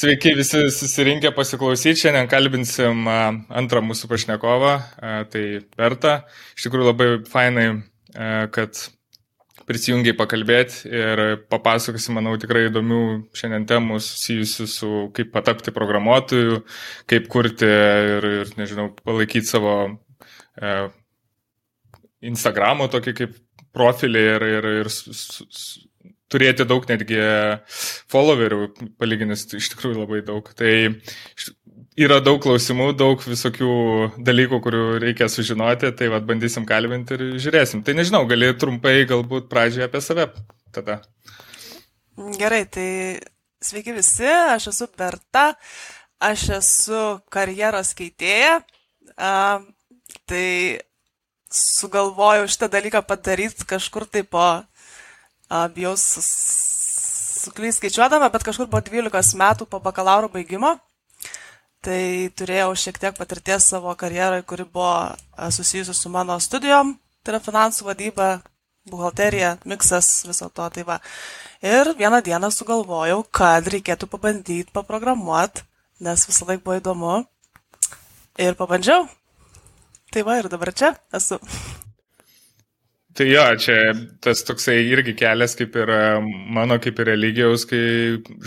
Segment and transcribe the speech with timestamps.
[0.00, 2.06] Sveiki visi susirinkę pasiklausyti.
[2.06, 4.70] Šiandien kalbinsim antrą mūsų pašnekovą,
[5.28, 5.42] tai
[5.76, 6.14] Berta.
[6.56, 7.66] Iš tikrųjų labai fainai,
[8.54, 8.80] kad
[9.68, 13.02] prisijungiai pakalbėti ir papasakosi, manau, tikrai įdomių
[13.36, 16.62] šiandien temų susijusių su kaip patapti programuotojų,
[17.12, 20.74] kaip kurti ir, ir nežinau, palaikyti savo e,
[22.32, 23.36] Instagramo tokį kaip
[23.76, 24.92] profilį ir, ir, ir
[26.30, 27.18] turėti daug netgi
[28.10, 28.60] followerių,
[29.00, 30.46] palyginus iš tikrųjų labai daug.
[30.56, 30.72] Tai
[32.00, 33.72] yra daug klausimų, daug visokių
[34.26, 37.84] dalykų, kurių reikia sužinoti, tai vad bandysim kalbinti ir žiūrėsim.
[37.86, 40.28] Tai nežinau, gali trumpai galbūt pradžioje apie save
[40.74, 41.00] tada.
[42.38, 42.90] Gerai, tai
[43.64, 45.50] sveiki visi, aš esu Berta,
[46.22, 47.02] aš esu
[47.32, 48.60] karjeros keitėja.
[49.20, 49.66] Uh,
[50.30, 50.80] tai
[51.50, 54.44] sugalvojau šitą dalyką padaryti kažkur tai po
[55.74, 55.96] bijau
[57.40, 60.76] suklysti skaičiuodama, bet kažkur po 12 metų po bakalauro baigimo.
[61.80, 65.16] Tai turėjau šiek tiek patirties savo karjerai, kuri buvo
[65.48, 66.92] susijusi su mano studijom,
[67.24, 68.28] tai yra finansų vadyba,
[68.90, 70.68] buhalterija, miksas, viso to.
[70.68, 71.00] Tai va.
[71.64, 75.64] Ir vieną dieną sugalvojau, kad reikėtų pabandyti paprogramuoti,
[76.04, 77.18] nes visą laiką buvo įdomu.
[78.40, 79.08] Ir pabandžiau.
[80.12, 81.40] Tai va ir dabar čia esu.
[83.20, 83.74] Tai jo, čia
[84.24, 86.04] tas toksai irgi kelias kaip ir e,
[86.56, 87.82] mano, kaip ir religijos, kai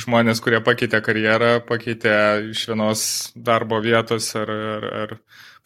[0.02, 2.16] žmonės, kurie pakeitė karjerą, pakeitė
[2.50, 3.04] iš vienos
[3.38, 5.14] darbo vietos ar, ar, ar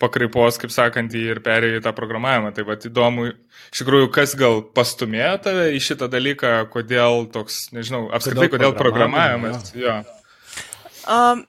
[0.04, 2.52] pakraipos, kaip sakant, ir perėjo į tą programavimą.
[2.52, 3.30] Tai vad įdomu,
[3.72, 8.80] iš tikrųjų, kas gal pastumėjo tave į šitą dalyką, kodėl toks, nežinau, apskritai, kodėl, kodėl
[8.82, 9.72] programavimas.
[9.72, 10.02] Jo.
[11.08, 11.48] Um,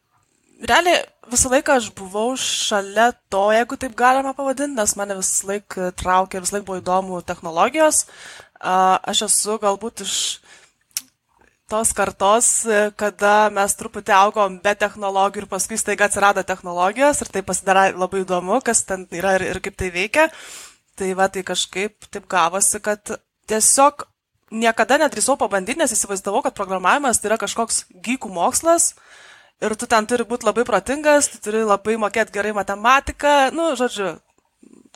[0.62, 5.91] realiai visą laiką aš buvau šalia to, jeigu taip galima pavadinti, nes mane visą laiką
[5.98, 8.07] traukė, visą laiką buvo įdomu technologijos.
[8.59, 10.15] Aš esu galbūt iš
[11.69, 12.48] tos kartos,
[13.01, 18.25] kada mes truputį augom be technologijų ir paskui staiga atsirado technologijos ir tai pasidarė labai
[18.25, 20.29] įdomu, kas ten yra ir, ir kaip tai veikia.
[20.98, 23.13] Tai va, tai kažkaip taip gavosi, kad
[23.47, 24.08] tiesiog
[24.51, 29.27] niekada nedrįsau pabandyti, nes įsivaizdavau, kad programavimas tai yra kažkoks gykų mokslas, uh,
[29.63, 34.14] ir tu ten turi būti labai protingas, tu turi labai mokėti gerai matematiką, nu, žodžiu,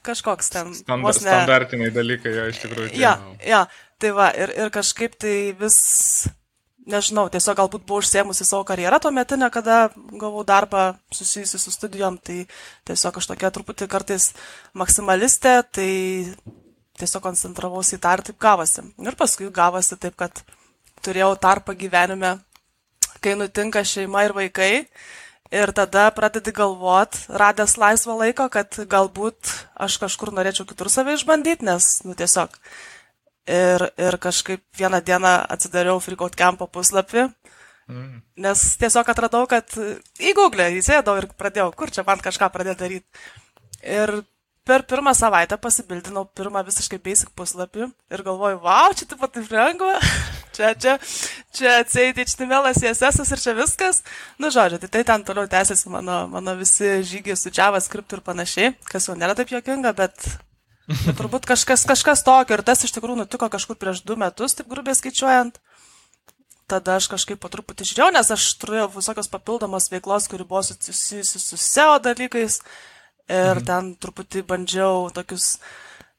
[0.07, 0.75] kažkoks ten.
[0.77, 1.17] Stand, ne...
[1.19, 2.93] Standartiniai dalykai, jo, iš tikrųjų.
[2.99, 3.65] Ja, ja,
[4.03, 5.79] tai va, ir, ir kažkaip tai vis,
[6.91, 11.75] nežinau, tiesiog galbūt buvau užsiemusi savo karjerą tuo metu, ne kada gavau darbą susijusi su
[11.75, 12.45] studijom, tai
[12.89, 14.33] tiesiog aš tokia truputį kartais
[14.79, 15.91] maksimalistė, tai
[17.01, 18.87] tiesiog koncentravausi į tą ir taip gavosi.
[19.03, 20.43] Ir paskui gavosi taip, kad
[21.03, 22.37] turėjau tarpą gyvenime
[23.23, 24.73] kai nutinka šeima ir vaikai.
[25.53, 31.67] Ir tada pradedi galvot, radęs laisvo laiko, kad galbūt aš kažkur norėčiau kitur save išbandyti,
[31.69, 32.57] nes, nu, tiesiog.
[33.53, 37.27] Ir, ir kažkaip vieną dieną atsidariau Freakout Campo puslapį,
[37.91, 38.23] mm.
[38.47, 39.77] nes tiesiog atradau, kad
[40.23, 43.27] į Google įsėdau ir pradėjau, kur čia man kažką pradėti daryti.
[43.83, 44.23] Ir
[44.65, 49.53] per pirmą savaitę pasibildinau pirmą visiškai basic puslapį ir galvoju, wow, čia taip pat taip
[49.53, 49.99] lengva.
[50.55, 50.95] čia, čia,
[51.57, 54.03] čia atseit HTML, CSS ir čia viskas.
[54.41, 58.75] Nu, žodžiu, tai tai ten toliau tęsiasi mano, mano visi žygiai su JavaScript ir panašiai,
[58.89, 60.29] kas jau nėra taip jokinga, bet,
[60.89, 64.71] bet turbūt kažkas, kažkas tokio ir tas iš tikrųjų nutiko kažkur prieš du metus, taip
[64.73, 65.61] grubiai skaičiuojant.
[66.71, 71.41] Tada aš kažkaip po truputį žiūrėjau, nes aš turėjau visokios papildomos veiklos, kuri buvo susijusi
[71.43, 72.63] su SEO dalykais
[73.29, 73.65] ir mhm.
[73.67, 75.57] ten truputį bandžiau tokius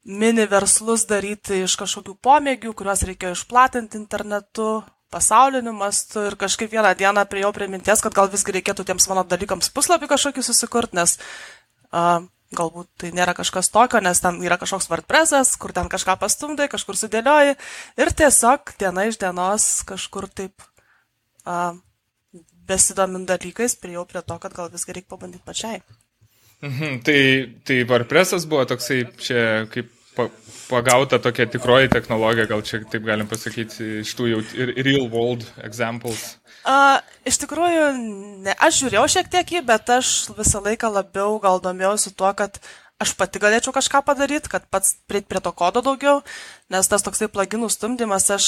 [0.03, 4.84] mini verslus daryti iš kažkokių pomėgių, kuriuos reikėjo išplatinti internetu,
[5.14, 9.24] pasauliniu mastu ir kažkaip vieną dieną priejau prie minties, kad gal visgi reikėtų tiems mano
[9.24, 11.16] dalykams puslapį kažkokį susikurti, nes
[11.94, 12.25] uh,
[12.58, 17.00] galbūt tai nėra kažkas tokio, nes ten yra kažkoks WordPressas, kur ten kažką pastumdai, kažkur
[17.00, 17.56] sudėlioji
[18.02, 20.66] ir tiesiog diena iš dienos kažkur taip
[21.46, 21.78] uh,
[22.68, 25.84] besidomint dalykais priejau prie to, kad gal visgi reikia pabandyti pačiai.
[26.63, 27.19] Mhm, tai,
[27.68, 30.29] tai WordPressas buvo toksai čia kaip pa,
[30.69, 36.38] pagauta tokia tikroji technologija, gal čia taip galim pasakyti, iš tų jau real world examples.
[36.63, 37.90] Uh, iš tikrųjų,
[38.46, 42.62] ne, aš žiūrėjau šiek tiek jį, bet aš visą laiką labiau gal domėjausi tuo, kad
[43.04, 46.21] aš pati galėčiau kažką padaryti, kad pats prieiti prie to kodo daugiau,
[46.71, 48.48] nes tas toksai plaginų stumdymas, aš,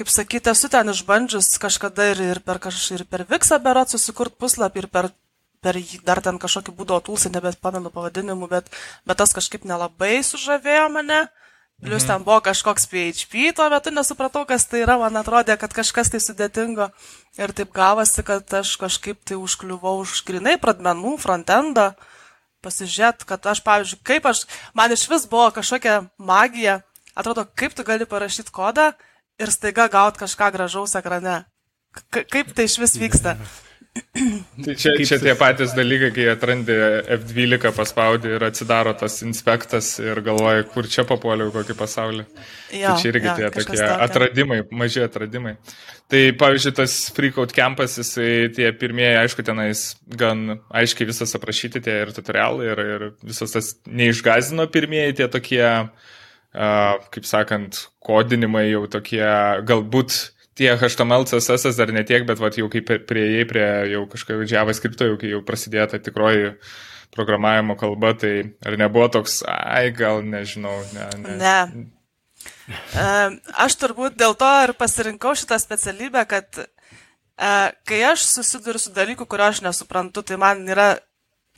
[0.00, 4.38] kaip sakyti, esu ten išbandžius kažkada ir, ir per, kaž, ir per Vixą berat susikurt
[4.40, 5.12] puslapį, ir per
[5.64, 8.68] per jį dar ten kažkokį būdavo tulsą, nebepamenu pavadinimų, bet,
[9.08, 11.24] bet tas kažkaip nelabai sužavėjo mane.
[11.82, 12.10] Plius mhm.
[12.10, 16.20] ten buvo kažkoks PHP, tuo metu nesupratau, kas tai yra, man atrodė, kad kažkas tai
[16.22, 16.86] sudėtingo.
[17.40, 21.90] Ir taip gavosi, kad aš kažkaip tai užkliuvau už grinai pradmenų, frontendą,
[22.62, 24.44] pasižiūrėt, kad aš, pavyzdžiui, kaip aš,
[24.76, 26.78] man iš vis buvo kažkokia magija,
[27.18, 28.92] atrodo, kaip tu gali parašyti kodą
[29.42, 31.42] ir staiga gauti kažką gražaus ekrane.
[32.12, 33.34] kaip tai iš vis vyksta.
[33.94, 36.74] Tai čia, čia tie patys dalykai, kai atrandi
[37.14, 42.24] F12 paspaudį ir atsidaro tas inspektas ir galvoji, kur čia papuoliau, kokį pasaulį.
[42.74, 43.92] Jo, tai čia irgi jo, tie tokie tokia.
[44.08, 45.54] atradimai, maži atradimai.
[46.10, 52.00] Tai pavyzdžiui, tas Freakout campas, jisai tie pirmieji, aišku, tenais gan aiškiai visas aprašyti tie
[52.02, 58.88] ir tutorialai, ir, ir visas tas neišgazino pirmieji tie tokie, uh, kaip sakant, kodinimai jau
[58.90, 59.26] tokie
[59.70, 65.02] galbūt tie HTML, CSS dar netiek, bet vat, jau kaip prieėjai prie jau kažkokio JavaScript,
[65.02, 66.54] jau kai jau prasidėjo ta tikroji
[67.14, 68.34] programavimo kalba, tai
[68.66, 71.08] ar nebuvo toks, ai, gal nežinau, ne.
[71.22, 71.36] Ne.
[71.42, 71.84] ne.
[73.64, 76.64] Aš turbūt dėl to ir pasirinkau šitą specialybę, kad
[77.36, 80.94] kai aš susiduriu su dalyku, kurio aš nesuprantu, tai man yra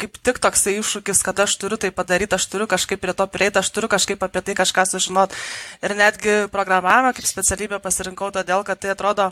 [0.01, 3.61] kaip tik toksai iššūkis, kad aš turiu tai padaryti, aš turiu kažkaip prie to prieiti,
[3.61, 5.35] aš turiu kažkaip apie tai kažką sužinot.
[5.81, 9.31] Ir netgi programavimą kaip specialybę pasirinkau todėl, kad tai atrodo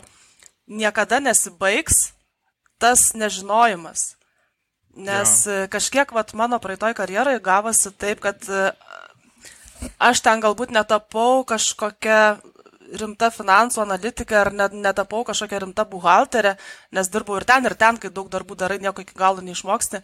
[0.65, 2.15] niekada nesibaigs
[2.81, 4.15] tas nežinojimas.
[4.95, 5.67] Nes ja.
[5.67, 8.41] kažkiek vat, mano praeitoj karjerai gavosi taip, kad
[9.99, 12.39] aš ten galbūt netapau kažkokia
[12.99, 16.55] rimta finansų analitikė ar net netapau kažkokia rimta buhalterė,
[16.95, 20.01] nes dirbau ir ten, ir ten, kai daug darbų darai, nieko iki galo neišmoksti.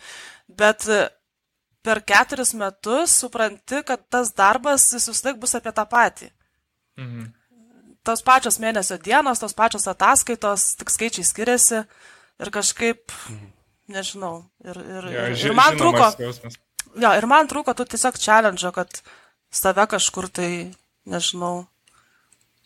[0.62, 1.04] Bet e,
[1.86, 6.32] per keturis metus supranti, kad tas darbas vis laik bus apie tą patį.
[7.02, 7.30] Mhm.
[8.02, 11.84] Tos pačios mėnesio dienos, tos pačios ataskaitos, tik skaičiai skiriasi
[12.42, 13.52] ir kažkaip, mhm.
[13.94, 14.36] nežinau,
[14.66, 16.14] ir, ir, ja, ir, ir man trūko.
[16.20, 16.58] Jausmas.
[17.00, 19.04] Jo, ir man trūko tu tiesiog challenge, kad
[19.54, 20.50] save kažkur tai,
[21.08, 21.68] nežinau,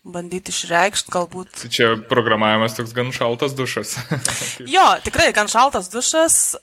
[0.06, 1.52] bandyti išreikšti galbūt.
[1.64, 3.96] Tai čia programavimas toks gan šaltas dušas.
[4.76, 6.58] jo, tikrai gan šaltas dušas.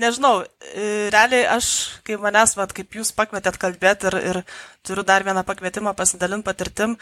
[0.00, 1.66] Nežinau, e, realiai aš,
[2.06, 4.38] kai manęs, vat, kaip jūs pakvietėt kalbėti ir, ir
[4.86, 6.94] turiu dar vieną pakvietimą pasidalinti patirtim,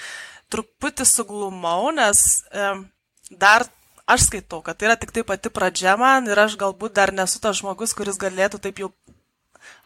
[0.48, 2.86] truputį suglumau, nes um,
[3.28, 3.66] dar
[4.08, 7.42] aš skaitau, kad tai yra tik tai pati pradžia man ir aš galbūt dar nesu
[7.44, 8.88] tas žmogus, kuris galėtų taip jau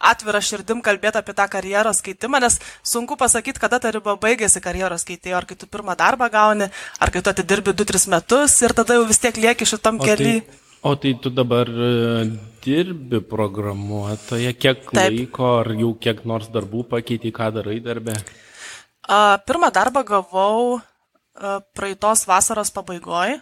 [0.03, 5.05] atvira širdim kalbėti apie tą karjeros keitimą, nes sunku pasakyti, kada ta riba baigėsi karjeros
[5.07, 6.69] keitėjo, ar kai tu pirmą darbą gauni,
[6.99, 10.41] ar kai tu atidirbi 2-3 metus ir tada jau vis tiek lieki šitam keliui.
[10.43, 11.91] Tai, o tai tu dabar e,
[12.63, 14.97] dirbi programuotoje, kiek Taip.
[14.99, 18.17] laiko, ar jau kiek nors darbų pakeitė, ką darai darbę?
[19.07, 23.39] A, pirmą darbą gavau a, praeitos vasaros pabaigoje.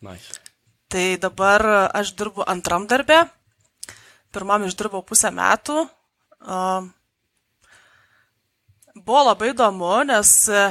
[0.00, 0.40] Nice.
[0.90, 1.62] Tai dabar
[1.94, 3.28] aš dirbu antram darbę
[4.34, 5.86] pirmam išdirbau pusę metų.
[9.00, 10.62] Buvo labai įdomu, nes e,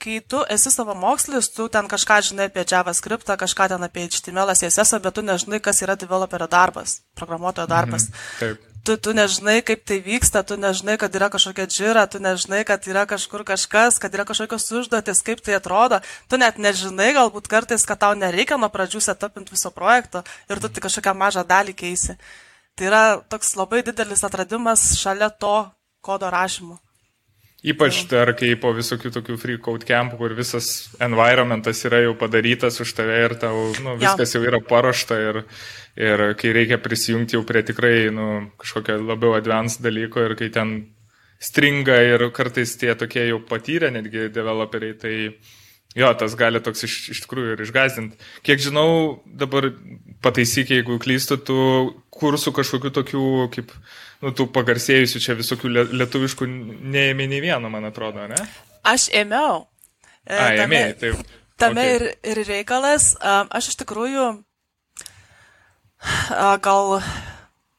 [0.00, 4.54] kai tu esi savo mokslis, tu ten kažką žinai apie JavaScript, kažką ten apie HTML,
[4.56, 8.08] CSS, bet tu nežinai, kas yra developerio darbas, programuotojo mhm, darbas.
[8.08, 8.64] Mhm, taip.
[8.88, 12.86] Tu, tu nežinai, kaip tai vyksta, tu nežinai, kad yra kažkokia džira, tu nežinai, kad
[12.88, 15.98] yra kažkur kažkas, kad yra kažkokios užduotis, kaip tai atrodo.
[16.30, 20.72] Tu net nežinai galbūt kartais, kad tau nereikia nuo pradžių setupinti viso projekto ir tu
[20.72, 22.16] tik kažkokią mažą dalį keisi.
[22.78, 25.56] Tai yra toks labai didelis atradimas šalia to
[26.04, 26.78] kodo rašymo.
[27.66, 30.68] Ypač dar kai po visokių tokių free code campų, kur visas
[31.02, 34.38] environmentas yra jau padarytas už tave ir tau nu, viskas ja.
[34.38, 35.40] jau yra paruošta ir,
[35.98, 38.28] ir kai reikia prisijungti jau prie tikrai nu,
[38.62, 40.76] kažkokio labiau advanced dalyko ir kai ten
[41.42, 45.14] stringa ir kartais tie tokie jau patyrę netgi developeriai, tai
[45.98, 48.22] jo, tas gali toks iš, iš tikrųjų ir išgazdinti.
[48.46, 48.88] Kiek žinau,
[49.26, 49.72] dabar
[50.24, 51.58] pataisyk, jeigu klystu, tu
[52.18, 53.72] kursų kažkokių tokių, kaip,
[54.24, 58.40] nu, tų pagarsėjusių čia visokių lietuviškų neėmė nei vieno, man atrodo, ne?
[58.86, 59.66] Aš ėmiau.
[60.26, 61.36] E, A, ėmėjai, taip.
[61.58, 61.94] Tame okay.
[61.96, 64.26] ir, ir reikalas, aš iš tikrųjų
[66.62, 66.98] gal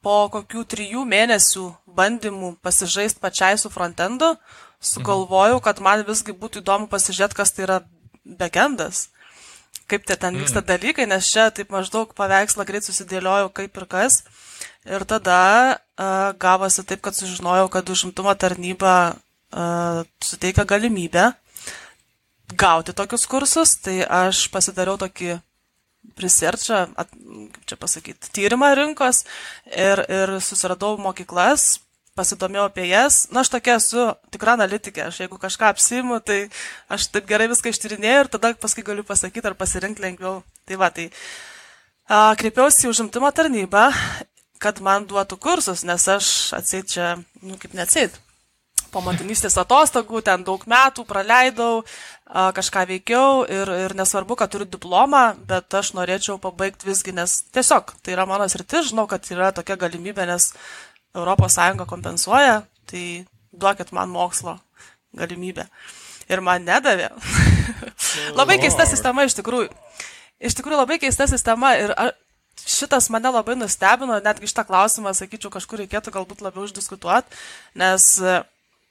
[0.03, 4.33] po kokių trijų mėnesių bandymų pasižaisti pačiai su frontendu,
[4.83, 7.79] sugalvojau, kad man visgi būtų įdomu pasižiūrėti, kas tai yra
[8.23, 9.07] backendas
[9.89, 10.67] kaip tie ten vyksta mm.
[10.69, 14.21] dalykai, nes čia taip maždaug paveikslą greit susidėliojau kaip ir kas.
[14.87, 15.41] Ir tada
[15.75, 21.31] uh, gavosi taip, kad sužinojau, kad užimtumo tarnyba uh, suteikia galimybę
[22.57, 25.37] gauti tokius kursus, tai aš pasidariau tokį
[26.19, 29.23] researchą, kaip čia pasakyti, tyrimą rinkos
[29.69, 31.79] ir, ir susiradau mokyklas,
[32.19, 33.23] pasidomėjau apie jas.
[33.31, 35.07] Na, aš tokia esu tikra analitikė.
[35.07, 36.41] Aš jeigu kažką apsimu, tai
[36.91, 40.41] aš taip gerai viską ištyrinėjau ir tada paskui galiu pasakyti ar pasirinkti lengviau.
[40.67, 41.09] Tai va, tai
[42.09, 43.87] a, kreipiausi į užimtumo tarnybą,
[44.59, 48.17] kad man duotų kursus, nes aš atseit čia, nu kaip neatseit.
[48.89, 51.83] Po motinystės atostogų ten daug metų praleidau,
[52.25, 57.39] a, kažką veikiau ir, ir nesvarbu, kad turiu diplomą, bet aš norėčiau pabaigti visgi, nes
[57.53, 60.51] tiesiog tai yra mano sritis, žinau, kad yra tokia galimybė, nes
[61.15, 64.59] ES kompensuoja, tai duokit man mokslo
[65.17, 65.67] galimybę.
[66.29, 67.09] ir man nedavė.
[68.39, 69.69] labai keista sistema iš tikrųjų.
[70.39, 71.93] Iš tikrųjų labai keista sistema ir
[72.65, 77.39] šitas mane labai nustebino, netgi šitą klausimą, sakyčiau, kažkur reikėtų galbūt labiau išdiskutuoti,
[77.79, 78.05] nes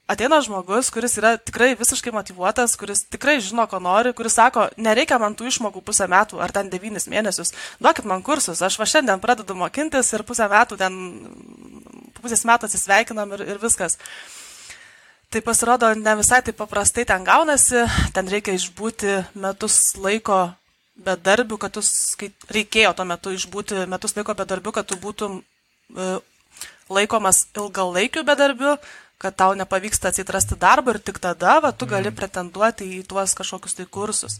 [0.09, 5.19] ateina žmogus, kuris yra tikrai visiškai motivuotas, kuris tikrai žino, ko nori, kuris sako, nereikia
[5.21, 9.21] man tų išmokų pusę metų ar ten devynis mėnesius, duokit man kursus, aš va šiandien
[9.21, 10.99] pradedu mokintis ir pusę metų ten,
[12.19, 13.99] pusės metų atsisveikinam ir, ir viskas.
[15.29, 17.83] Tai pasirodo, ne visai taip paprastai ten gaunasi,
[18.15, 20.47] ten reikia išbūti metus laiko
[21.05, 21.83] bedarbių, kad tu,
[22.17, 26.09] kai reikėjo tuo metu išbūti metus laiko bedarbių, kad tu būtum e,
[26.89, 28.73] laikomas ilgalaikiu bedarbiu,
[29.19, 32.15] kad tau nepavyksta atsitrasti darbą ir tik tada va, tu gali mhm.
[32.15, 34.39] pretenduoti į tuos kažkokius tai kursus.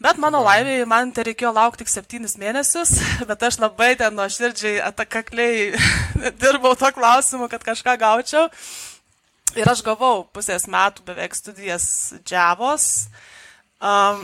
[0.00, 2.94] Bet mano laimėjai, man tai reikėjo laukti tik septynis mėnesius,
[3.28, 5.72] bet aš labai ten nuoširdžiai atakakliai
[6.40, 8.46] dirbau to klausimu, kad kažką gaučiau.
[9.58, 11.84] Ir aš gavau pusės metų beveik studijas
[12.30, 13.08] Javos.
[13.82, 14.22] Um,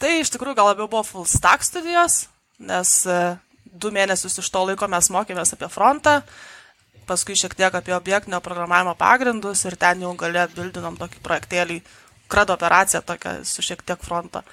[0.00, 3.36] tai iš tikrųjų gal labiau buvo full stack studijos, nes uh,
[3.68, 6.22] du mėnesius iš to laiko mes mokėmės apie frontą.
[6.22, 6.61] Uh,
[7.06, 11.80] paskui šiek tiek apie objektinio programavimo pagrindus ir ten jau galė bildinom tokį projektėlį,
[12.32, 14.44] krado operaciją tokią su šiek tiek fronto.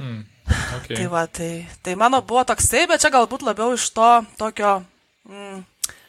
[0.00, 0.24] Hmm.
[0.50, 0.96] Okay.
[0.96, 4.08] tai va, tai, tai mano buvo toksai, bet čia galbūt labiau iš to
[4.40, 4.80] tokio,
[5.28, 5.60] mm,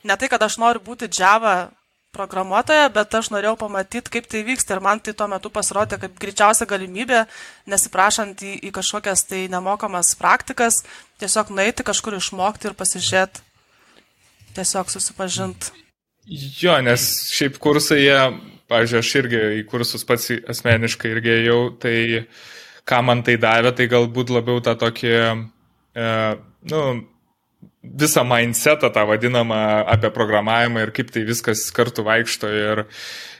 [0.08, 1.70] ne tai, kad aš noriu būti Java
[2.15, 6.17] programuotoja, bet aš norėjau pamatyti, kaip tai vyksta ir man tai tuo metu pasirodė kaip
[6.20, 7.24] greičiausia galimybė,
[7.72, 10.81] nesiprašant į, į kažkokias tai nemokamas praktikas,
[11.22, 13.46] tiesiog nueiti kažkur išmokti ir pasižiūrėti,
[14.55, 15.72] tiesiog susipažint.
[16.62, 18.17] Jo, nes šiaip kursai, jie,
[18.72, 21.96] pažiūrėjau, aš irgi į kursus pats asmeniškai irgi ėjau, tai
[22.88, 25.15] ką man tai davė, tai galbūt labiau tą tokį,
[25.98, 26.12] e,
[26.72, 26.84] nu,
[27.81, 29.58] visą mindsetą tą vadinamą
[29.89, 32.84] apie programavimą ir kaip tai viskas kartu vaikšto ir,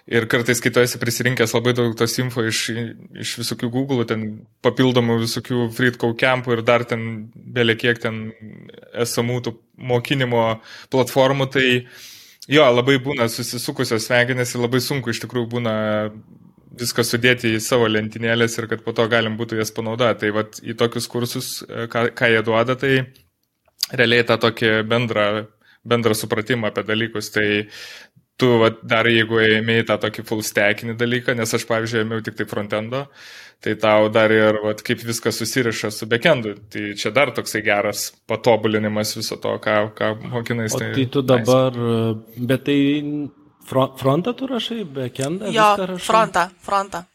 [0.10, 2.62] ir kartais, kai tu esi prisirinkęs labai daug tos info iš,
[3.22, 4.25] iš visokių Google, ten
[4.65, 8.24] papildomų visokių Freedcode campų ir dar ten belė kiek ten
[9.05, 9.55] esamų tų
[9.91, 10.46] mokinimo
[10.93, 11.65] platformų, tai
[12.50, 15.75] jo, labai būna susisukusios smegenės ir labai sunku iš tikrųjų būna
[16.79, 20.24] viską sudėti į savo lentynėlės ir kad po to galim būtų jas panaudoti.
[20.24, 22.93] Tai vat, į tokius kursus, ką, ką jie duoda, tai
[23.91, 25.25] realiai tą tokį bendrą,
[25.84, 27.31] bendrą supratimą apie dalykus.
[27.36, 27.48] Tai
[28.41, 32.39] tu vat, dar jeigu ėmėjai tą tokį full stackinį dalyką, nes aš, pavyzdžiui, ėmiau tik
[32.39, 33.03] tai frontendo,
[33.62, 36.55] tai tau dar ir vat, kaip viskas susiriša su backendu.
[36.74, 40.74] Tai čia dar toksai geras patobulinimas viso to, ką, ką mokinais.
[40.74, 42.48] Tai, tai tu dabar, nice.
[42.50, 42.81] bet tai
[43.69, 45.53] frontą tu rašai, backendą?
[45.53, 45.71] Jo,
[46.01, 47.05] frontą, frontą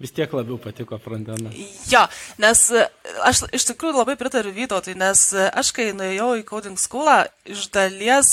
[0.00, 1.52] vis tiek labiau patiko frontendas.
[1.90, 2.06] Jo,
[2.40, 2.86] nes e,
[3.28, 7.66] aš iš tikrųjų labai pritariu Vytautui, nes e, aš kai nuėjau į coding schoolą, iš
[7.74, 8.30] dalies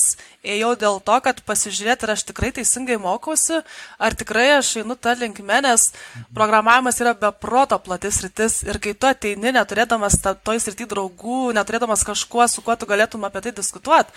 [0.48, 3.60] ėjau dėl to, kad pasižiūrėti, ar aš tikrai teisingai mokausi,
[4.00, 5.90] ar tikrai aš einu tą linkmę, nes
[6.38, 12.48] programavimas yra beproto platis rytis ir kai tu ateini, neturėdamas toj srity draugų, neturėdamas kažkuo,
[12.48, 14.16] su kuo tu galėtum apie tai diskutuoti,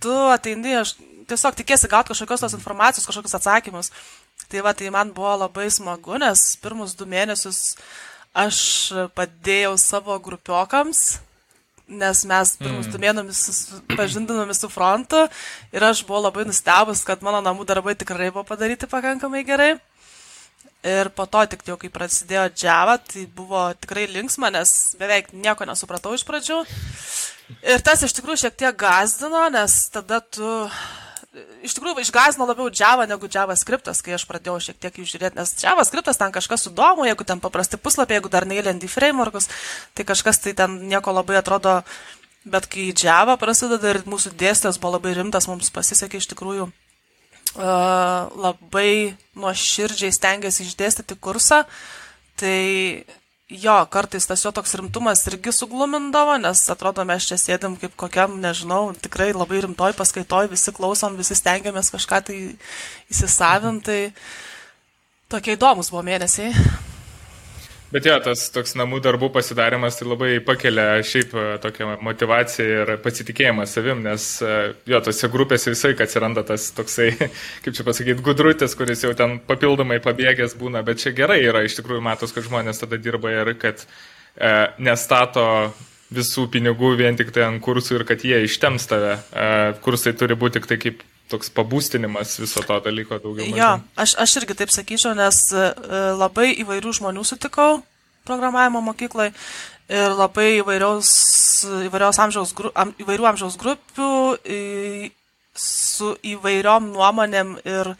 [0.00, 0.96] tu ateini, aš
[1.28, 3.92] tiesiog tikėsi gauti kažkokios tos informacijos, kažkokius atsakymus.
[4.50, 7.74] Tai va, tai man buvo labai smagu, nes pirmus du mėnesius
[8.36, 8.58] aš
[9.16, 11.18] padėjau savo grupiokams,
[11.86, 12.92] nes mes pirmus mm.
[12.92, 13.60] du mėnesius
[13.96, 15.24] pažindinome su frontu
[15.74, 19.74] ir aš buvau labai nustebus, kad mano namų darbai tikrai buvo padaryti pakankamai gerai.
[20.86, 25.66] Ir po to tik jau, kai prasidėjo Java, tai buvo tikrai linksma, nes beveik nieko
[25.66, 26.60] nesupratau iš pradžių.
[27.66, 30.46] Ir tas iš tikrųjų šiek tiek gazdino, nes tada tu
[31.66, 35.52] iš tikrųjų išgazino labiau Java negu JavaScriptas, kai aš pradėjau šiek tiek jų žiūrėti, nes
[35.62, 39.50] JavaScriptas ten kažkas įdomu, jeigu ten paprasti puslapiai, jeigu dar neįlendi frameworkus,
[39.94, 41.78] tai kažkas tai ten nieko labai atrodo,
[42.46, 48.26] bet kai Java prasideda ir mūsų dėstės buvo labai rimtas, mums pasisekė iš tikrųjų uh,
[48.32, 51.64] labai nuoširdžiai stengiasi išdėstyti kursą,
[52.40, 53.04] tai
[53.50, 58.40] jo, kartais tas jo toks rimtumas irgi suglumindavo, nes atrodo, mes čia sėdim kaip kokiam,
[58.42, 62.40] nežinau, tikrai labai rimtoj paskaitoj, visi klausom, visi stengiamės kažką tai
[63.12, 64.00] įsisavinti.
[65.30, 66.52] Tokie įdomus buvo mėnesiai.
[67.92, 72.90] Bet jo, tas toks namų darbų pasidarimas tai labai pakelia šiaip e, tokią motivaciją ir
[73.04, 74.56] pasitikėjimą savim, nes e,
[74.90, 77.12] jo, tose grupėse visai atsiranda tas toksai,
[77.62, 81.78] kaip čia pasakyti, gudrutis, kuris jau ten papildomai pabėgęs būna, bet čia gerai yra, iš
[81.78, 84.52] tikrųjų matos, kad žmonės tada dirba ir kad e,
[84.82, 85.46] nestato
[86.10, 89.14] visų pinigų vien tik tai ant kursų ir kad jie ištems tave.
[89.30, 93.50] E, kursai turi būti tik tai kaip toks pabūstinimas viso to dalyko daugiau.
[93.56, 95.68] Jo, aš, aš irgi taip sakyčiau, nes e,
[96.16, 97.80] labai įvairių žmonių sutikau
[98.26, 99.32] programavimo mokykloje
[99.92, 101.08] ir labai įvairiaus,
[101.86, 104.10] įvairiaus amžiaus, gru, am, įvairių amžiaus grupių,
[104.42, 104.60] į,
[105.56, 107.94] su įvairiom nuomonėm ir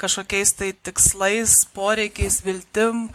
[0.00, 3.06] kažkokiais tai tikslais, poreikiais, viltim,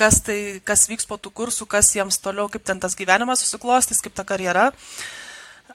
[0.00, 4.00] kas, tai, kas vyks po tų kursų, kas jiems toliau, kaip ten tas gyvenimas susiklostys,
[4.04, 4.70] kaip ta karjera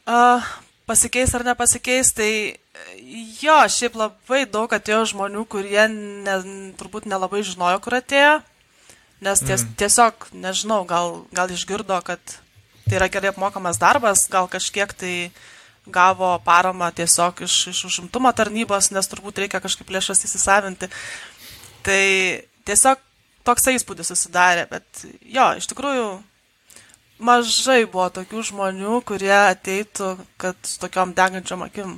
[0.05, 0.49] uh,
[0.89, 2.13] pasikeis ar nepasikeis.
[2.17, 2.31] Tai
[3.41, 6.35] jo, šiaip labai daug atėjo žmonių, kurie ne,
[6.79, 8.39] turbūt nelabai žinojo, kur atėjo,
[9.25, 9.75] nes ties, mm.
[9.79, 12.21] tiesiog, nežinau, gal, gal išgirdo, kad
[12.85, 15.13] tai yra gerai apmokamas darbas, gal kažkiek tai
[15.89, 20.89] gavo paramą tiesiog iš, iš užimtumo tarnybos, nes turbūt reikia kažkaip lėšas įsisavinti.
[21.85, 22.01] Tai
[22.67, 23.01] tiesiog
[23.47, 26.09] toks įspūdis susidarė, bet jo, iš tikrųjų
[27.23, 31.97] mažai buvo tokių žmonių, kurie ateitų, kad su tokiom degančiom akim.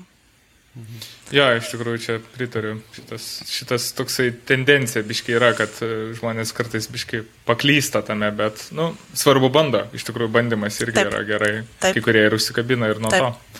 [1.36, 2.78] Jo, iš tikrųjų čia pritariu.
[2.96, 8.92] Šitas, šitas toksai tendencija biškiai yra, kad e, žmonės kartais biškiai paklysta tame, bet, nu,
[9.18, 9.84] svarbu bando.
[9.96, 11.12] Iš tikrųjų, bandymas irgi Taip.
[11.12, 11.52] yra gerai.
[11.84, 11.98] Taip.
[11.98, 13.28] Kai kurie ir užsikabina ir nuo Taip.
[13.28, 13.60] to.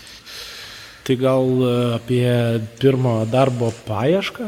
[1.10, 2.32] Tai gal e, apie
[2.80, 4.48] pirmo darbo paiešką?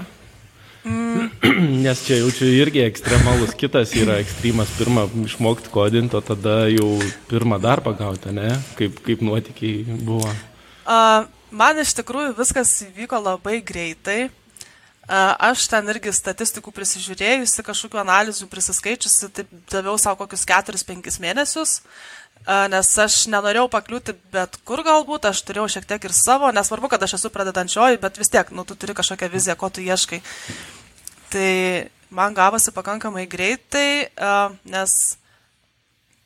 [0.88, 1.30] Mm.
[1.84, 6.96] Nes čia jau čia irgi ekstremalus kitas yra ekstremas, pirmą išmokti kodinti, o tada jau
[7.28, 8.56] pirmą darbą gauti, ne?
[8.80, 10.32] Kaip, kaip nuotikiai buvo.
[10.84, 14.32] Uh, man iš tikrųjų viskas įvyko labai greitai.
[15.04, 21.82] Aš ten irgi statistikų prisižiūrėjusi, kažkokiu analizių prisiskaičiusi, taip daviau savo kokius 4-5 mėnesius.
[22.72, 27.04] Nes aš nenorėjau pakliūti bet kur galbūt, aš turėjau šiek tiek ir savo, nesvarbu, kad
[27.04, 30.20] aš esu pradedančioji, bet vis tiek, nu, tu turi kažkokią viziją, ko tu ieškai.
[31.32, 31.52] Tai
[32.12, 34.08] man gavosi pakankamai greitai,
[34.72, 34.96] nes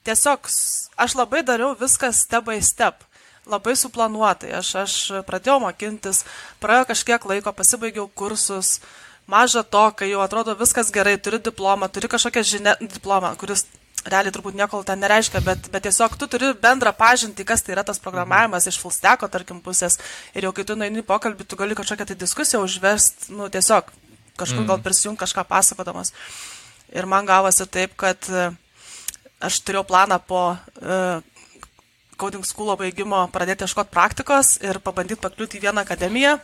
[0.06, 0.50] tiesiog
[0.98, 3.07] aš labai dariau viską step by step,
[3.50, 4.52] labai suplanuotai.
[4.60, 4.94] Aš, aš
[5.28, 6.24] pradėjau mokintis,
[6.64, 8.78] praėjo kažkiek laiko, pasibaigiau kursus.
[9.28, 13.66] Maža to, kai jau atrodo viskas gerai, turi diplomą, turi kažkokią žinią, diplomą, kuris
[14.08, 17.84] realiai turbūt nieko ten nereiškia, bet, bet tiesiog tu turi bendrą pažinti, kas tai yra
[17.88, 20.00] tas programavimas iš fulsteko, tarkim, pusės.
[20.38, 23.92] Ir jau kai tu nueini pokalbį, tu gali kažkokią tai diskusiją užvest, nu, tiesiog
[24.38, 24.70] kažkur mm.
[24.70, 26.14] gal prisijungti kažką pasakodamas.
[26.94, 28.50] Ir man gavosi taip, kad e,
[29.44, 31.26] aš turėjau planą po uh,
[32.18, 36.38] coding school baigimo pradėti ieškoti praktikos ir pabandyti pakliūti į vieną akademiją,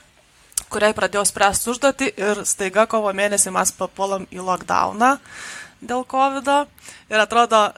[0.73, 5.17] kuriai pradėjau spręsti užduotį ir staiga kovo mėnesį mes papuolam į lockdowną
[5.81, 6.47] dėl COVID.
[6.47, 6.67] -o.
[7.09, 7.73] Ir atrodo,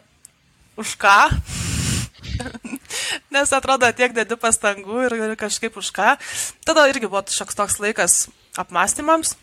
[0.78, 1.32] už ką?
[3.34, 6.18] Nes atrodo, tiek dedi pastangų ir, ir kažkaip už ką.
[6.66, 8.28] Tada irgi buvo šioks toks laikas
[8.58, 9.36] apmąstymams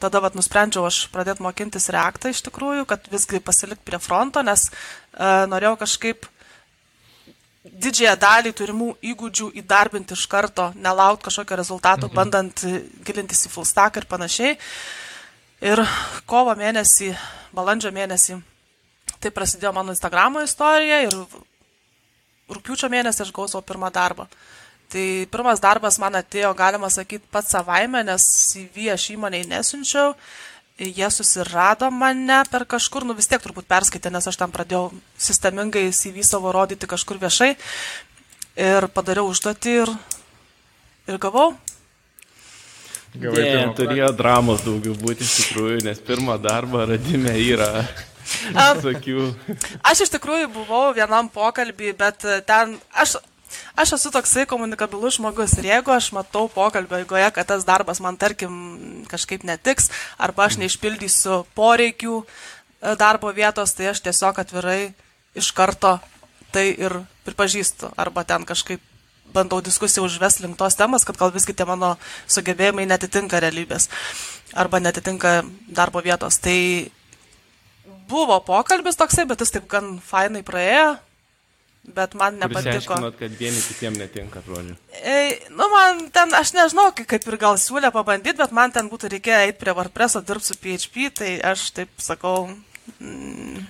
[0.00, 4.70] tada vat, nusprendžiau aš pradėti mokintis reaktą iš tikrųjų, kad visgi pasilikti prie fronto, nes
[4.70, 4.72] e,
[5.50, 6.28] norėjau kažkaip
[7.64, 12.16] didžiąją dalį turimų įgūdžių įdarbinti iš karto, nelaukti kažkokio rezultato, mhm.
[12.16, 12.64] bandant
[13.06, 14.58] gilintis į full stack ir panašiai.
[15.64, 15.80] Ir
[16.28, 17.14] kovo mėnesį,
[17.56, 18.36] balandžio mėnesį,
[19.22, 21.14] tai prasidėjo mano Instagramo istorija ir
[22.52, 24.26] rūpiučio mėnesį aš gavau savo pirmą darbą.
[24.92, 30.12] Tai pirmas darbas man atėjo, galima sakyti, pats savaime, nes CV aš įmoniai nesunčiau.
[30.74, 35.86] Jie susirado mane per kažkur, nu vis tiek turbūt perskaitė, nes aš tam pradėjau sistemingai
[35.94, 37.52] CV savo rodyti kažkur viešai.
[38.58, 39.92] Ir padariau užduotį ir,
[41.06, 41.52] ir gavau.
[43.14, 47.70] Gavai ne, turėjo dramos daugiau būti iš tikrųjų, nes pirmą darbą radime yra
[48.50, 49.28] visokių.
[49.86, 53.20] Aš iš tikrųjų buvau vienam pokalbį, bet ten aš
[53.76, 58.16] Aš esu toksai komunikabilus žmogus ir jeigu aš matau pokalbio eigoje, kad tas darbas man
[58.16, 62.26] tarkim kažkaip netiks, arba aš neišpildysiu poreikių e,
[63.00, 64.94] darbo vietos, tai aš tiesiog atvirai
[65.34, 65.98] iš karto
[66.54, 68.82] tai ir pripažįstu, arba ten kažkaip
[69.34, 71.96] bandau diskusiją užves link tos temos, kad gal visgi tie mano
[72.30, 73.88] sugebėjimai netitinka realybės
[74.54, 76.38] arba netitinka darbo vietos.
[76.38, 76.58] Tai
[78.08, 80.94] buvo pokalbis toksai, bet jis taip gan fainai praėjo,
[81.84, 82.96] bet man nepatiko.
[82.96, 84.76] Žinot, kad vieni kitiem netinka, žodžiu.
[85.02, 89.12] E, nu, man ten, aš nežinau, kaip ir gal siūlė pabandyti, bet man ten būtų
[89.16, 92.48] reikėję eiti prie WordPress, dirbti su PHP, tai aš taip sakau.
[92.98, 93.64] Mm,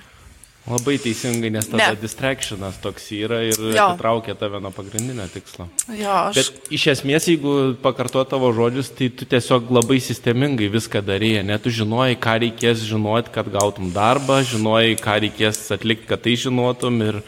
[0.64, 2.00] Labai teisingai, nes tada ne.
[2.00, 5.66] distractionas toks yra ir atitraukia tave nuo pagrindinio tikslo.
[5.92, 6.38] Jo, aš...
[6.38, 11.66] Bet iš esmės, jeigu pakartuo tavo žodžius, tai tu tiesiog labai sistemingai viską darėjai, net
[11.66, 16.96] tu žinojai, ką reikės žinoti, kad gautum darbą, žinojai, ką reikės atlikti, kad tai žinotum
[17.10, 17.20] ir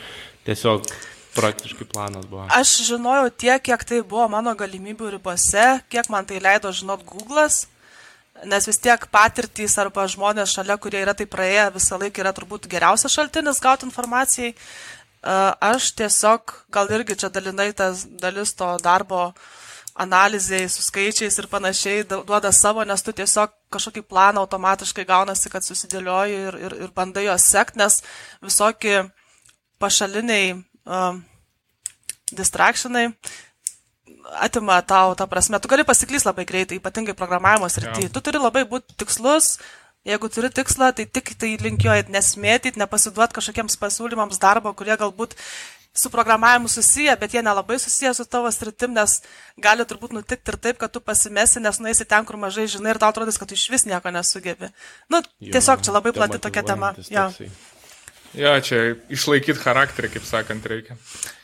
[0.46, 0.86] Tiesiog
[1.36, 2.46] praktiškai planas buvo.
[2.54, 7.66] Aš žinojau tiek, kiek tai buvo mano galimybių ribose, kiek man tai leido žinot Google'as,
[8.44, 12.68] nes vis tiek patirtys arba žmonės šalia, kurie yra tai praėję, visą laiką yra turbūt
[12.72, 14.54] geriausias šaltinis gauti informacijai.
[15.66, 19.32] Aš tiesiog, gal irgi čia dalinai tas dalis to darbo
[19.96, 25.64] analizai su skaičiais ir panašiai duoda savo, nes tu tiesiog kažkokį planą automatiškai gaunasi, kad
[25.64, 28.02] susidėlioji ir, ir, ir bandai juos sekti, nes
[28.44, 29.08] visokie
[29.82, 31.18] pašaliniai uh,
[32.32, 33.10] distractionai
[34.34, 38.10] atima tau, ta prasme, tu gali pasiklys labai greitai, ypatingai programavimo srityje.
[38.10, 39.56] Tu turi labai būti tikslus,
[40.06, 45.36] jeigu turi tikslą, tai tik tai link jo nesmėtyti, nepasiduoti kažkokiems pasiūlymams darbo, kurie galbūt
[45.96, 49.22] su programavimu susiję, bet jie nelabai susiję su tavo sritim, nes
[49.56, 53.00] gali turbūt nutikti ir taip, kad tu pasimesi, nes nueisi ten, kur mažai žinai ir
[53.00, 54.68] tau atrodys, kad tu iš vis nieko nesugebi.
[55.08, 56.92] Nu, jo, tiesiog čia labai plati tokia tema.
[57.08, 57.30] Ja.
[58.36, 58.80] Jo, čia
[59.12, 60.96] išlaikyti charakterį, kaip sakant, reikia.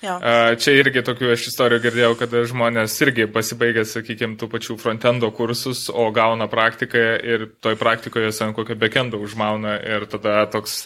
[0.05, 0.18] Jo.
[0.61, 5.87] Čia irgi tokių aš istorijų girdėjau, kad žmonės irgi pasibaigė, sakykime, tų pačių frontendo kursus,
[5.88, 10.85] o gauna praktiką ir toj praktikoje ant kokio backendo užmauna ir tada toks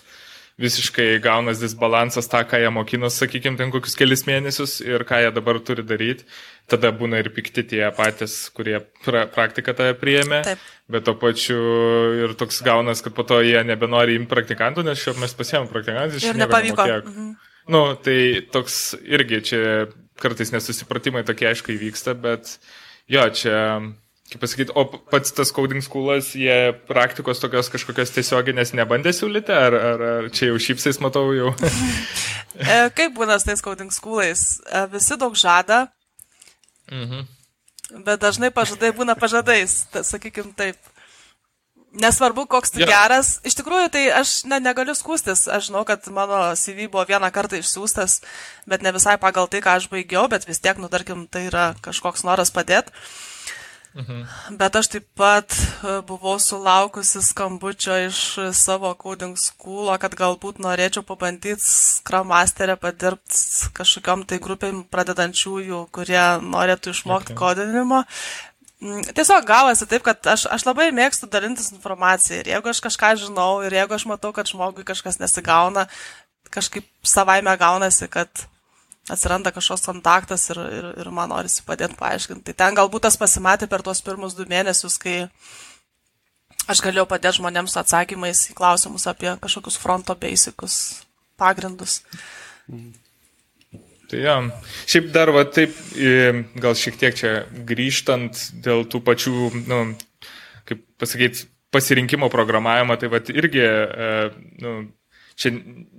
[0.61, 5.33] visiškai gaunas disbalansas tą, ką jie mokinos, sakykime, ten kokius kelis mėnesius ir ką jie
[5.37, 6.25] dabar turi daryti.
[6.66, 10.40] Tada būna ir pikti tie patys, kurie pra praktiką tave priėmė.
[10.49, 10.64] Taip.
[10.90, 11.59] Bet to pačiu
[12.25, 16.25] ir toks gaunas, kad po to jie nebenori imti praktikantų, nes šiuo mes pasiėmėm praktikantus
[16.25, 16.88] iš nepavyko.
[17.05, 17.31] Mhm.
[17.75, 18.19] Nu, tai
[18.55, 19.62] toks irgi čia
[20.23, 22.57] kartais nesusipratimai tokie aišku įvyksta, bet
[23.11, 23.59] jo, čia
[24.27, 29.77] kaip pasakyti, o pats tas coding schoolas, jie praktikos tokios kažkokios tiesioginės nebandė siūlyti, ar,
[29.79, 31.55] ar, ar čia jau šypsais matau jau?
[32.57, 34.62] E, kaip būna su tais coding schoolais?
[34.65, 35.91] E, visi daug žada,
[36.89, 37.27] mhm.
[38.07, 40.79] bet dažnai pažadai būna pažadais, ta, sakykim taip.
[42.01, 42.89] Nesvarbu, koks tu ja.
[42.89, 43.35] geras.
[43.45, 45.47] Iš tikrųjų, tai aš ne, negaliu skūstis.
[45.53, 48.19] Aš žinau, kad mano CV buvo vieną kartą išsiųstas,
[48.69, 51.71] bet ne visai pagal tai, ką aš baigiau, bet vis tiek, nu, tarkim, tai yra
[51.85, 52.93] kažkoks noras padėti.
[53.97, 54.25] Mhm.
[54.61, 58.19] Bet aš taip pat e, buvau sulaukusi skambučio iš
[58.53, 66.25] savo coding school, kad galbūt norėčiau pabandyti Scrum Masterę padirbti kažkokiam tai grupėm pradedančiųjų, kurie
[66.45, 67.41] norėtų išmokti okay.
[67.41, 68.03] kodinimo.
[68.85, 73.15] Mm, tiesiog gavosi taip, kad aš, aš labai mėgstu dalintis informaciją ir jeigu aš kažką
[73.23, 75.87] žinau ir jeigu aš matau, kad žmogui kažkas nesigauna,
[76.53, 78.29] kažkaip savaime gaunasi, kad
[79.12, 82.51] atsiranda kažkoks kontaktas ir, ir, ir man norisi padėti paaiškinti.
[82.51, 85.27] Tai ten galbūt tas pasimatė per tuos pirmus du mėnesius, kai
[86.66, 90.79] aš galėjau padėti žmonėms su atsakymais į klausimus apie kažkokius fronto basicus
[91.38, 92.01] pagrindus.
[94.11, 94.37] Tai ja.
[94.87, 95.75] Šiaip dar va taip,
[96.62, 97.33] gal šiek tiek čia
[97.66, 99.81] grįžtant dėl tų pačių, nu,
[100.66, 104.11] kaip pasakyti, pasirinkimo programavimo, tai va irgi, e,
[104.62, 104.77] nu,
[105.37, 105.53] čia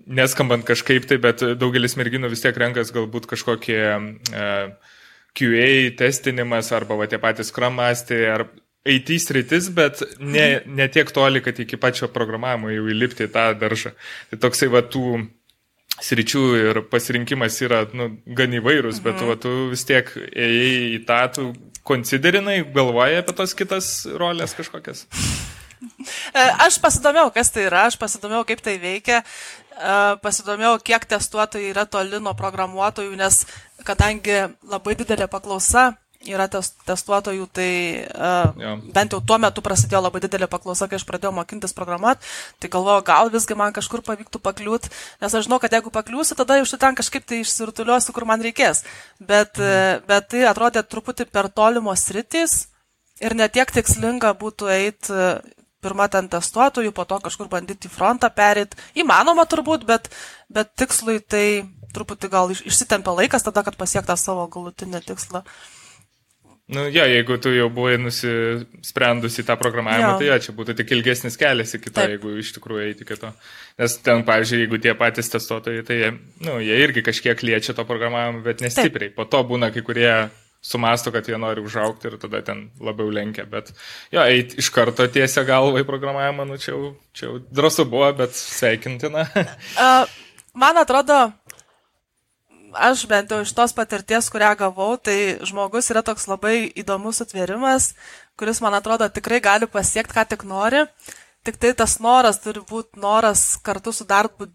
[0.08, 3.82] neskambant kažkaip tai, bet daugelis merginų vis tiek renkas galbūt kažkokie
[5.38, 8.47] QA testinimas arba va, tie patys Scrum-mastė ar
[8.88, 13.50] IT sritis, bet ne, ne tiek toli, kad iki pačio programavimo jau įlipti į tą
[13.60, 13.91] daržą.
[14.32, 15.19] Tai toksai va tų
[16.04, 19.30] sričių ir pasirinkimas yra nu, gan įvairūs, bet mhm.
[19.30, 21.50] va, tu vis tiek ėjai į tą, tu
[21.88, 25.08] konsiderinai, galvojai apie tos kitas rolės kažkokias.
[26.38, 31.72] E, aš pasidomėjau, kas tai yra, aš pasidomėjau, kaip tai veikia, e, pasidomėjau, kiek testuotojų
[31.72, 33.40] yra toli nuo programuotojų, nes
[33.88, 35.92] kadangi labai didelė paklausa
[36.26, 37.72] yra testuotojų, tai
[38.10, 38.74] uh, ja.
[38.94, 42.26] bent jau tuo metu prasidėjo labai didelė paklausa, kai aš pradėjau mokintis programuoti,
[42.62, 46.58] tai galvoju, gal visgi man kažkur pavyktų pakliūti, nes aš žinau, kad jeigu pakliūsiu, tada
[46.60, 48.84] iš ten kažkaip tai išsirutuliuosiu, kur man reikės.
[49.20, 50.08] Bet, mhm.
[50.10, 52.66] bet tai atrodė truputį per tolimos rytis
[53.22, 55.22] ir netiek tikslinga būtų eiti
[55.84, 58.80] pirmą ten testuotojų, po to kažkur bandyti į frontą perėti.
[59.04, 60.10] Įmanoma turbūt, bet,
[60.50, 61.46] bet tikslui tai
[61.96, 65.44] truputį gal išsitempia laikas tada, kad pasiektą savo galutinį tikslą.
[66.68, 70.18] Nu, ja, jeigu tu jau buvai nusisprendusi tą programavimą, jo.
[70.20, 72.18] tai ja, čia būtų tik ilgesnis kelias iki to, Taip.
[72.18, 73.30] jeigu iš tikrųjų eiti iki to.
[73.80, 76.00] Nes ten, pavyzdžiui, jeigu tie patys testuotojai, tai
[76.44, 79.13] nu, jie irgi kažkiek liečia to programavimą, bet nestipriai.
[79.13, 79.16] Taip.
[79.16, 80.12] Po to būna kai kurie
[80.62, 83.46] sumasto, kad jie nori užaukti ir tada ten labiau lenkia.
[83.50, 83.74] Bet
[84.12, 88.10] jo, eiti iš karto tiesia galvą į programavimą, nu čia jau, čia jau drąsu buvo,
[88.17, 89.28] bet sveikintina.
[89.84, 90.17] uh,
[90.58, 91.28] man atrodo,
[92.74, 97.93] aš bent jau iš tos patirties, kurią gavau, tai žmogus yra toks labai įdomus atvėrimas,
[98.39, 100.86] kuris, man atrodo, tikrai gali pasiekti, ką tik nori.
[101.48, 104.50] Tik tai tas noras turi būti noras kartu su darbu,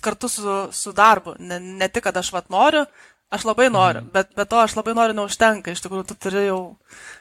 [0.00, 1.34] kartu su, su darbu.
[1.38, 2.86] Ne, ne tik, kad aš vat noriu,
[3.30, 4.10] Aš labai noriu, mhm.
[4.14, 5.70] bet be to aš labai noriu neužtenka.
[5.70, 6.60] Iš tikrųjų, tu turi jau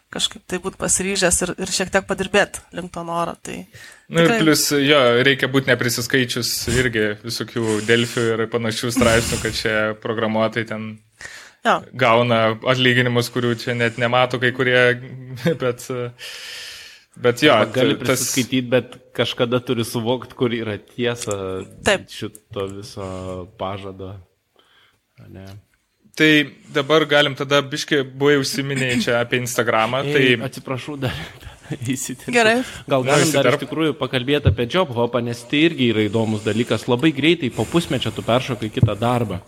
[0.10, 3.36] kažkaip tai būti pasiryžęs ir, ir šiek tiek padirbėti link to noro.
[3.46, 3.60] Tai,
[4.10, 4.40] Na tikrai...
[4.40, 10.72] ir plus, jo, reikia būti neprisiskaičius irgi visokių delfių ir panašių straipsnių, kad čia programuotojai
[10.72, 10.90] ten
[11.68, 11.78] jo.
[11.94, 14.82] gauna atlyginimus, kurių čia net nemato kai kurie,
[15.62, 15.86] bet...
[17.20, 18.70] Bet jo, gali prisiskaityti, tas...
[18.72, 21.34] bet kažkada turi suvokti, kur yra tiesa
[21.84, 22.06] Taip.
[22.08, 23.08] šito viso
[23.60, 24.14] pažado.
[25.28, 25.50] Ne.
[26.20, 26.32] Tai
[26.76, 30.02] dabar galim tada, biški, buvai užsiminėjai čia apie Instagramą.
[30.10, 30.20] Tai...
[30.20, 31.16] Ei, atsiprašau, dar
[31.78, 32.34] įsitvirtinti.
[32.36, 32.58] Gerai.
[32.90, 36.88] Gal galim dar iš tikrųjų pakalbėti apie job hopą, nes tai irgi yra įdomus dalykas.
[36.92, 39.40] Labai greitai po pusmečio tu peršokai kitą darbą.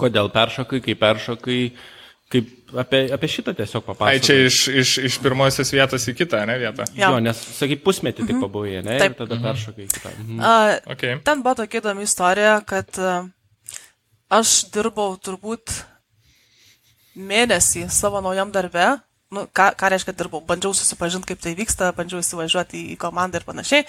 [0.00, 1.58] Kodėl peršokai, kai peršokai,
[2.32, 2.48] kaip
[2.82, 4.16] apie, apie šitą tiesiog papasakoti.
[4.16, 6.88] Ai, čia iš, iš, iš pirmosios vietos į kitą, ne vietą.
[6.96, 8.96] Jo, nes, sakai, pusmetį tik pabuvai, ne?
[9.02, 9.14] Taip.
[9.14, 10.16] Ir tada peršokai į kitą.
[10.18, 10.42] Mhm.
[10.42, 10.56] A,
[10.96, 11.20] Okay.
[11.24, 13.14] Ten buvo tokia įdomi istorija, kad a,
[14.32, 15.82] aš dirbau turbūt
[17.16, 18.98] mėnesį savo naujam darbe.
[19.32, 20.42] Nu, ką, ką reiškia dirbau?
[20.44, 23.86] Bandžiau susipažinti, kaip tai vyksta, bandžiau įsivažiuoti į, į komandą ir panašiai.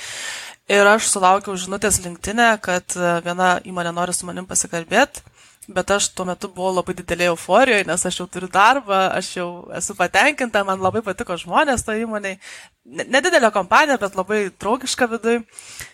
[0.71, 5.25] Ir aš sulaukiau žinutės linktinę, kad a, viena įmonė nori su manim pasikalbėti.
[5.67, 9.47] Bet aš tuo metu buvau labai didelė euforijoje, nes aš jau turiu darbą, aš jau
[9.75, 12.35] esu patenkinta, man labai patiko žmonės to įmoniai.
[12.83, 15.37] Ne- Nedidelė kompanija, bet labai draugiška vidui.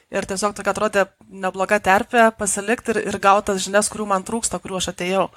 [0.09, 4.81] Ir tiesiog tokia atrodė nebloga terpė pasilikti ir, ir gautas žinias, kurių man trūksta, kuriuo
[4.81, 5.27] aš atėjau.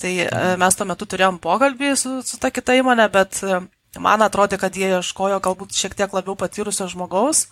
[0.00, 3.60] Tai e, mes tuo metu turėjom pokalbį su, su ta kita įmonė, bet e,
[4.00, 7.46] man atrodė, kad jie ieškojo galbūt šiek tiek labiau patyrusio žmogaus.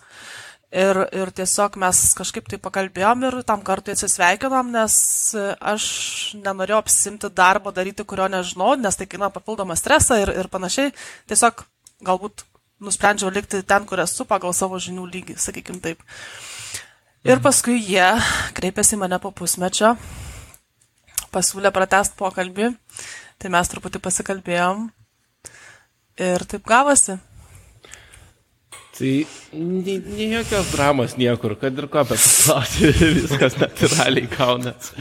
[0.69, 4.95] Ir, ir tiesiog mes kažkaip tai pakalbėjom ir tam kartui atsisveikinom, nes
[5.33, 5.85] e, aš
[6.41, 10.93] nenorėjau apsimti darbo daryti, kurio nežinau, nes tai kainuoja papildomą stresą ir, ir panašiai.
[11.29, 11.65] Tiesiog
[12.05, 12.45] galbūt
[12.85, 16.01] nusprendžiau likti ten, kur esu pagal savo žinių lygį, sakykim taip.
[17.27, 18.05] Ir paskui jie
[18.55, 19.95] kreipėsi mane po pusmečio,
[21.33, 22.73] pasiūlė pratest pokalbį,
[23.39, 24.87] tai mes truputį pasikalbėjom
[26.19, 27.17] ir taip gavosi.
[28.99, 29.11] Tai
[29.55, 32.89] ne, ne jokios dramos niekur, kad ir ko pasiklausti,
[33.21, 34.91] viskas natūraliai kaunas.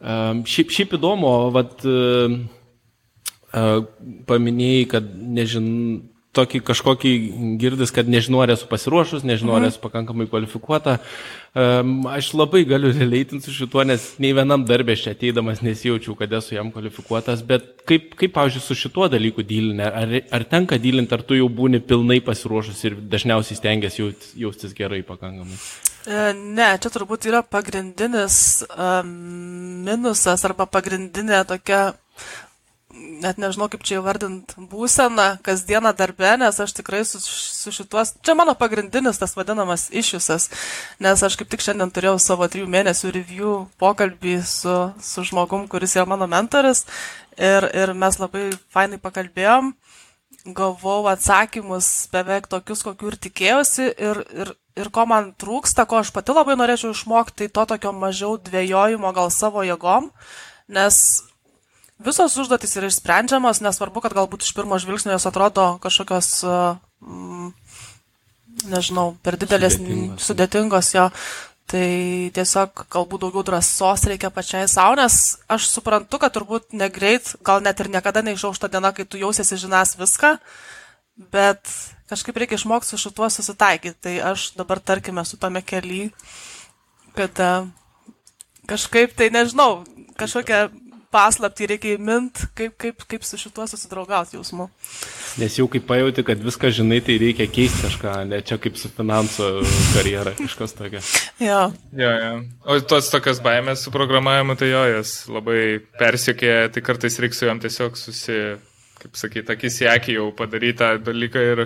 [0.00, 2.38] Um, šiaip, šiaip įdomu, vat, uh,
[4.30, 5.68] paminėjai, kad nežin,
[6.36, 7.12] tokį kažkokį
[7.60, 10.96] girdis, kad nežinau, ar esu pasiruošus, nežinau, ar esu pakankamai kvalifikuota.
[11.52, 16.56] Aš labai galiu releitinti su šituo, nes nei vienam darbė čia ateidamas nesijaučiau, kad esu
[16.56, 21.24] jam kvalifikuotas, bet kaip, kaip pavyzdžiui, su šituo dalyku dylinė, ar, ar tenka dylinti, ar
[21.28, 24.08] tu jau būni pilnai pasiruošus ir dažniausiai stengiasi
[24.40, 25.60] jaustis gerai pakankamai.
[26.08, 28.36] E, Ne, čia turbūt yra pagrindinis
[28.74, 29.12] um,
[29.86, 31.92] minusas arba pagrindinė tokia,
[33.22, 38.36] net nežinau kaip čia įvardint, būsena kasdieną darbe, nes aš tikrai su, su šituos, čia
[38.38, 40.48] mano pagrindinis tas vadinamas iššūsas,
[41.02, 45.96] nes aš kaip tik šiandien turėjau savo trijų mėnesių review pokalbį su, su žmogum, kuris
[45.98, 46.86] yra mano mentoris
[47.36, 49.74] ir, ir mes labai fainai pakalbėjom
[50.44, 56.10] gavau atsakymus beveik tokius, kokių ir tikėjausi ir, ir, ir ko man trūksta, ko aš
[56.14, 60.10] pati labai norėčiau išmokti, to tokio mažiau dvėjojimo gal savo jėgom,
[60.72, 60.98] nes
[62.04, 66.28] visos užduotys yra išsprendžiamos, nesvarbu, kad galbūt iš pirmo žvilgsnio jos atrodo kažkokios,
[67.02, 67.48] mm,
[68.72, 70.28] nežinau, per didelės, Sudėtingos.
[70.28, 71.08] sudėtingos, jo.
[71.72, 71.88] Tai
[72.36, 77.80] tiesiog galbūt daugiau drąsos reikia pačiai savo, nes aš suprantu, kad turbūt negreit, gal net
[77.80, 80.34] ir niekada neišaušta diena, kai tu jausiesi žinas viską,
[81.32, 81.64] bet
[82.12, 83.96] kažkaip reikia išmokti su šituo susitaikyti.
[84.04, 86.10] Tai aš dabar, tarkime, su tame keli,
[87.16, 87.50] kad e,
[88.68, 89.84] kažkaip tai nežinau,
[90.20, 90.66] kažkokią
[91.12, 94.68] paslapti reikia įmint, kaip, kaip, kaip su šituo susidraugauti jausmu.
[95.40, 98.90] Nes jau kaip pajauti, kad viską žinai, tai reikia keisti kažką, ne čia kaip su
[98.92, 99.50] finansų
[99.94, 101.04] karjera, kažkas tokio.
[101.42, 102.32] Jo, Jo, jo.
[102.64, 107.48] O tos tokios baimės su programavimu, tai jo, jas labai persiekė, tai kartais reiks su
[107.48, 108.38] jom tiesiog susi,
[109.02, 111.64] kaip sakyti, akis į akį jau padaryti tą dalyką ir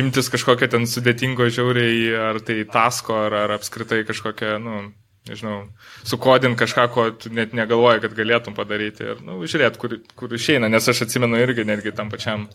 [0.00, 4.80] imtis kažkokio ten sudėtingo žiauriai, ar tai tasko, ar, ar apskritai kažkokią, nu,
[5.28, 5.64] nežinau,
[6.08, 10.70] sukodint kažką, ko tu net negalvoji, kad galėtum padaryti ir, nu, žiūrėt, kur, kur išeina,
[10.72, 12.48] nes aš atsimenu irgi netgi tam pačiam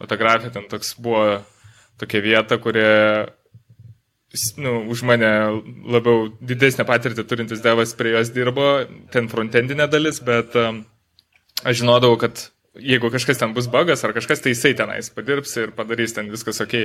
[0.00, 1.42] fotografė, ten toks buvo
[2.00, 2.88] tokia vieta, kurie
[4.56, 5.30] nu, už mane
[5.88, 8.68] labiau didesnę patirtį turintis devas prie jos dirbo,
[9.12, 10.84] ten frontendinė dalis, bet um,
[11.64, 15.72] aš žinodavau, kad jeigu kažkas ten bus bagas ar kažkas, tai jisai tenais padirbs ir
[15.76, 16.76] padarys ten viskas ok.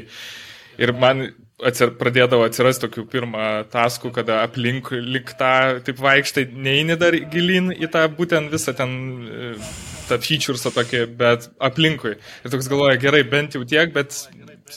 [0.81, 1.27] Ir man
[1.63, 7.71] atsir, pradėdavo atsirasti tokių pirmą taskų, kada aplink lik tą, taip vaikštai, neini dar gilin
[7.73, 8.93] į tą būtent visą ten,
[9.27, 9.53] e,
[10.09, 12.17] tą featuresą tokį, bet aplinkui.
[12.43, 14.25] Ir toks galvoja, gerai, bent jau tiek, bet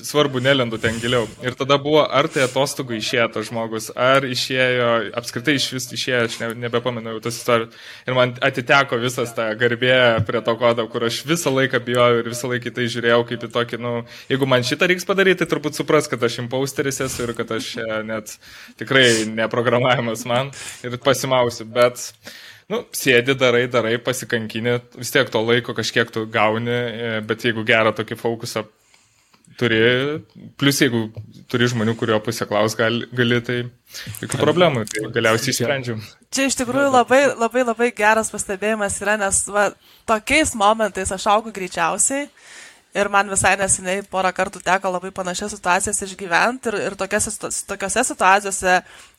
[0.05, 1.27] svarbu, nelendu ten giliau.
[1.45, 6.23] Ir tada buvo, ar tai atostogų išėjo tas žmogus, ar išėjo, apskritai iš vis išėjo,
[6.29, 7.77] aš ne, nebepamenu jau tas istorijos.
[8.07, 12.33] Ir man atiteko visas ta garbė prie to kodo, kur aš visą laiką bijojau ir
[12.33, 13.95] visą laiką tai žiūrėjau kaip į tokį, nu,
[14.33, 17.73] jeigu man šitą reiks padaryti, tai turbūt supras, kad aš impausteris esu ir kad aš
[17.77, 18.37] čia net
[18.81, 20.53] tikrai neprogramavimas man
[20.87, 21.69] ir pasimausiu.
[21.77, 22.11] Bet
[22.67, 27.63] Nu, sėdi, darai, darai, pasikankinį, vis tiek to laiko kažkiek tu gauni, e, bet jeigu
[27.67, 28.65] gerą tokį fokusą
[29.59, 29.79] turi,
[30.61, 31.07] plus jeigu
[31.51, 33.59] turi žmonių, kurio pusė klaus, gali, gali tai
[34.23, 36.03] jokių problemų, tai galiausiai išsprendžiam.
[36.35, 39.71] čia iš tikrųjų labai, labai, labai geras pastebėjimas yra, nes va,
[40.09, 42.29] tokiais momentais aš augu greičiausiai.
[42.97, 47.35] Ir man visai neseniai porą kartų teko labai panašias situacijas išgyventi ir, ir tokiose,
[47.69, 48.79] tokiose situacijose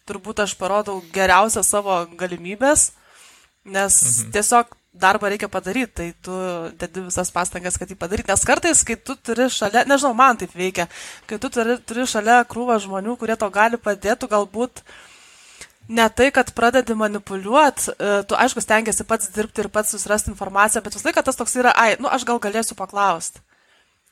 [0.10, 2.92] turbūt aš parodau geriausią savo galimybės,
[3.68, 4.32] nes mhm.
[4.34, 6.38] tiesiog darbą reikia padaryti, tai tu
[6.82, 8.32] dedi visas pastangas, kad jį padaryti.
[8.32, 10.88] Nes kartais, kai tu turi šalia, nežinau, man taip veikia,
[11.30, 14.84] kai tu turi, turi šalia krūvą žmonių, kurie to gali padėti, galbūt
[15.88, 20.84] ne tai, kad pradedi manipuliuoti, e, tu aišku stengiasi pats dirbti ir pats susirasti informaciją,
[20.84, 23.44] bet visą laiką tas toks yra, ai, nu aš gal galėsiu paklausti.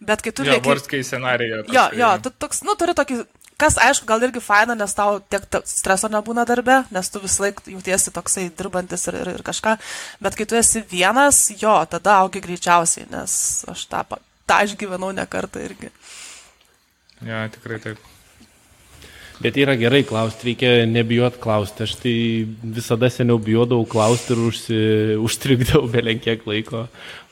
[0.05, 0.67] Bet kai tu ja, lieki...
[0.67, 1.63] Worst case scenario.
[1.71, 3.21] Jo, jo, tu toks, nu, turi tokį
[3.55, 7.61] Kas, aišku, gal irgi faina, nes tau tiek streso nebūna darbe, nes tu vis laik
[7.71, 9.77] jautiesi toksai dirbantis ir, ir, ir kažką,
[10.25, 13.37] bet kai tu esi vienas, jo, tada augi greičiausiai, nes
[13.71, 14.03] aš tą,
[14.43, 15.93] tą išgyvenau ne kartą irgi.
[17.23, 18.03] Ja, tikrai taip.
[19.39, 21.83] Bet yra gerai klausti, reikia nebijot klausti.
[21.83, 22.15] Aš tai
[22.75, 24.81] visada seniau bijodavau klausti ir užsi,
[25.19, 26.85] užstrigdavau belenkiek laiko,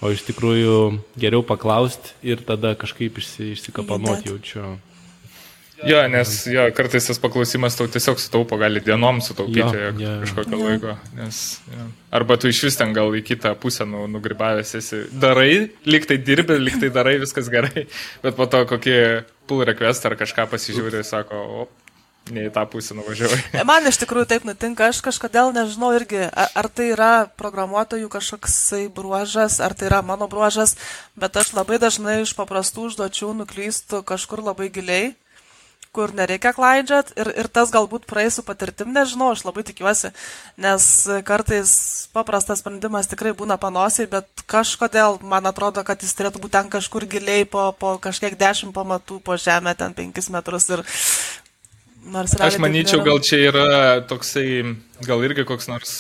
[0.03, 0.79] o iš tikrųjų
[1.19, 4.73] geriau paklausti ir tada kažkaip išsi, išsikapanuoti jaučiu.
[5.83, 10.13] Jo, nes jo, kartais tas paklausimas tau tiesiog sutaupo, gali dienom sutaupyti jo, jo.
[10.23, 10.63] kažkokio jo.
[10.69, 10.95] laiko.
[11.17, 11.87] Nes, jo.
[12.13, 15.03] Arba tu iš vis ten gal į kitą pusę nu, nugribavęs esi.
[15.11, 17.87] Darai, liktai dirbi, liktai darai, viskas gerai,
[18.23, 18.97] bet po to kokį
[19.49, 21.65] pull request ar kažką pasižiūri ir sako, o,
[22.31, 23.41] ne į tą pusę nuvažiavai.
[23.67, 29.59] Man iš tikrųjų taip nutinka, aš kažkodėl nežinau irgi, ar tai yra programuotojų kažkoksai bruožas,
[29.59, 30.77] ar tai yra mano bruožas,
[31.19, 35.11] bet aš labai dažnai iš paprastų užduočių nuklystu kažkur labai giliai
[35.93, 40.09] kur nereikia klaidžiat ir, ir tas galbūt praeis su patirtim, nežinau, aš labai tikiuosi,
[40.61, 40.87] nes
[41.27, 41.73] kartais
[42.15, 47.05] paprastas sprendimas tikrai būna panosiai, bet kažkodėl man atrodo, kad jis turėtų būti ten kažkur
[47.09, 50.83] giliai po, po kažkiek dešimt pamatų po žemę, ten penkis metrus ir
[52.09, 52.33] nors...
[52.41, 53.67] Aš manyčiau, gal čia yra
[54.09, 54.47] toksai,
[55.05, 55.97] gal irgi koks nors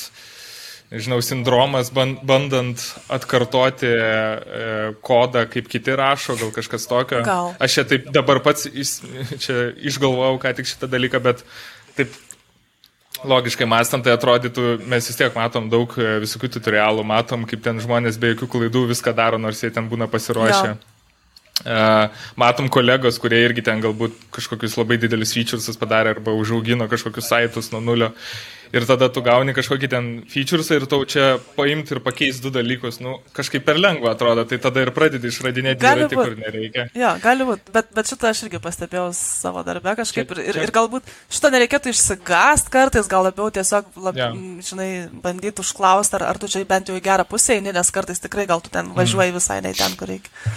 [0.93, 4.11] nežinau, sindromas, bandant atkartoti e,
[5.05, 7.23] kodą, kaip kiti rašo, gal kažkas tokio.
[7.25, 7.53] Gal.
[7.63, 11.41] Aš čia taip dabar pats čia išgalvojau ką tik šitą dalyką, bet
[11.97, 12.13] taip
[13.27, 17.79] logiškai mąstant, tai atrodytų, mes vis tiek matom daug e, visokių tutorialų, matom, kaip ten
[17.81, 20.73] žmonės be jokių klaidų viską daro, nors jie ten būna pasiruošę.
[20.73, 20.89] Gal.
[21.63, 27.29] Uh, matom kolegos, kurie irgi ten galbūt kažkokius labai didelius featuresus padarė arba užaugino kažkokius
[27.29, 28.09] saitus nuo nulio
[28.73, 32.97] ir tada tu gauni kažkokį ten featuresą ir tau čia paimti ir pakeisti du dalykus,
[33.03, 36.87] nu, kažkaip per lengva atrodo, tai tada ir pradedi išradinėti dviratį, kur nereikia.
[36.97, 40.61] Jo, gali būti, bet, bet šitą aš irgi pastebėjau savo darbę kažkaip čia, ir, ir,
[40.65, 44.31] ir galbūt šito nereikėtų išsigast kartais, gal labiau tiesiog, lab, ja.
[44.65, 44.89] žinai,
[45.23, 48.49] bandyti užklausti, ar, ar tu čia bent jau į gerą pusę eini, nes kartais tikrai
[48.49, 50.53] gal tu ten važiuoji visai ne ten, kur reikia.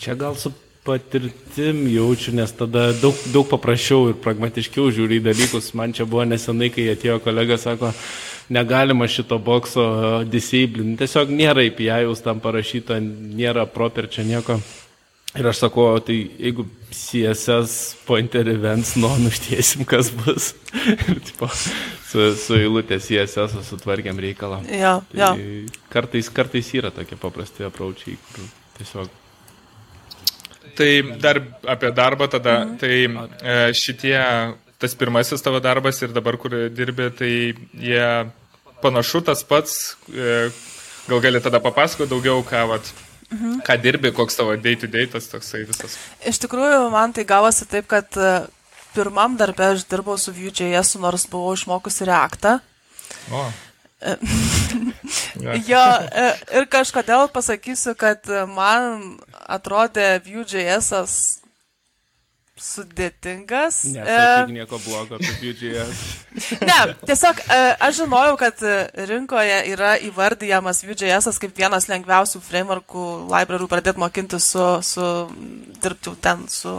[0.00, 5.72] Čia gal su patirtim jaučiu, nes tada daug, daug paprasčiau ir pragmatiškiau žiūri į dalykus.
[5.76, 7.92] Man čia buvo nesenai, kai atėjo kolega, sako,
[8.52, 9.84] negalima šito bokso
[10.28, 11.02] disablinti.
[11.04, 14.60] Tiesiog nėra įpijajus tam parašyta, nėra proper čia nieko.
[15.38, 20.54] Ir aš sakau, tai jeigu CSS pointer events nuo nuštiesim, kas bus.
[21.06, 24.64] ir tipo, su, su eilutė CSS sutvarkėm reikalą.
[24.66, 25.30] Ja, tai ja.
[25.92, 29.20] Kartais, kartais yra tokie paprasti apraučiai, kur tiesiog
[30.80, 30.90] Tai
[31.20, 32.56] dar apie darbą tada.
[32.64, 32.76] Mhm.
[32.80, 34.16] Tai e, šitie,
[34.80, 37.32] tas pirmasis tavo darbas ir dabar, kur dirbi, tai
[37.76, 38.06] jie
[38.80, 39.96] panašu tas pats.
[40.08, 40.48] E,
[41.08, 42.92] gal gali tada papasakoti daugiau, ką, vat,
[43.28, 43.60] mhm.
[43.66, 45.98] ką dirbi, koks tavo day-to-day -day tas toksai visas.
[46.24, 48.46] Iš tikrųjų, man tai gavosi taip, kad e,
[48.94, 52.58] pirmam darbė aš dirbau su Vue.js, nors buvau išmokusi reaktą.
[53.30, 53.50] O.
[55.70, 55.84] jo,
[56.24, 59.18] e, ir kažkodėl pasakysiu, kad man
[59.50, 61.40] atrodė Vue.js
[62.60, 63.82] sudėtingas.
[63.94, 66.02] Nesakyk nieko blogo apie Vue.js.
[66.68, 67.58] ne, tiesiog e,
[67.88, 68.64] aš žinojau, kad
[69.10, 75.06] rinkoje yra įvardyjamas Vue.js kaip vienas lengviausių frameworkų, librarių pradėti mokinti su, su
[75.80, 76.74] dirbti ten su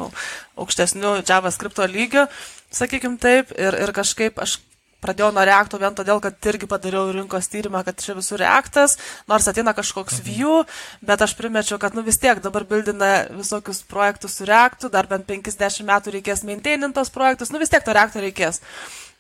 [0.61, 2.27] aukštesniu JavaScript lygiu,
[2.73, 4.59] sakykim taip, ir, ir kažkaip aš
[5.01, 8.97] pradėjau nuo reakto vien todėl, kad irgi padariau rinkos tyrimą, kad čia visur reaktas,
[9.29, 10.27] nors ateina kažkoks mhm.
[10.29, 10.63] view,
[11.05, 15.27] bet aš primečiau, kad nu vis tiek dabar bildina visokius projektus su reaktu, dar bent
[15.29, 18.61] 50 metų reikės maintainintos projektus, nu vis tiek to reakto reikės.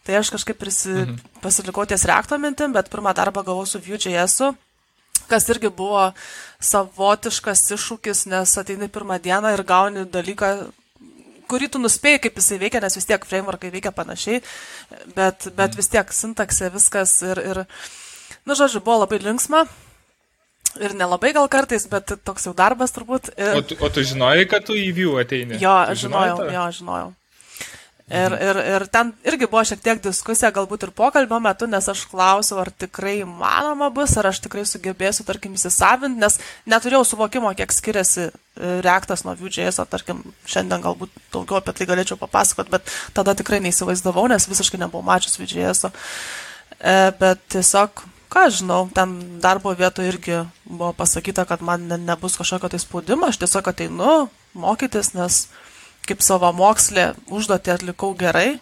[0.05, 1.21] Tai aš kažkaip prisi, mhm.
[1.43, 4.53] pasilikau ties reakto mintim, bet pirmą darbą gavau su Vue.js,
[5.29, 6.09] kas irgi buvo
[6.61, 10.71] savotiškas iššūkis, nes ateini pirmą dieną ir gauni dalyką,
[11.51, 14.41] kurį tu nuspėjai, kaip jisai veikia, nes vis tiek frameworkai veikia panašiai,
[15.17, 17.63] bet, bet vis tiek sintaksė viskas ir, ir,
[18.47, 19.65] nu, žodžiu, buvo labai linksma.
[20.79, 23.33] Ir nelabai gal kartais, bet toks jau darbas turbūt.
[23.35, 23.57] Ir...
[23.59, 25.59] O, tu, o tu žinojai, kad tu į View ateini?
[25.59, 27.09] Jo, aš žinojau, jo, žinojau.
[28.11, 32.03] Ir, ir, ir ten irgi buvo šiek tiek diskusija, galbūt ir pokalbio metu, nes aš
[32.11, 36.35] klausiau, ar tikrai įmanoma bus, ar aš tikrai sugebėsiu, tarkim, įsisavinti, nes
[36.67, 38.31] neturėjau suvokimo, kiek skiriasi e,
[38.83, 43.61] reaktas nuo Vue.js, o tarkim, šiandien galbūt daugiau apie tai galėčiau papasakot, bet tada tikrai
[43.63, 45.87] neįsivaizdavau, nes visiškai nebuvau mačius Vue.js.
[45.87, 52.35] E, bet tiesiog ką žinau, ten darbo vietoje irgi buvo pasakyta, kad man ne, nebus
[52.39, 54.13] kažkokio tai spaudimo, aš tiesiog ateinu
[54.51, 55.45] mokytis, nes
[56.09, 58.59] kaip savo mokslė užduotį atlikau gerai.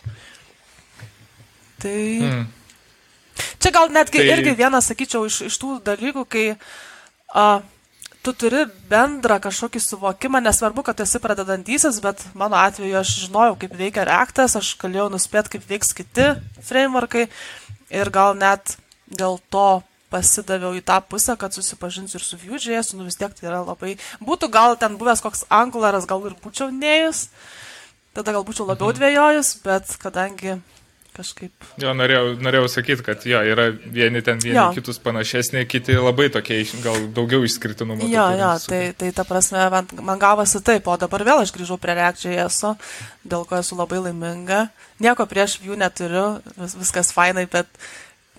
[1.79, 2.45] Tai mm.
[3.63, 4.29] čia gal netgi tai...
[4.33, 6.45] irgi vienas, sakyčiau, iš, iš tų dalykų, kai
[7.31, 7.45] a,
[8.25, 13.77] tu turi bendrą kažkokį suvokimą, nesvarbu, kad esi pradedantysis, bet mano atveju aš žinojau, kaip
[13.79, 16.33] veikia reaktas, aš galėjau nuspėti, kaip veiks kiti
[16.67, 17.29] frameworkai
[17.89, 18.75] ir gal net
[19.09, 19.81] dėl to
[20.11, 23.95] pasidaviau į tą pusę, kad susipažinsiu ir su Vue.js, nu vis tiek tai yra labai...
[24.25, 27.27] Būtų gal ten buvęs koks Angularas, gal ir būčiau neėjus,
[28.17, 28.99] tada gal būčiau labiau mhm.
[28.99, 30.59] dvėjojus, bet kadangi
[31.19, 31.67] kažkaip.
[31.81, 34.67] Jo, norėjau, norėjau sakyti, kad jo, yra vieni ten vieni jo.
[34.77, 38.07] kitus panašesni, kiti labai tokie, gal daugiau išskirtinumų.
[38.11, 41.79] Jo, jo, tai, tai ta prasme, man, man gavosi taip, o dabar vėl aš grįžau
[41.81, 42.61] prie React.js,
[43.27, 44.67] dėl ko esu labai laiminga.
[45.03, 46.27] Nieko prieš jų neturiu,
[46.59, 47.67] vis, viskas fainai, bet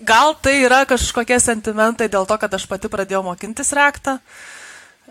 [0.05, 4.17] gal tai yra kažkokie sentimentai dėl to, kad aš pati pradėjau mokintis rektą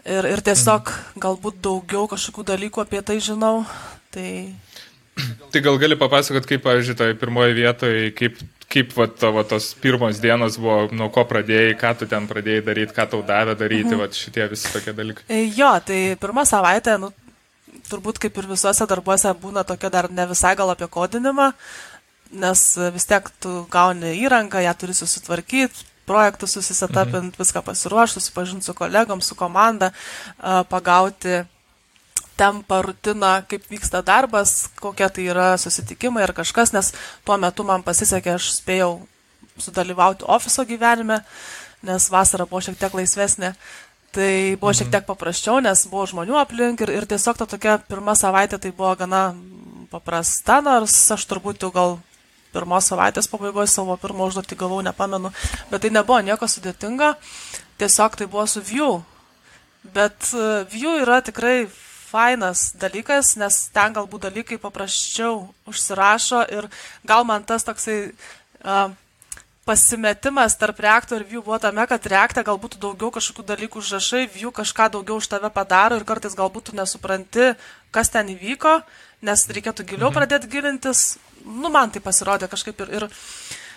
[0.04, 3.64] ir, ir tiesiog galbūt daugiau kažkokių dalykų apie tai žinau.
[4.10, 4.30] Tai,
[5.52, 10.20] tai gal gali papasakot, kaip, pavyzdžiui, toje pirmoje vietoje, kaip, kaip va, tavo tos pirmos
[10.22, 14.02] dienos buvo, nuo ko pradėjai, ką tu ten pradėjai daryti, ką tau davė daryti, mhm.
[14.02, 15.26] va, šitie visi tokie dalykai.
[15.30, 17.12] E, jo, tai pirmą savaitę, nu,
[17.90, 21.50] turbūt kaip ir visuose darbuose būna tokia dar ne visai gal apie kodinimą,
[22.30, 22.64] nes
[22.94, 27.38] vis tiek tu gauni įrangą, ją turi susitvarkyti, projektus susisetapinti, mhm.
[27.38, 29.92] viską pasiruošti, susipažinti su kolegom, su komanda,
[30.68, 31.42] pagauti
[32.40, 37.84] tempą, rutiną, kaip vyksta darbas, kokie tai yra susitikimai ar kažkas, nes tuo metu man
[37.84, 38.94] pasisekė, aš spėjau
[39.60, 41.20] sudalyvauti ofiso gyvenime,
[41.84, 43.54] nes vasara buvo šiek tiek laisvesnė.
[44.10, 44.94] Tai buvo šiek mhm.
[44.96, 48.96] tiek paprasčiau, nes buvo žmonių aplink ir, ir tiesiog ta tokia pirma savaitė tai buvo
[48.98, 49.28] gana
[49.92, 51.98] paprasta, nors aš turbūt jau gal
[52.54, 55.32] pirmos savaitės pabaigoje savo pirmą užduotį gavau, nepamenu,
[55.70, 57.14] bet tai nebuvo nieko sudėtinga,
[57.80, 59.00] tiesiog tai buvo su View.
[59.94, 61.68] Bet e, View yra tikrai
[62.10, 66.66] fainas dalykas, nes ten galbūt dalykai paprasčiau užsirašo ir
[67.06, 68.90] gal man tas toksai uh,
[69.70, 74.50] pasimetimas tarp reakto ir view buvo tame, kad reaktą galbūt daugiau kažkokių dalykų užrašai, view
[74.54, 77.52] kažką daugiau už tave padaro ir kartais galbūt tu nesupranti,
[77.94, 78.80] kas ten įvyko,
[79.22, 80.16] nes reikėtų giliau mhm.
[80.18, 81.04] pradėti gilintis,
[81.44, 83.08] nu, man tai pasirodė kažkaip ir, ir...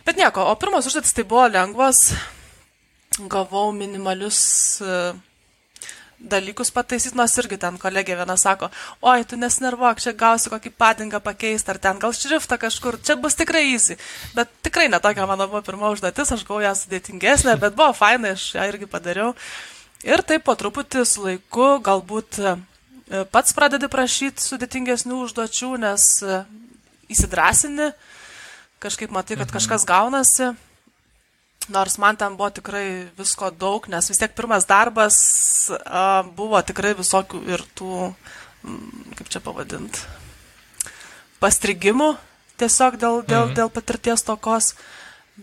[0.04, 2.10] Bet nieko, o pirmos užduotis tai buvo lengvos,
[3.32, 4.42] gavau minimalius
[4.84, 5.14] uh,
[6.24, 8.70] dalykus pataisyti, nors irgi ten kolegė viena sako,
[9.04, 13.36] oi, tu nesnervuok, čia gausi kokį padingą pakeisti, ar ten gal šriftą kažkur, čia bus
[13.40, 13.98] tikrai easy.
[14.38, 18.54] Bet tikrai netokia mano buvo pirma užduotis, aš gavau ją sudėtingesnę, bet buvo fainai, aš
[18.56, 19.34] ją irgi padariau.
[20.08, 22.56] Ir taip po truputį su laiku galbūt e,
[23.32, 26.08] pats pradedi prašyti sudėtingesnių užduočių, nes
[27.14, 27.92] įsidrasini,
[28.84, 29.56] kažkaip matai, kad mhm.
[29.58, 30.54] kažkas gaunasi.
[31.72, 35.16] Nors man ten buvo tikrai visko daug, nes vis tiek pirmas darbas
[35.72, 38.10] a, buvo tikrai visokių ir tų,
[39.16, 40.04] kaip čia pavadinti,
[41.40, 42.10] pastrigimų
[42.60, 43.56] tiesiog dėl, dėl, mhm.
[43.62, 44.74] dėl patirties tokos,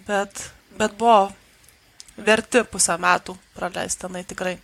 [0.06, 1.30] bet, bet buvo
[2.26, 4.54] verti pusę metų praleisti tenai tikrai.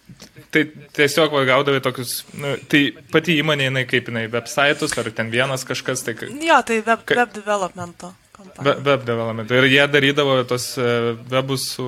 [0.55, 0.63] Tai
[0.97, 2.83] tiesiog va, gaudavai tokius, nu, tai
[3.13, 6.17] pati įmonė, jinai kaip jinai, websaitus ar ten vienas kažkas, tai...
[6.21, 7.19] Jo, tai web, ka...
[7.23, 8.13] web developmento.
[8.37, 9.53] Web, web development.
[9.53, 10.89] Ir jie darydavo tos e,
[11.33, 11.87] webus su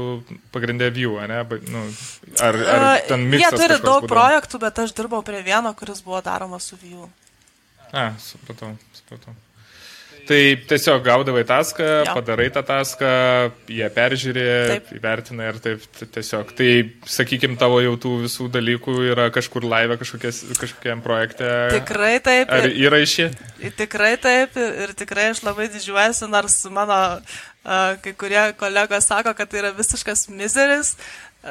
[0.53, 1.43] pagrindė view, ne?
[1.69, 1.83] Nu,
[2.45, 3.53] ar, ar ten miksas?
[3.53, 4.12] Jie turi daug būdavo?
[4.14, 7.05] projektų, bet aš dirbau prie vieno, kuris buvo daromas su view.
[7.93, 9.37] A, supratau, supratau.
[10.29, 12.14] Tai tiesiog gaudavai taską, jo.
[12.18, 13.11] padarai tą taską,
[13.72, 14.91] jie peržiūrė, taip.
[14.99, 16.51] įvertina ir taip tiesiog.
[16.59, 16.72] Tai,
[17.09, 21.49] sakykime, tavo jau tų visų dalykų yra kažkur live kažkokiam projekte.
[21.79, 22.53] Tikrai taip.
[22.53, 23.31] Ar yra išė?
[23.79, 27.01] Tikrai taip ir tikrai aš labai didžiuojuosi, nors mano
[28.05, 30.93] kai kurie kolegos sako, kad tai yra visiškas miseris.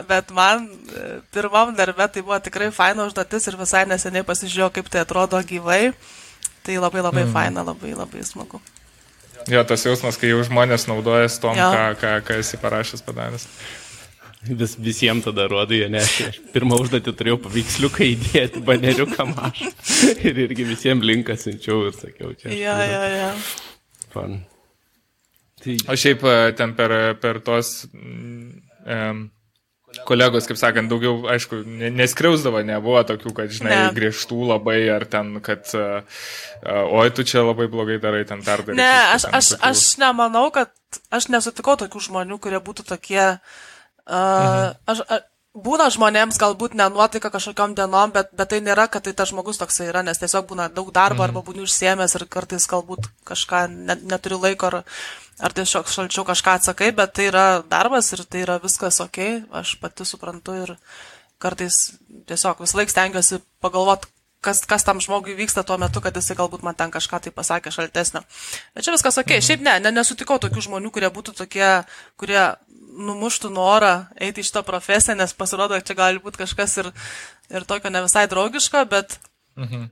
[0.05, 1.03] Bet man e,
[1.34, 5.88] pirmam darbe tai buvo tikrai faina užduotis ir visai neseniai pasižiūrėjau, kaip tai atrodo gyvai.
[5.89, 6.26] Uh,
[6.68, 7.32] Tai labai labai mm.
[7.32, 8.59] faina, labai labai smagu.
[9.47, 11.68] Jo, tas jausmas, kai jau žmonės naudojasi tom, jo.
[11.72, 13.45] ką, ką, ką esi parašęs padaręs.
[14.47, 16.09] Vis, visiems tada rodai, nes
[16.53, 19.72] pirmą užduotį turėjau paveiksliuką įdėti, baneriuką mažą.
[20.28, 22.51] ir irgi visiems linką siunčiau ir sakiau, čia.
[22.51, 23.32] Ja, ja, ja.
[24.11, 24.41] Fun.
[25.63, 25.80] Tai...
[25.88, 27.88] O šiaip e, ten per, per tos...
[28.84, 29.28] Um,
[30.07, 31.61] kolegos, kaip sakant, daugiau, aišku,
[31.95, 33.93] neskriausdavo, nebuvo tokių, kad, žinai, ne.
[33.95, 36.25] griežtų labai, ar ten, kad, uh,
[36.99, 38.77] oi, tu čia labai blogai darai, ten perdarai.
[38.79, 39.63] Ne, aš, aš, tokių...
[39.69, 44.75] aš nemanau, kad aš nesutikau tokių žmonių, kurie būtų tokie, uh, mhm.
[44.91, 45.25] aš, aš,
[45.64, 49.89] būna žmonėms galbūt nenuotaika kažkokiam dienom, bet, bet tai nėra, kad tai tas žmogus toksai
[49.89, 54.39] yra, nes tiesiog būna daug darbo arba būni užsiemęs ir kartais galbūt kažką net, neturi
[54.43, 54.80] laiko ar,
[55.41, 59.24] ar tiesiog šalčiau kažką atsakai, bet tai yra darbas ir tai yra viskas ok,
[59.62, 60.76] aš pati suprantu ir
[61.41, 61.97] kartais
[62.30, 66.64] tiesiog vis laik stengiuosi pagalvoti, kas, kas tam žmogui vyksta tuo metu, kad jisai galbūt
[66.66, 68.22] man ten kažką tai pasakė šaltesnio.
[68.76, 69.45] Bet čia viskas ok, mhm.
[69.49, 71.68] šiaip ne, ne, nesutikau tokių žmonių, kurie būtų tokie,
[72.20, 72.43] kurie
[72.97, 76.91] numuštų norą eiti į šitą profesiją, nes pasirodo, čia gali būti kažkas ir,
[77.53, 79.19] ir tokio ne visai draugiško, bet
[79.59, 79.87] mhm.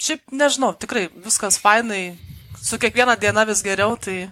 [0.00, 2.18] šiaip nežinau, tikrai viskas fainai,
[2.60, 4.28] su kiekviena diena vis geriau, tai...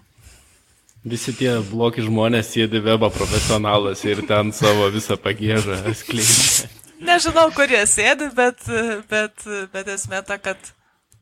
[1.09, 6.68] Visi tie blogi žmonės sėdi webo profesionalas ir ten savo visą pagėžą skleidžia.
[6.98, 8.64] Nežinau, kur jie sėdi, bet,
[9.11, 10.59] bet, bet esmė ta, kad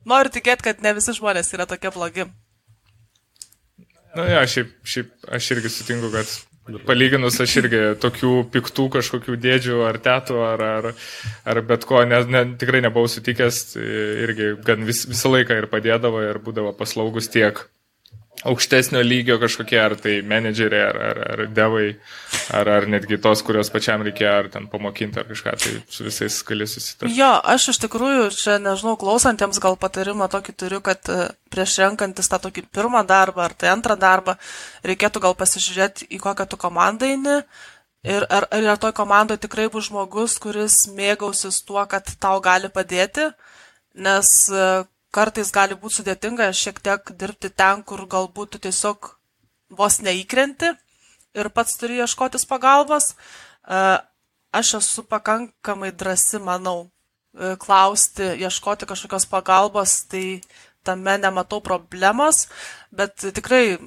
[0.08, 2.24] noriu tikėti, kad ne visi žmonės yra tokie blogi.
[4.16, 6.30] Na, ja, šiaip, šiaip aš irgi sutinku, kad
[6.86, 10.90] palyginus aš irgi tokių piktų kažkokių dėdžių ar tėtų ar, ar,
[11.46, 13.76] ar bet ko ne, ne, tikrai nebuvau sutikęs,
[14.26, 17.66] irgi gan vis, visą laiką ir padėdavo ir būdavo paslaugus tiek
[18.44, 21.86] aukštesnio lygio kažkokie, ar tai menedžeriai, ar, ar, ar devai,
[22.54, 26.36] ar, ar netgi tos, kurios pačiam reikėjo, ar ten pamokinti, ar kažką, tai su visais
[26.46, 27.16] gali susitarti.
[27.16, 32.28] Jo, aš iš tikrųjų, čia nežinau, klausantiems gal patarimą tokį turiu, kad e, prieš renkantis
[32.32, 34.36] tą tokį pirmą darbą, ar tai antrą darbą,
[34.86, 37.40] reikėtų gal pasižiūrėti, į kokią tu komandą eini.
[38.06, 42.68] Ir ar, ar, ar toj komandoje tikrai bus žmogus, kuris mėgausis tuo, kad tau gali
[42.70, 43.32] padėti,
[43.98, 44.68] nes e,
[45.16, 49.14] kartais gali būti sudėtinga šiek tiek dirbti ten, kur galbūt tu tiesiog
[49.78, 50.74] vos neįkrenti
[51.36, 53.12] ir pats turi ieškotis pagalbos.
[53.12, 53.80] E,
[54.56, 56.88] aš esu pakankamai drasi, manau,
[57.34, 60.40] e, klausti, ieškoti kažkokios pagalbos, tai
[60.86, 62.46] tame nematau problemos,
[62.94, 63.78] bet tikrai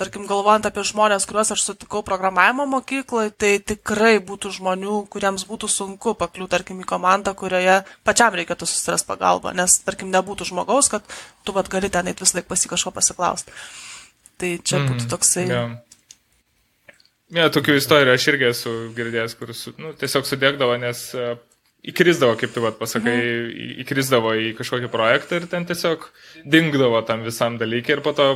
[0.00, 5.70] tarkim, galvojant apie žmonės, kuriuos aš sutikau programavimo mokykloje, tai tikrai būtų žmonių, kuriems būtų
[5.72, 11.16] sunku pakliūti, tarkim, į komandą, kurioje pačiam reikėtų susirasti pagalbą, nes, tarkim, nebūtų žmogaus, kad
[11.44, 13.56] tu vad gali ten vis laik pasi kažko pasiklausti.
[14.36, 15.46] Tai čia mm, būtų toksai.
[15.48, 15.76] Yeah.
[17.32, 21.08] Ne, ja, tokių istorijų aš irgi esu girdėjęs, kur su, nu, tiesiog sudėkdavo, nes
[21.86, 23.80] įkrisdavo, kaip tu vat, pasakai, mm.
[23.84, 26.08] įkrisdavo į kažkokį projektą ir ten tiesiog
[26.44, 28.28] dingdavo tam visam dalykui ir po to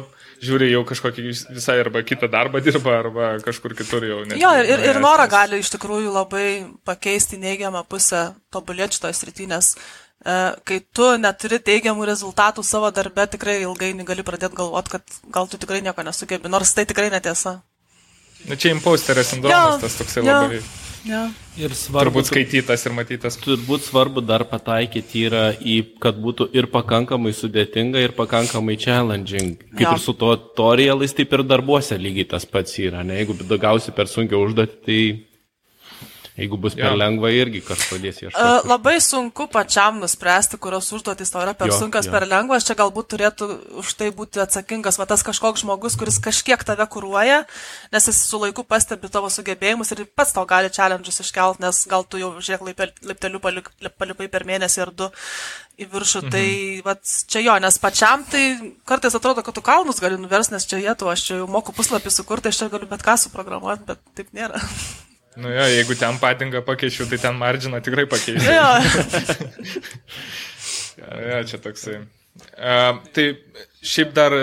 [0.44, 1.24] žiūri jau kažkokį
[1.56, 4.20] visai arba kitą darbą dirba, arba kažkur kitur jau.
[4.28, 6.46] Net, jo, ir, ir norą gali iš tikrųjų labai
[6.86, 10.36] pakeisti neigiamą pusę tobulėti šitoje srityje, nes e,
[10.66, 15.58] kai tu neturi teigiamų rezultatų savo darbe, tikrai ilgainiui gali pradėti galvoti, kad gal tu
[15.60, 17.58] tikrai nieko nesugebi, nors tai tikrai netiesa.
[18.48, 20.30] Na čia imposterio sindromas, tas toksai jo.
[20.32, 20.62] labai.
[21.06, 21.22] Ja.
[21.56, 23.38] Ir svarbu, turbūt skaitytas ir matytas.
[23.40, 29.56] Turbūt svarbu dar pataikyti yra į, kad būtų ir pakankamai sudėtinga, ir pakankamai challenging.
[29.72, 29.94] Kaip ja.
[29.96, 33.04] ir su to tutorialais, taip ir darbuose lygiai tas pats yra.
[33.06, 33.20] Ne?
[33.22, 35.00] Jeigu gausi per sunkiai užduotį, tai
[36.40, 36.96] Jeigu bus per ja.
[36.96, 38.40] lengva, irgi kažkas padės ieškoti.
[38.40, 42.14] Uh, labai sunku pačiam nuspręsti, kurios užduotys tau yra per jo, sunkios, jo.
[42.14, 42.64] per lengvas.
[42.64, 43.48] Čia galbūt turėtų
[43.82, 47.42] už tai būti atsakingas va tas kažkoks žmogus, kuris kažkiek tave kūruoja,
[47.92, 52.08] nes jis su laiku pastebi tavo sugebėjimus ir pats tau gali challenge'us iškelt, nes gal
[52.08, 55.10] tu jau žiek laipteliu palipai per mėnesį ar du
[55.80, 56.24] į viršų.
[56.24, 56.32] Mhm.
[56.32, 56.46] Tai
[56.88, 58.44] va, čia jo, nes pačiam tai
[58.88, 61.76] kartais atrodo, kad tu kalnus gali nuvers, nes čia jie tu, aš čia jau moku
[61.76, 64.64] puslapį sukurti, aš čia galiu bet ką suprogramuoti, bet taip nėra.
[65.40, 68.52] Nu jo, jeigu ten patingą pakeičiu, tai ten marginą tikrai pakeičiu.
[68.52, 68.70] Jo.
[71.30, 72.00] ja, čia toksai.
[72.54, 73.26] Uh, tai
[73.84, 74.36] šiaip dar,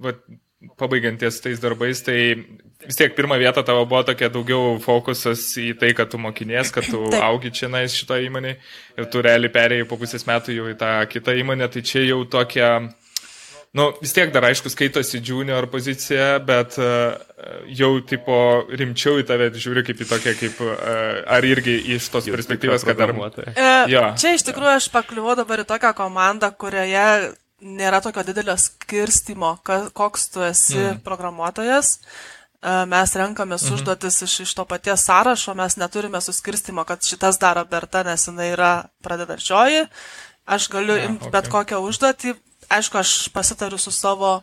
[0.00, 0.14] va,
[0.80, 2.18] pabaigiant ties tais darbais, tai
[2.86, 6.86] vis tiek pirmą vietą tavo buvo tokia daugiau fokusas į tai, kad tu mokinės, kad
[6.86, 7.20] tu Taip.
[7.24, 8.54] augi čia nais šito įmonė
[8.98, 12.22] ir tu realiai perėjai po pusės metų jau į tą kitą įmonę, tai čia jau
[12.30, 12.70] tokia
[13.76, 17.18] Nu, vis tiek dar aišku skaitosi junior pozicija, bet uh,
[17.68, 18.38] jau tipo
[18.72, 22.86] rimčiau į tave žiūri kaip į tokią, kaip, uh, ar irgi iš tos Jūs perspektyvos,
[22.88, 23.12] kad dar...
[23.12, 24.06] E, ja.
[24.16, 29.58] Čia iš tikrųjų aš pakliuvau dabar į tokią komandą, kurioje nėra tokio didelio skirstimo,
[29.92, 31.04] koks tu esi mm.
[31.04, 31.98] programuotojas.
[32.90, 33.74] Mes renkamės mm -hmm.
[33.74, 38.48] užduotis iš, iš to paties sąrašo, mes neturime suskirstimo, kad šitas daro Berta, nes jinai
[38.50, 39.86] yra pradedančioji.
[40.46, 41.30] Aš galiu ja, imti okay.
[41.30, 42.34] bet kokią užduotį,
[42.68, 44.42] aišku, aš pasitariu su savo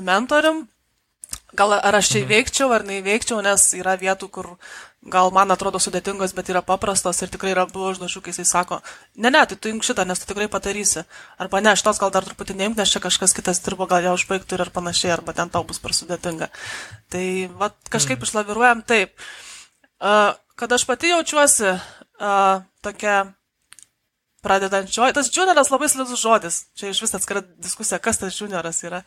[0.00, 0.66] mentorium,
[1.52, 2.26] gal ar aš čia mhm.
[2.26, 4.54] įveikčiau ar neįveikčiau, nes yra vietų, kur
[5.08, 8.80] gal man atrodo sudėtingos, bet yra paprastos ir tikrai yra buvo užduočių, kai jisai sako,
[9.16, 11.04] ne, ne, tai tu imk šitą, nes tu tikrai padarysi.
[11.40, 14.58] Arba ne, šitos gal dar truputį neimk, nes čia kažkas kitas dirbo, gal jau užbaigtų
[14.58, 16.50] ir panašiai, arba ten tau bus per sudėtinga.
[17.14, 17.24] Tai
[17.60, 18.28] va, kažkaip mm.
[18.28, 19.14] išlaviruojam taip.
[20.58, 21.76] Kad aš pati jaučiuosi
[22.82, 23.16] tokia
[24.42, 25.14] pradedančioji.
[25.16, 26.60] Tas junioras labai slidus žodis.
[26.78, 29.02] Čia iš vis atskira diskusija, kas tas junioras yra.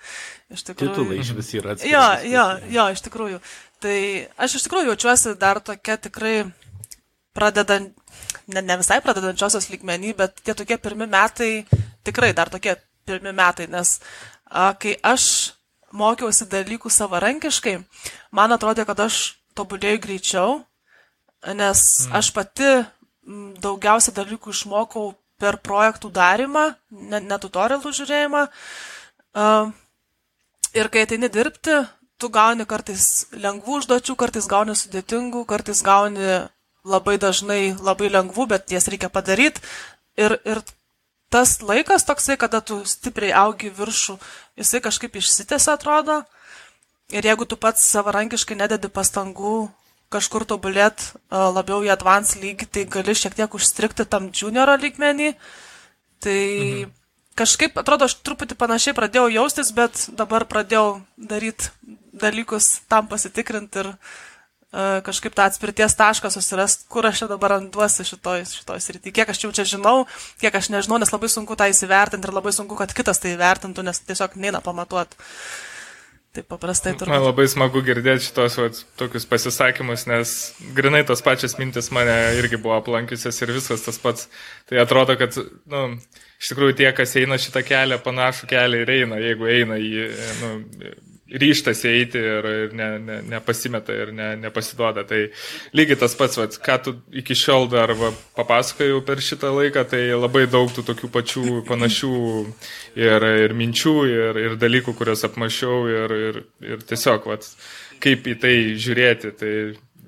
[0.51, 0.95] Iš tikrųjų.
[0.95, 1.91] Titulai iš vis yra atskira.
[1.91, 3.39] Jo, jo, jo, iš tikrųjų.
[3.81, 3.97] Tai
[4.45, 6.35] aš iš tikrųjų jaučiuosi dar tokia tikrai
[7.33, 7.95] pradedant,
[8.51, 11.63] ne, ne visai pradedančiosios lygmenį, bet tie tokie pirmi metai,
[12.03, 12.75] tikrai dar tokie
[13.07, 13.99] pirmi metai, nes
[14.45, 15.55] a, kai aš
[15.95, 17.77] mokiausi dalykų savarankiškai,
[18.35, 19.21] man atrodė, kad aš
[19.55, 20.59] tobulėjau greičiau,
[21.55, 22.19] nes mm.
[22.19, 22.71] aš pati
[23.63, 25.11] daugiausia dalykų išmokau
[25.41, 26.67] per projektų darimą,
[27.11, 28.45] ne, ne tutorialų žiūrėjimą.
[29.31, 29.71] Uh,
[30.77, 31.81] ir kai ateini dirbti,
[32.21, 36.43] tu gauni kartais lengvų užduočių, kartais gauni sudėtingų, kartais gauni
[36.85, 39.63] labai dažnai labai lengvų, bet jas reikia padaryti.
[40.19, 40.61] Ir, ir
[41.33, 44.17] tas laikas toksai, kada tu stipriai augi viršų,
[44.59, 46.21] jisai kažkaip išsitęsia atrodo.
[47.11, 49.69] Ir jeigu tu pats savarankiškai nededi pastangų
[50.11, 55.33] kažkur tobulėt labiau į advance lygį, tai gali šiek tiek užstrikti tam junioro lygmenį.
[56.21, 56.91] Tai mhm.
[57.39, 61.71] kažkaip, atrodo, aš truputį panašiai pradėjau jaustis, bet dabar pradėjau daryti
[62.11, 63.95] dalykus tam pasitikrinti ir
[65.03, 69.43] kažkaip tą atspirties tašką susirasti, kur aš čia dabar randuosi šitoj, šitoj srity, kiek aš
[69.43, 70.05] jau čia žinau,
[70.39, 73.83] kiek aš nežinau, nes labai sunku tą įsivertinti ir labai sunku, kad kitas tai vertintų,
[73.83, 75.19] nes tiesiog neina pamatuoti.
[76.31, 77.11] Taip paprastai turbūt.
[77.11, 80.35] Man labai smagu girdėti šitos vat, tokius pasisakymus, nes
[80.77, 84.29] grinai tos pačias mintis mane irgi buvo aplankiusios ir viskas tas pats.
[84.69, 85.35] Tai atrodo, kad,
[85.67, 89.75] na, nu, iš tikrųjų tie, kas eina šitą kelią, panašų kelią ir eina, jeigu eina
[89.75, 90.07] į,
[90.39, 90.53] nu,
[91.31, 95.03] ryštasi eiti ir, ir ne, ne, nepasimeta ir ne, nepasiduoda.
[95.07, 95.21] Tai
[95.77, 100.03] lygiai tas pats, vat, ką tu iki šiol dar va, papasakojau per šitą laiką, tai
[100.15, 102.15] labai daug tų tokių pačių panašių
[102.99, 106.41] ir, ir minčių, ir, ir dalykų, kuriuos apmašiau ir, ir,
[106.73, 107.47] ir tiesiog, vat,
[108.03, 109.35] kaip į tai žiūrėti.
[109.39, 109.53] Tai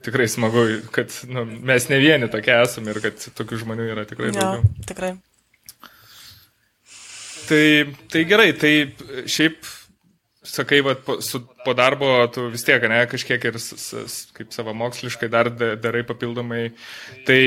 [0.04, 4.34] tikrai smagu, kad nu, mes ne vieni tokie esame ir kad tokių žmonių yra tikrai
[4.34, 4.74] jo, daugiau.
[4.90, 5.14] Tikrai.
[7.44, 7.64] Tai,
[8.12, 8.74] tai gerai, tai
[9.28, 9.68] šiaip
[10.44, 14.52] sakai, va, po, su, po darbo tu vis tiek, ne, kažkiek ir s, s, kaip
[14.56, 16.66] savamoksliškai dar darai papildomai.
[17.28, 17.40] Tai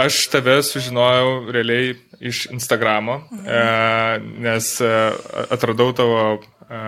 [0.00, 3.46] aš tave sužinojau realiai iš Instagramo, mhm.
[3.46, 4.92] e, nes e,
[5.50, 6.82] atradau tavo e,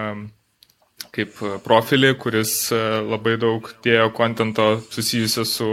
[1.14, 5.68] kaip profilį, kuris labai daug dėjo kontento susijusio su,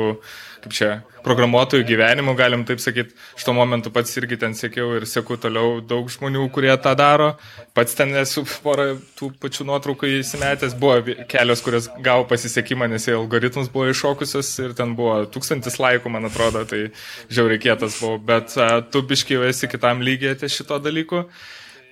[0.66, 0.90] kaip čia,
[1.26, 6.10] programuotojų gyvenimu, galim taip sakyti, šito momentu pats irgi ten sėkiau ir sėku toliau daug
[6.10, 7.36] žmonių, kurie tą daro.
[7.78, 13.14] Pats ten esu porą tų pačių nuotraukų įsimetęs, buvo kelios, kurios gavo pasisekimą, nes jie
[13.18, 16.88] algoritmus buvo iššokusios ir ten buvo tūkstantis laikų, man atrodo, tai
[17.30, 21.28] žiaurikėtas buvo, bet a, tu biškiai esi kitam lygiai ties šito dalyku.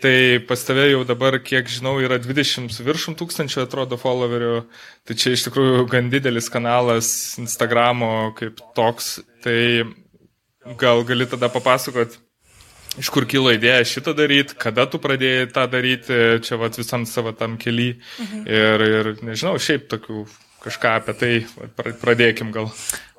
[0.03, 4.57] Tai pas tave jau dabar, kiek žinau, yra 20 viršum tūkstančių, atrodo, followerių.
[5.07, 7.07] Tai čia iš tikrųjų gan didelis kanalas
[7.39, 9.21] Instagramo kaip toks.
[9.45, 9.55] Tai
[10.79, 12.17] gal gali tada papasakot,
[12.99, 17.31] iš kur kilo idėja šitą daryti, kada tu pradėjai tą daryti, čia vat visam savo
[17.31, 17.93] tam keli.
[18.25, 18.43] Mhm.
[18.47, 20.25] Ir, ir nežinau, šiaip tokių
[20.63, 21.31] kažką apie tai
[22.03, 22.71] pradėkim gal.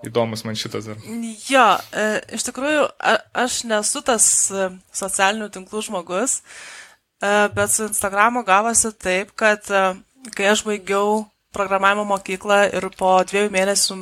[0.05, 1.00] Įdomus man šitas dar.
[1.48, 2.86] Jo, e, iš tikrųjų,
[3.44, 6.40] aš nesu tas e, socialinių tinklų žmogus,
[7.22, 9.64] e, bet su Instagramu gavosi taip, kad
[10.34, 11.24] kai aš baigiau
[11.55, 13.96] programavimo mokyklą ir po dviejų mėnesių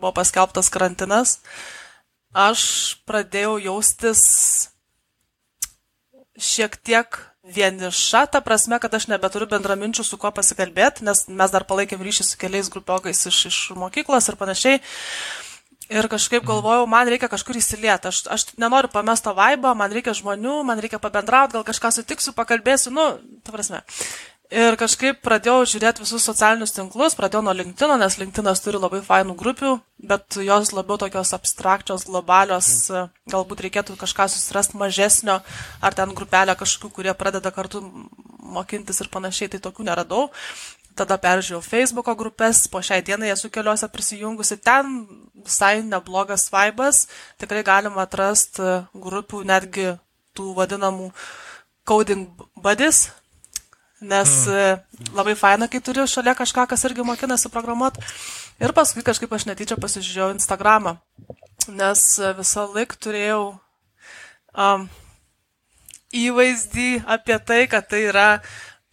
[0.00, 1.38] buvo paskelbtas karantinas,
[2.32, 2.62] aš
[3.08, 4.22] pradėjau jaustis
[6.36, 11.66] šiek tiek vieniša, ta prasme, kad aš nebeturiu bendraminčių su kuo pasikalbėti, nes mes dar
[11.68, 14.80] palaikėm ryšį su keliais grupiokais iš, iš mokyklos ir panašiai.
[15.86, 18.10] Ir kažkaip galvojau, man reikia kažkur įsilieti.
[18.10, 22.90] Aš, aš nenoriu pamesto vaibą, man reikia žmonių, man reikia pabendrauti, gal kažką sutiksiu, pakalbėsiu,
[22.90, 23.04] nu,
[23.46, 23.84] ta prasme.
[24.46, 29.34] Ir kažkaip pradėjau žiūrėti visus socialinius tinklus, pradėjau nuo LinkedIn, nes LinkedInas turi labai fainų
[29.38, 32.68] grupių, bet jos labiau tokios abstrakčios, globalios,
[33.26, 35.40] galbūt reikėtų kažką susirasti mažesnio,
[35.82, 37.82] ar ten grupelę kažkokių, kurie pradeda kartu
[38.38, 40.28] mokintis ir panašiai, tai tokių neradau.
[40.96, 45.02] Tada peržiūrėjau Facebook'o grupės, po šiai dienai esu keliuose prisijungusi, ten
[45.42, 47.08] visai neblogas vaibas,
[47.42, 49.90] tikrai galima atrasti grupių netgi
[50.38, 51.10] tų vadinamų
[51.86, 53.08] coding buddies,
[54.06, 55.10] nes mm.
[55.16, 58.04] labai faina, kai turi šalia kažką, kas irgi mokinasi programuoti.
[58.62, 60.96] Ir paskui kažkaip aš netyčia pasižiūrėjau Instagramą,
[61.68, 63.40] nes e, visą laiką turėjau
[64.56, 64.86] um,
[66.16, 68.28] įvaizdį apie tai, kad tai yra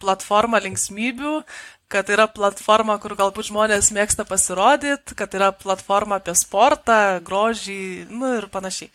[0.02, 1.38] platforma linksmybių,
[1.88, 8.34] kad yra platforma, kur galbūt žmonės mėgsta pasirodyti, kad yra platforma apie sportą, grožį, nu
[8.40, 8.90] ir panašiai.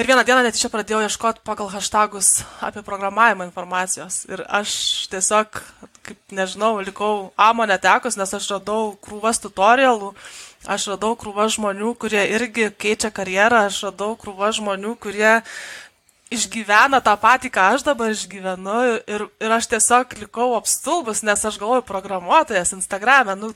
[0.00, 4.22] Ir vieną dieną net čia pradėjau ieškoti pagal hashtagus apie programavimo informacijos.
[4.32, 4.70] Ir aš
[5.12, 5.58] tiesiog,
[6.08, 10.08] kaip nežinau, likau amo netekus, nes aš radau krūvas tutorialų,
[10.64, 15.34] aš radau krūvas žmonių, kurie irgi keičia karjerą, aš radau krūvas žmonių, kurie
[16.32, 18.78] išgyvena tą patį, ką aš dabar išgyvenu.
[19.04, 23.52] Ir, ir aš tiesiog likau apstulbus, nes aš galvoju, programuotojas Instagram'e, nu,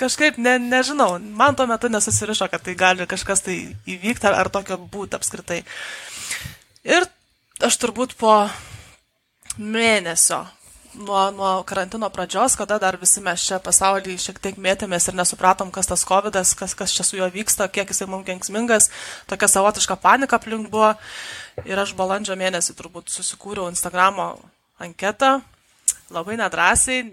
[0.00, 4.50] kažkaip, ne, nežinau, man tuo metu nesusirišo, kad tai gali kažkas tai įvykti ar, ar
[4.52, 5.62] tokio būti apskritai.
[6.86, 7.06] Ir
[7.62, 8.34] aš turbūt po
[9.60, 10.42] mėnesio
[10.94, 15.70] nuo, nuo karantino pradžios, kada dar visi mes čia pasaulyje šiek tiek mėtėmės ir nesupratom,
[15.70, 18.90] kas tas COVID, kas, kas čia su juo vyksta, kiek jisai mums kenksmingas,
[19.30, 20.94] tokia savotiška panika aplink buvo.
[21.68, 24.32] Ir aš balandžio mėnesį turbūt susikūriau Instagramo
[24.80, 25.40] anketą,
[26.14, 27.04] labai nedrasiai,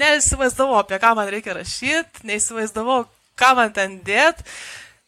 [0.00, 3.04] neįsivaizdavau, apie ką man reikia rašyti, neįsivaizdavau,
[3.38, 4.42] ką man ten dėt.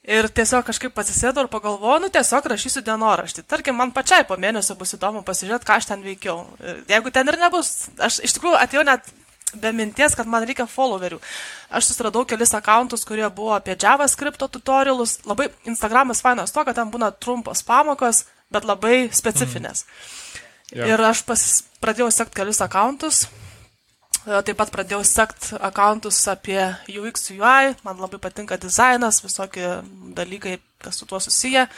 [0.07, 3.43] Ir tiesiog kažkaip atsisėdau ir pagalvojau, nu tiesiog rašysiu dienoraštį.
[3.51, 6.45] Tarkim, man pačiai po mėnesio bus įdomu pasižiūrėti, ką aš ten veikiau.
[6.63, 9.11] Ir jeigu ten ir nebus, aš iš tikrųjų atėjau net
[9.59, 11.19] be minties, kad man reikia followerių.
[11.75, 15.19] Aš susiradau kelis akantus, kurie buvo apie JavaScript tutorialus.
[15.27, 19.83] Labai Instagramas fainas to, kad ten būna trumpos pamokos, bet labai specifinės.
[19.83, 20.26] Mm.
[20.75, 20.91] Yeah.
[20.91, 23.27] Ir aš pasis, pradėjau sekti kelius akantus.
[24.27, 26.59] E, taip pat pradėjau sekti akantus apie
[26.91, 29.77] UX UI, man labai patinka dizainas, visokie
[30.17, 31.69] dalykai, kas su tuo susiję.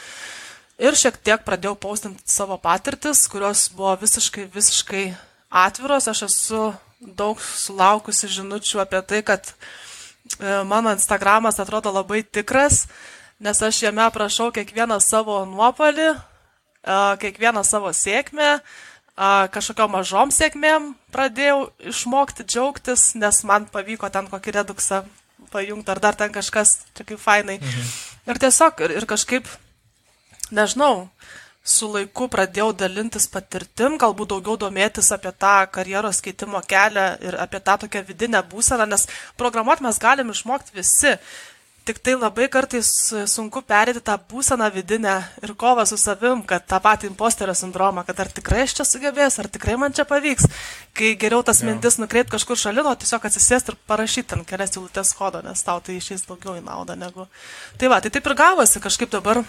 [0.81, 5.03] Ir šiek tiek pradėjau paustinti savo patirtis, kurios buvo visiškai, visiškai
[5.51, 6.07] atviros.
[6.09, 6.63] Aš esu
[6.99, 12.87] daug sulaukusi žinučių apie tai, kad e, mano Instagramas atrodo labai tikras,
[13.37, 16.15] nes aš jame aprašau kiekvieną savo nuopolį,
[16.85, 18.59] kiekvieną savo sėkmę,
[19.53, 25.03] kažkokiam mažom sėkmėm pradėjau išmokti džiaugtis, nes man pavyko ten kokį reduksą
[25.51, 27.59] pajungti, ar dar ten kažkas, čia kaip fainai.
[27.59, 27.91] Mhm.
[28.29, 29.47] Ir tiesiog, ir, ir kažkaip,
[30.55, 31.09] nežinau,
[31.65, 37.59] su laiku pradėjau dalintis patirtim, galbūt daugiau domėtis apie tą karjeros keitimo kelią ir apie
[37.59, 39.07] tą tokią vidinę būseną, nes
[39.37, 41.17] programuoti mes galim išmokti visi.
[41.89, 42.85] Tik tai labai kartais
[43.31, 48.21] sunku perėti tą būseną vidinę ir kovą su savim, kad tą patį imposterio sindromą, kad
[48.21, 50.45] ar tikrai aš čia sugebėsiu, ar tikrai man čia pavyks.
[50.93, 51.65] Kai geriau tas ja.
[51.65, 55.97] mintis nukreipti kažkur šalino, tiesiog atsisėsti ir parašyti ant kelias eilutės kodo, nes tau tai
[55.97, 57.25] išeis daugiau į naudą negu.
[57.81, 59.41] Tai va, tai taip ir gavosi, kažkaip dabar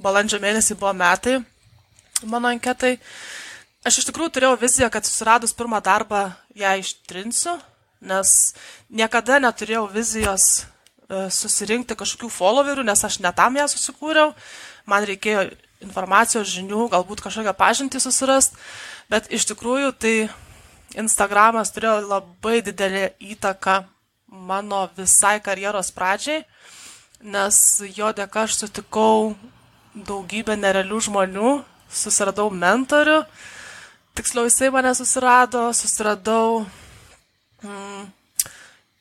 [0.00, 1.42] balandžio mėnesį buvo metai
[2.24, 2.96] mano anketai.
[3.84, 7.58] Aš iš tikrųjų turėjau viziją, kad susiradus pirmą darbą ją ištrinsiu,
[8.00, 8.54] nes
[8.88, 10.64] niekada neturėjau vizijos
[11.08, 14.32] susirinkti kažkokių followerių, nes aš netam ją susikūriau,
[14.88, 15.48] man reikėjo
[15.84, 18.56] informacijos, žinių, galbūt kažkokią pažintį susirast,
[19.12, 20.16] bet iš tikrųjų tai
[20.94, 23.80] Instagramas turėjo labai didelį įtaką
[24.30, 26.44] mano visai karjeros pradžiai,
[27.24, 27.56] nes
[27.96, 29.34] jo dėka aš sutikau
[29.94, 31.52] daugybę nerealių žmonių,
[31.90, 33.22] susiradau mentorių,
[34.18, 36.64] tiksliau jisai mane susirado, susiradau
[37.62, 38.06] mm,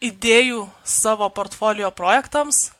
[0.03, 2.71] idėjų savo portfolio projektams.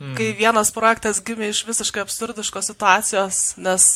[0.00, 0.14] Mm.
[0.18, 3.88] Kai vienas projektas gimė iš visiškai absurdiškos situacijos, nes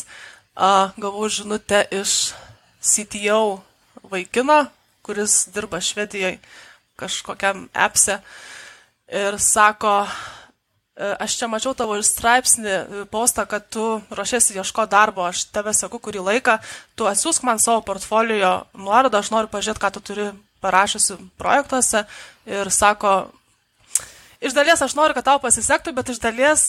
[0.54, 2.32] a, gavau žinutę iš
[2.80, 3.58] CTO
[4.06, 4.66] vaikino,
[5.02, 6.38] kuris dirba Švedijoje
[6.98, 8.18] kažkokiam appse
[9.08, 10.06] ir sako,
[10.96, 15.74] e, aš čia mačiau tavo straipsnį, e, postą, kad tu ruošiasi ieško darbo, aš tave
[15.74, 16.58] seku kurį laiką,
[16.94, 20.30] tu atsiųsk man savo portfolio nuorodą, aš noriu pažiūrėti, ką tu turi
[20.64, 22.04] parašiusi projektuose
[22.48, 23.30] ir sako,
[24.40, 26.68] iš dalies aš noriu, kad tau pasisektų, bet iš dalies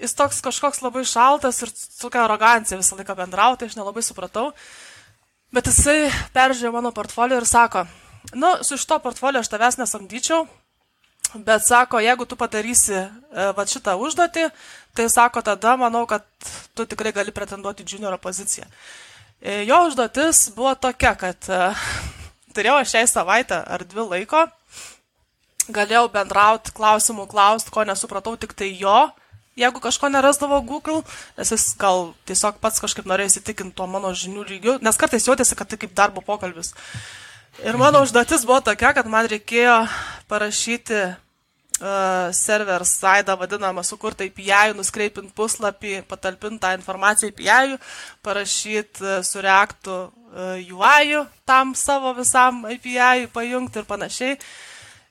[0.00, 4.50] jis toks kažkoks labai šaltas ir tokia arogancija visą laiką bendrauti, aš nelabai supratau.
[5.52, 7.84] Bet jisai peržiūrėjo mano portfolio ir sako,
[8.38, 10.44] nu, su šito portfolio aš tavęs nesamdyčiau,
[11.34, 13.08] bet sako, jeigu tu padarysi e,
[13.56, 14.46] va šitą užduotį,
[14.96, 16.26] tai sako, tada manau, kad
[16.74, 18.68] tu tikrai gali pretenduoti junioro poziciją.
[19.40, 21.60] E, jo užduotis buvo tokia, kad e,
[22.56, 24.44] turėjau aš šiai savaitę ar dvi laiko,
[25.70, 28.98] galėjau bendrauti, klausimų klausti, ko nesupratau, tik tai jo,
[29.60, 31.02] jeigu kažko nerasdavo Google,
[31.38, 35.58] nes jis gal tiesiog pats kažkaip norėjo įsitikinti tuo mano žinių lygiu, nes kartais jautėsi,
[35.58, 36.74] kad tai kaip darbo pokalbis.
[37.66, 39.82] Ir mano užduotis buvo tokia, kad man reikėjo
[40.30, 41.02] parašyti
[42.36, 47.78] server saidą vadinamą sukurtą API, nuskreipint puslapį, patalpint tą informaciją API,
[48.26, 50.00] parašyti uh, su reaktu
[50.70, 54.36] UI tam savo visam API pajungti ir panašiai.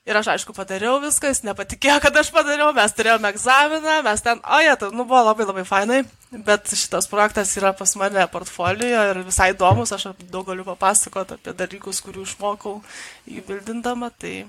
[0.10, 4.40] Ir aš aišku padariau viską, jis nepatikėjo, kad aš padariau, mes turėjome egzaminą, mes ten,
[4.58, 6.00] oje, tai nu, buvo labai labai fainai,
[6.48, 11.54] bet šitas projektas yra pas mane portfolio ir visai įdomus, aš daug galiu papasakoti apie
[11.54, 12.80] dalykus, kurių išmokau
[13.30, 14.48] įbildindama, tai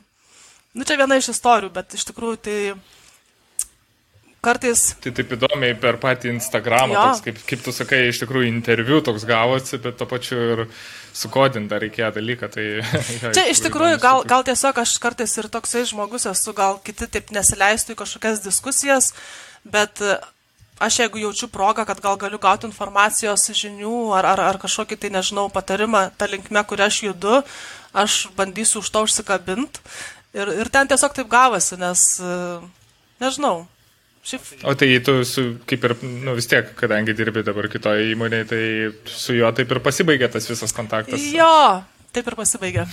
[0.71, 2.59] Nu, čia viena iš istorijų, bet iš tikrųjų tai
[4.45, 4.95] kartais.
[5.03, 7.03] Tai taip įdomiai per patį Instagramą, jo.
[7.09, 10.65] toks, kaip, kaip tu sakai, iš tikrųjų interviu toks gavosi, bet to pačiu ir
[11.17, 12.51] sukodinta reikėjo dalyką.
[12.55, 12.67] Tai,
[13.21, 17.11] ja, Čia iš tikrųjų gal, gal tiesiog aš kartais ir toksai žmogus esu, gal kiti
[17.11, 19.11] taip nesileistų į kažkokias diskusijas,
[19.67, 20.01] bet
[20.81, 25.11] aš jeigu jaučiu progą, kad gal galiu gauti informacijos žinių ar, ar, ar kažkokį tai,
[25.19, 27.43] nežinau, patarimą tą linkmę, kurią aš judu,
[27.91, 29.85] aš bandysiu už to užsikabinti
[30.37, 32.07] Ir, ir ten tiesiog taip gavosi, nes,
[33.23, 33.65] nežinau,
[34.21, 34.43] Šiaip...
[34.69, 35.95] O tai tu su, kaip ir,
[36.27, 38.65] nu vis tiek, kadangi dirbi dabar kitoje įmonėje, tai
[39.09, 41.25] su juo taip ir pasibaigė tas visas kontaktas.
[41.33, 41.81] Jo,
[42.13, 42.85] taip ir pasibaigė.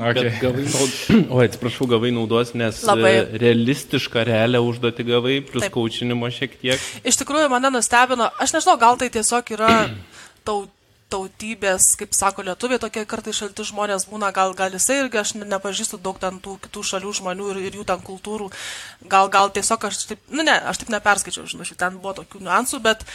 [0.00, 0.32] Okay.
[0.40, 0.96] Gavai naud...
[1.34, 3.12] O, atsiprašau, gavai naudos, nes Labai.
[3.20, 5.74] E, realistišką realią užduotį gavai, plus Taip.
[5.74, 6.90] kaučinimo šiek tiek.
[7.06, 9.72] Iš tikrųjų, mane nustebino, aš nežinau, gal tai tiesiog yra
[10.46, 10.70] taut,
[11.10, 16.00] tautybės, kaip sako lietuviai, tokie kartai šalti žmonės būna, gal, gal jisai irgi, aš nepažįstu
[16.02, 18.48] daug ten tų kitų šalių žmonių ir, ir jų ten kultūrų,
[19.10, 22.82] gal, gal tiesiog aš taip, nu ne, aš taip neperskaičiau, žinau, ten buvo tokių niuansų,
[22.86, 23.06] bet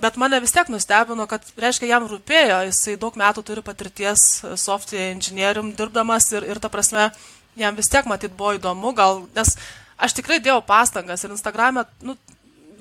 [0.00, 4.22] Bet mane vis tiek nustebino, kad, reiškia, jam rūpėjo, jisai daug metų turi patirties
[4.56, 7.10] software inžinierium dirbdamas ir, ir ta prasme,
[7.58, 9.56] jam vis tiek matyt buvo įdomu, gal, nes
[10.00, 12.16] aš tikrai dėjau pastangas ir Instagram'e, nu,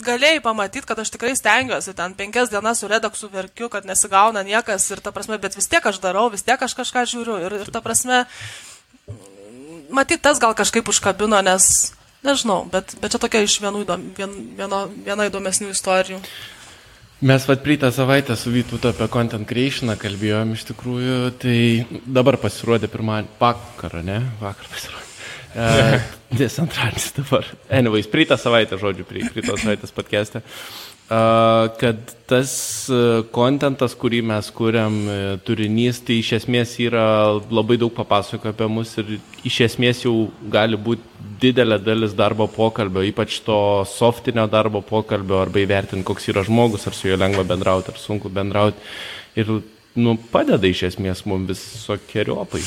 [0.05, 4.87] galėjai pamatyti, kad aš tikrai stengiuosi, ten penkias dienas su redaksu verkiu, kad nesigauna niekas
[4.93, 7.71] ir ta prasme, bet vis tiek aš darau, vis tiek aš kažką žiūriu ir, ir
[7.73, 8.25] ta prasme,
[9.93, 11.91] matyt, tas gal kažkaip užkabino, nes,
[12.25, 13.83] nežinau, bet, bet čia tokia iš vienų
[14.17, 16.21] vien, vieno, viena įdomesnių istorijų.
[17.19, 21.59] Mes vat praeitą savaitę su Vytutu apie content creationą kalbėjom iš tikrųjų, tai
[22.07, 24.21] dabar pasirodė pirmą vakarą, ne?
[24.39, 25.08] Vakar pasirodė.
[26.39, 27.47] Nes antradienis dabar.
[27.73, 30.43] Anyways, praeitą savaitę, žodžiu, praeitos savaitės podcast'e.
[30.43, 30.99] Uh,
[31.81, 32.51] kad tas
[33.33, 37.05] kontentas, kurį mes kuriam, e, turinys, tai iš esmės yra
[37.49, 41.01] labai daug papasako apie mus ir iš esmės jau gali būti
[41.41, 43.57] didelė dalis darbo pokalbio, ypač to
[43.89, 48.29] softinio darbo pokalbio, arba įvertinti, koks yra žmogus, ar su juo lengva bendrauti, ar sunku
[48.29, 48.77] bendrauti.
[49.39, 49.49] Ir
[49.97, 52.61] nu, padeda iš esmės mums visokiojopai.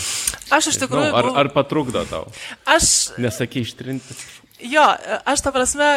[0.54, 1.12] Aš iš tikrųjų.
[1.14, 2.26] Ar, ar patrukdo tau?
[2.66, 3.12] Aš.
[3.22, 4.16] Nesakai ištrinti.
[4.62, 4.84] Jo,
[5.26, 5.90] aš ta prasme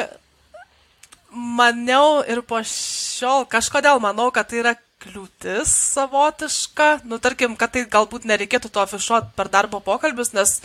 [1.36, 4.73] maniau ir po šiol kažkodėl manau, kad tai yra
[5.05, 7.05] kliūtis savotiška.
[7.05, 10.61] Nu, tarkim, kad tai galbūt nereikėtų to afišuoti per darbo pokalbius, nes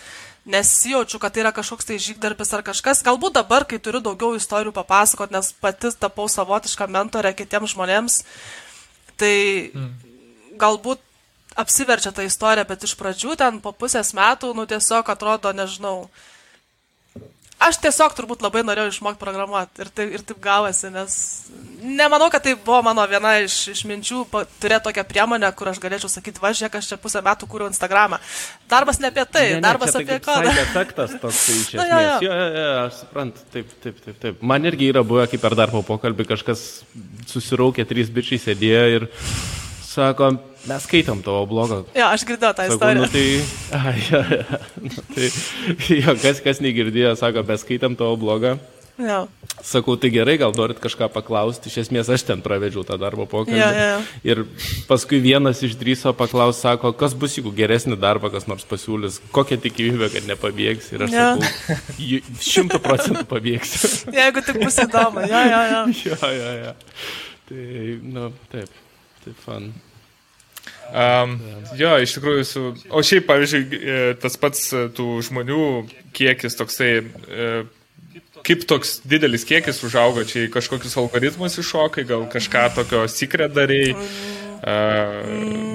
[0.51, 3.03] nesijaučiu, kad tai yra kažkoks tai žygdarbis ar kažkas.
[3.07, 8.23] Galbūt dabar, kai turiu daugiau istorijų papasakot, nes pati tapau savotišką mentorę kitiems žmonėms,
[9.21, 9.35] tai
[9.75, 10.10] mm.
[10.61, 11.03] Galbūt
[11.61, 16.07] apsiverčia tą istoriją, bet iš pradžių ten po pusės metų, nu tiesiog atrodo, nežinau,
[17.61, 21.17] Aš tiesiog turbūt labai norėjau išmokti programuoti ir, tai, ir taip gavosi, nes
[21.85, 24.23] nemanau, kad tai buvo mano viena iš, iš minčių
[24.63, 28.17] turėti tokią priemonę, kur aš galėčiau sakyti, va, žiūrėk, aš čia pusę metų kūriau Instagramą.
[28.71, 30.39] Darbas ne apie tai, ne, ne, darbas apie ką.
[30.47, 31.93] Tai efektas toks tai iš esmės.
[31.93, 32.17] Na, jo.
[32.25, 34.43] Jo, jo, jo, aš suprantu, taip, taip, taip, taip.
[34.55, 36.65] Man irgi yra buvę, kaip per darbo pokalbį kažkas
[37.29, 39.11] susiraukė, trys bičiai sėdėjo ir
[39.85, 40.33] sako,
[40.69, 41.85] mes skaitom tavo blogą.
[41.97, 43.07] Jo, aš girdėjau tą istoriją.
[43.07, 43.25] Nu, tai,
[43.77, 45.31] a, ja, ja, nu, tai
[46.03, 48.59] jo, kas, kas negirdėjo, sako, mes skaitom tavo blogą.
[49.01, 49.25] Ja.
[49.65, 53.59] Sakau, tai gerai, gal norit kažką paklausti, iš esmės aš ten pravedžiau tą darbo pokalbį.
[53.59, 53.99] Ja, ja.
[54.25, 54.43] Ir
[54.89, 60.11] paskui vienas išdryso paklausti, sako, kas bus, jeigu geresnį darbą kas nors pasiūlys, kokia tikimybė,
[60.15, 60.93] kad nepabėgs.
[60.97, 61.29] Ir aš ja.
[61.37, 63.93] sakau, šimtų procentų pabėgsiu.
[64.17, 65.85] Jeigu tik bus įdomu, ja, ja, ja.
[66.13, 66.75] ja, ja, ja.
[67.51, 67.69] Tai,
[68.17, 68.83] nu, taip,
[69.25, 69.73] tai fan.
[70.91, 71.37] Um,
[71.79, 72.63] jo, iš tikrųjų, su...
[72.91, 75.67] o šiaip, pavyzdžiui, e, tas pats e, tų žmonių
[76.17, 76.91] kiekis toksai,
[77.31, 77.51] e,
[78.47, 83.95] kaip toks didelis kiekis užaugo, čia kažkokius algoritmus iššokai, gal kažką tokio secret darėjai.
[84.61, 85.25] Uh,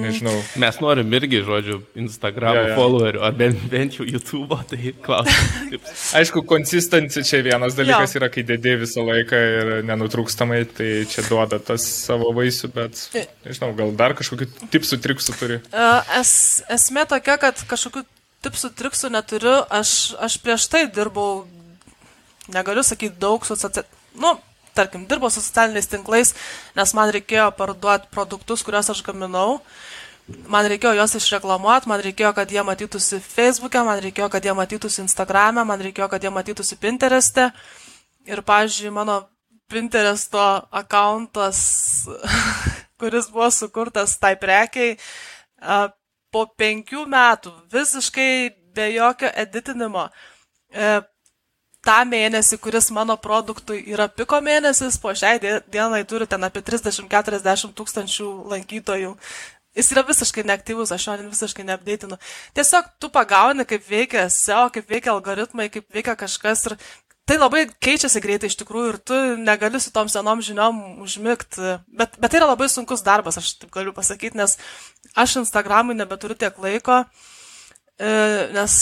[0.04, 0.34] nežinau.
[0.62, 2.76] Mes norim irgi, žodžiu, Instagram ja, ja.
[2.78, 6.04] followerių, ar bent, bent jau YouTube, tai klausimas.
[6.20, 8.22] Aišku, konsistencija čia vienas dalykas ja.
[8.22, 13.02] yra, kai dėdė visą laiką ir nenutrūkstamai, tai čia duoda tas savo vaisių, bet,
[13.48, 15.62] nežinau, gal dar kažkokių tipsų, triksų turi.
[15.74, 16.36] Uh, es,
[16.78, 18.06] esmė tokia, kad kažkokių
[18.46, 21.48] tipsų, triksų neturiu, aš, aš prieš tai dirbau,
[22.54, 23.58] negaliu sakyti daug su,
[24.22, 24.38] nu,
[24.76, 26.34] tarkim, dirbo su socialiniais tinklais,
[26.78, 29.60] nes man reikėjo parduoti produktus, kuriuos aš gaminau.
[30.50, 35.04] Man reikėjo juos išreklamuoti, man reikėjo, kad jie matytųsi Facebook'e, man reikėjo, kad jie matytųsi
[35.04, 37.52] Instagram'e, man reikėjo, kad jie matytųsi Pinterest'e.
[38.26, 39.20] Ir, pavyzdžiui, mano
[39.70, 40.42] Pinteresto
[40.74, 41.60] akantas,
[43.00, 44.98] kuris buvo sukurtas tai prekiai,
[46.34, 48.32] po penkių metų visiškai
[48.76, 51.00] be jokio editinimo e,
[51.86, 55.38] tą mėnesį, kuris mano produktui yra piko mėnesis, po šiai
[55.72, 59.14] dienai turi ten apie 30-40 tūkstančių lankytojų.
[59.76, 62.18] Jis yra visiškai neaktyvus, aš jo visiškai neapdėtinu.
[62.56, 66.78] Tiesiog tu pagauni, kaip veikia SEO, kaip veikia algoritmai, kaip veikia kažkas ir
[67.28, 71.76] tai labai keičiasi greitai iš tikrųjų ir tu negali su tom senom žiniom užmigti.
[71.92, 74.56] Bet, bet tai yra labai sunkus darbas, aš taip galiu pasakyti, nes
[75.12, 77.04] aš Instagramui nebeturiu tiek laiko.
[77.04, 77.32] Uh,
[78.00, 78.74] nes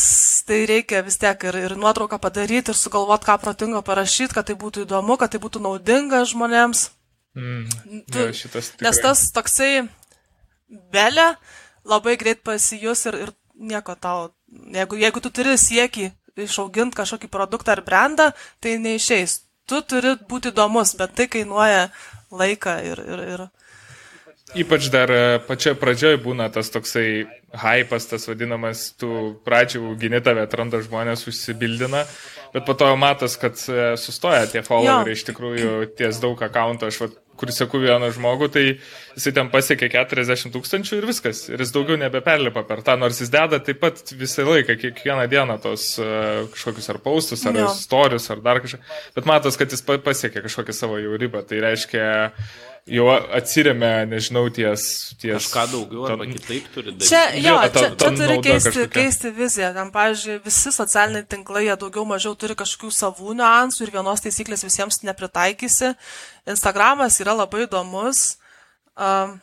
[0.48, 4.58] tai reikia vis tiek ir, ir nuotrauką padaryti, ir sugalvoti, ką protingo parašyti, kad tai
[4.60, 6.88] būtų įdomu, kad tai būtų naudinga žmonėms.
[7.34, 7.66] Mm,
[8.14, 8.62] tu, ja, tikrai.
[8.86, 9.88] nes tas toksai
[10.94, 11.32] belė
[11.82, 16.12] labai greit pasijus ir, ir nieko tau Jeigu, jeigu tu turi siekį
[16.44, 18.30] išauginti kažkokį produktą ar brandą,
[18.62, 19.40] tai neišeis.
[19.70, 21.88] Tu turi būti įdomus, bet tai kainuoja
[22.34, 23.46] laiką ir, ir, ir
[24.54, 27.24] Ypač dar e, pačioje pradžioje būna tas toksai
[27.54, 29.10] hypas, tas vadinamas, tu
[29.46, 32.04] pradžių gini tave atranda žmonės, užsibildina,
[32.54, 37.02] bet po to matas, kad e, sustoja tie followeriai iš tikrųjų ties daug akountų, aš
[37.06, 38.66] vat, kuris seku vieną žmogų, tai
[39.16, 41.46] jisai ten pasiekė 40 tūkstančių ir viskas.
[41.52, 45.60] Ir jis daugiau nebeperlipa per tą, nors jis deda taip pat visą laiką, kiekvieną dieną
[45.64, 47.70] tos uh, kažkokius ar paustus, ar jo.
[47.72, 48.82] istorius, ar dar kažką.
[49.18, 51.44] Bet matos, kad jis pasiekė kažkokią savo jau ribą.
[51.48, 52.06] Tai reiškia,
[52.90, 54.86] jau atsiriamė, nežinau, ties...
[55.22, 57.10] ties Kažką daugiau arba ton, kitaip turi daryti.
[57.10, 58.94] Čia, jo, čia, čia turi keisti, kažkokia.
[58.98, 59.72] keisti viziją.
[59.78, 64.66] Tam, pavyzdžiui, visi socialiniai tinklai, jie daugiau mažiau turi kažkokių savų niuansų ir vienos taisyklės
[64.68, 65.94] visiems nepritaikysi.
[66.56, 68.34] Instagramas yra labai įdomus.
[68.94, 69.40] Um,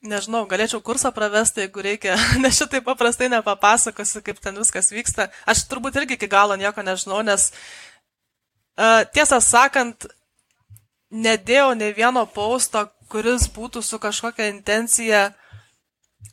[0.00, 5.28] nežinau, galėčiau kursą pravesti, jeigu reikia, nes šitai paprastai nepapasakosiu, kaip ten viskas vyksta.
[5.48, 7.50] Aš turbūt irgi iki galo nieko nežinau, nes
[8.80, 10.08] uh, tiesą sakant,
[11.10, 15.30] nedėjau ne vieno pausto, kuris būtų su kažkokia intencija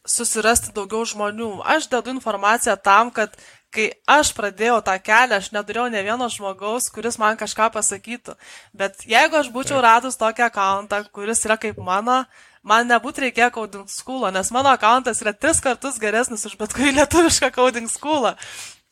[0.07, 1.57] susirasti daugiau žmonių.
[1.65, 3.35] Aš dedu informaciją tam, kad
[3.73, 8.37] kai aš pradėjau tą kelią, aš neturėjau ne vieno žmogaus, kuris man kažką pasakytų.
[8.77, 12.23] Bet jeigu aš būčiau radus tokį akantą, kuris yra kaip mano,
[12.67, 16.95] man nebūtų reikėjo coding school, nes mano akantas yra tris kartus geresnis už bet kurį
[17.01, 18.31] lietuvišką coding school.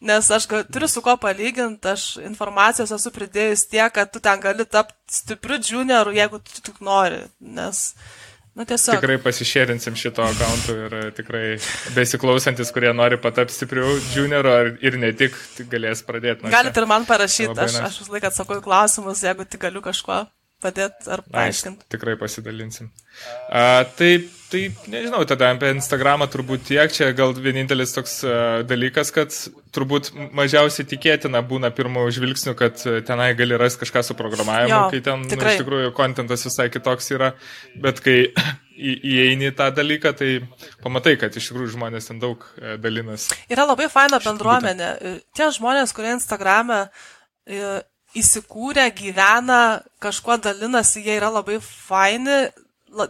[0.05, 4.67] Nes aš turiu su ko palyginti, aš informacijos esu pridėjus tiek, kad tu ten gali
[4.67, 7.95] tapti stipriu junioru, jeigu tu tik nori, nes,
[8.55, 8.99] nu tiesiog.
[8.99, 11.43] Tikrai pasišėrinsim šito akantų ir tikrai
[11.95, 15.35] besiklausantis, kurie nori patapti stipriu junioru ir ne tik,
[15.71, 16.49] galės pradėti.
[16.53, 20.23] Galite ir man parašyti, aš, aš vis laiką atsakau į klausimus, jeigu tik galiu kažko
[20.63, 21.87] padėti ar paaiškinti.
[21.93, 22.89] Tikrai pasidalinsim.
[23.49, 24.11] A, tai,
[24.55, 28.35] tai nežinau, tada apie Instagramą turbūt tiek, čia gal vienintelis toks a,
[28.67, 29.35] dalykas, kad
[29.75, 35.01] turbūt mažiausiai tikėtina būna pirmo žvilgsnių, kad tenai gali rasti kažką su programavimu, jo, kai
[35.03, 37.33] ten nu, iš tikrųjų kontentas visai kitoks yra,
[37.83, 38.19] bet kai
[38.75, 40.31] įeini tą dalyką, tai
[40.83, 43.29] pamatai, kad iš tikrųjų žmonės ten daug e, dalinas.
[43.51, 44.89] Yra labai faina bendruomenė.
[45.35, 47.77] Tie žmonės, kurie Instagrame e,
[48.19, 52.45] įsikūrę, gyvena, kažkuo dalinasi, jie yra labai faini,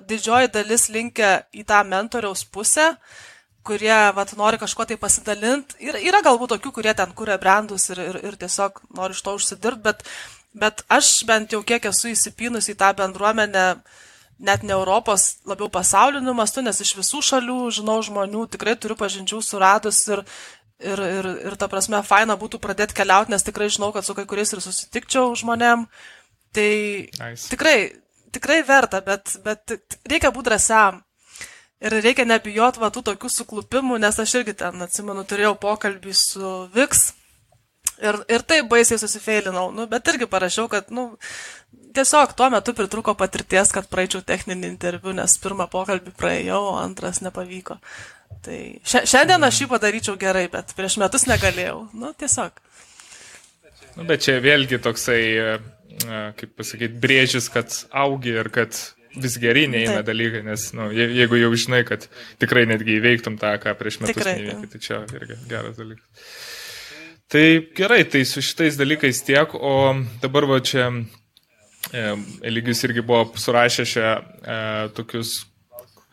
[0.09, 2.93] didžioji dalis linkia į tą mentoriaus pusę,
[3.65, 5.77] kurie vat, nori kažkuo tai pasidalinti.
[5.83, 9.35] Ir yra galbūt tokių, kurie ten kūrė brandus ir, ir, ir tiesiog nori iš to
[9.37, 10.03] užsidirbti, bet,
[10.53, 13.65] bet aš bent jau kiek esu įsipynus į tą bendruomenę,
[14.39, 19.41] net ne Europos, labiau pasauliniu mastu, nes iš visų šalių žinau žmonių, tikrai turiu pažinčių
[19.41, 20.21] suradus ir,
[20.83, 24.27] ir, ir, ir ta prasme, faina būtų pradėti keliauti, nes tikrai žinau, kad su kai
[24.29, 25.87] kuriais ir susitikčiau žmonėm.
[26.55, 26.71] Tai
[27.19, 27.49] nice.
[27.51, 27.77] tikrai,
[28.35, 29.75] tikrai verta, bet, bet
[30.07, 31.01] reikia būti drąsiam.
[31.85, 36.55] Ir reikia nebijoti va tų tokių suklupimų, nes aš irgi ten, atsimenu, turėjau pokalbį su
[36.75, 37.09] Viks.
[38.03, 41.13] Ir, ir taip baisiai susifeilinau, nu, bet irgi parašiau, kad, nu,
[41.95, 47.21] tiesiog tuo metu pritruko patirties, kad praeičiau techninį interviu, nes pirmą pokalbį praėjau, o antras
[47.23, 47.77] nepavyko.
[48.45, 51.85] Tai šiandien aš jį padaryčiau gerai, bet prieš metus negalėjau.
[51.95, 52.59] Nu, tiesiog.
[53.95, 55.21] Nu, bet čia vėlgi toksai,
[56.39, 58.77] kaip pasakyti, brėžis, kad augi ir kad
[59.15, 60.09] vis geriai neina Taip.
[60.09, 62.07] dalykai, nes nu, je, jeigu jau žinai, kad
[62.41, 66.31] tikrai netgi įveiktum tą, ką prieš metus tikrai, neįveikai, tai čia irgi geras dalykas.
[67.31, 67.45] Tai
[67.77, 69.75] gerai, tai su šitais dalykais tiek, o
[70.23, 72.03] dabar va čia e,
[72.45, 74.59] Eligijus irgi buvo surašę šią e,
[74.97, 75.37] tokius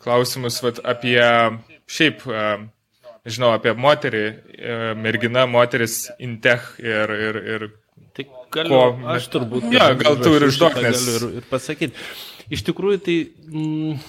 [0.02, 1.20] klausimus vat, apie
[1.92, 2.24] šiaip,
[3.28, 4.22] žinau, apie moterį,
[4.98, 7.66] mergina, moteris intech ir, ir, ir
[8.16, 8.24] Tai
[8.54, 8.80] galiu, ko,
[9.14, 9.68] aš turbūt.
[9.74, 11.04] Ja, gal tu ir išduok, nes.
[11.06, 12.08] Galiu ir, ir pasakyti.
[12.52, 13.20] Iš tikrųjų, tai...
[13.52, 14.02] Mm,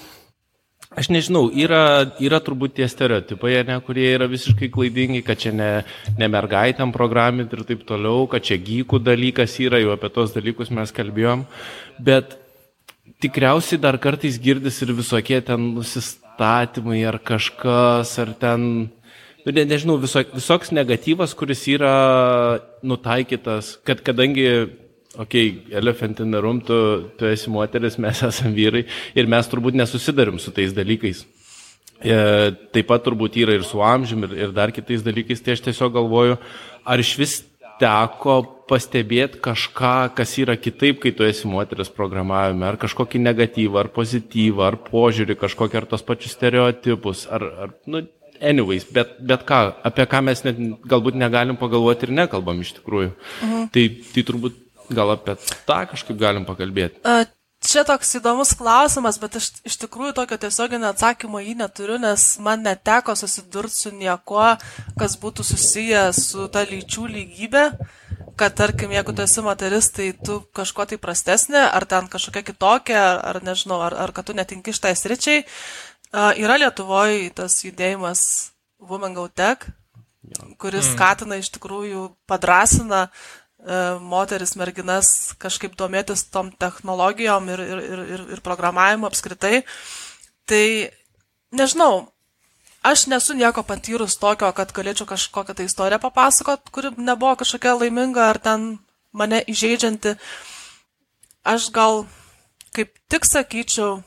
[0.94, 5.70] Aš nežinau, yra, yra turbūt tie stereotipai, ne, kurie yra visiškai klaidingi, kad čia ne,
[6.22, 10.70] ne mergaitėm programinti ir taip toliau, kad čia gykų dalykas yra, jau apie tos dalykus
[10.70, 11.48] mes kalbėjom,
[11.98, 12.38] bet
[13.26, 18.90] tikriausiai dar kartais girdis ir visokie ten nusist, įstatymai ar kažkas, ar ten,
[19.46, 21.94] nu, ne, nežinau, viso, visoks negatyvas, kuris yra
[22.86, 24.48] nutaikytas, kad kadangi,
[25.18, 26.78] okei, okay, elephant in the room, tu,
[27.20, 28.86] tu esi moteris, mes esame vyrai
[29.16, 31.26] ir mes turbūt nesusidarim su tais dalykais.
[32.04, 32.16] E,
[32.76, 35.94] taip pat turbūt yra ir su amžiumi, ir, ir dar kitais dalykais, tai aš tiesiog
[35.96, 36.40] galvoju,
[36.84, 37.38] ar iš vis
[37.80, 43.90] teko pastebėti kažką, kas yra kitaip, kai tu esi moteris programavime, ar kažkokį negatyvą, ar
[43.96, 48.06] pozityvą, ar požiūrį, kažkokį ar tos pačius stereotipus, ar, ar nu,
[48.44, 53.14] anyways, bet, bet ką, apie ką mes net galbūt negalim pagalvoti ir nekalbam iš tikrųjų.
[53.46, 53.70] Mhm.
[53.74, 54.60] Tai, tai turbūt
[54.94, 55.38] gal apie
[55.68, 57.02] tą kažkaip galim pakalbėti.
[57.08, 57.24] A,
[57.64, 62.66] čia toks įdomus klausimas, bet aš iš tikrųjų tokio tiesioginio atsakymo jį neturiu, nes man
[62.66, 64.54] neteko susidurti su niekuo,
[65.00, 67.66] kas būtų susiję su ta lyčių lygybė,
[68.40, 73.02] kad tarkim, jeigu tu esi moteris, tai tu kažko tai prastesnė, ar ten kažkokia kitokia,
[73.04, 75.44] ar, ar nežinau, ar, ar kad tu netinki šitai sričiai.
[76.14, 78.52] Yra Lietuvoje tas judėjimas
[78.84, 79.66] Women Go Tech,
[80.62, 80.92] kuris mm.
[80.94, 83.08] skatina iš tikrųjų, padrasina
[83.64, 89.62] E, moteris, merginas kažkaip domėtis tom technologijom ir, ir, ir, ir programavimu apskritai.
[90.50, 90.66] Tai
[91.56, 92.10] nežinau,
[92.84, 98.28] aš nesu nieko patyrus tokio, kad galėčiau kažkokią tai istoriją papasakot, kuri nebuvo kažkokia laiminga
[98.34, 98.68] ar ten
[99.16, 100.18] mane įžeidžianti.
[101.48, 102.04] Aš gal
[102.76, 104.02] kaip tik sakyčiau,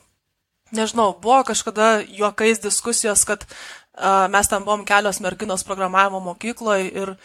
[0.75, 7.17] nežinau, buvo kažkada juokais diskusijos, kad uh, mes ten buvom kelios merginos programavimo mokykloje ir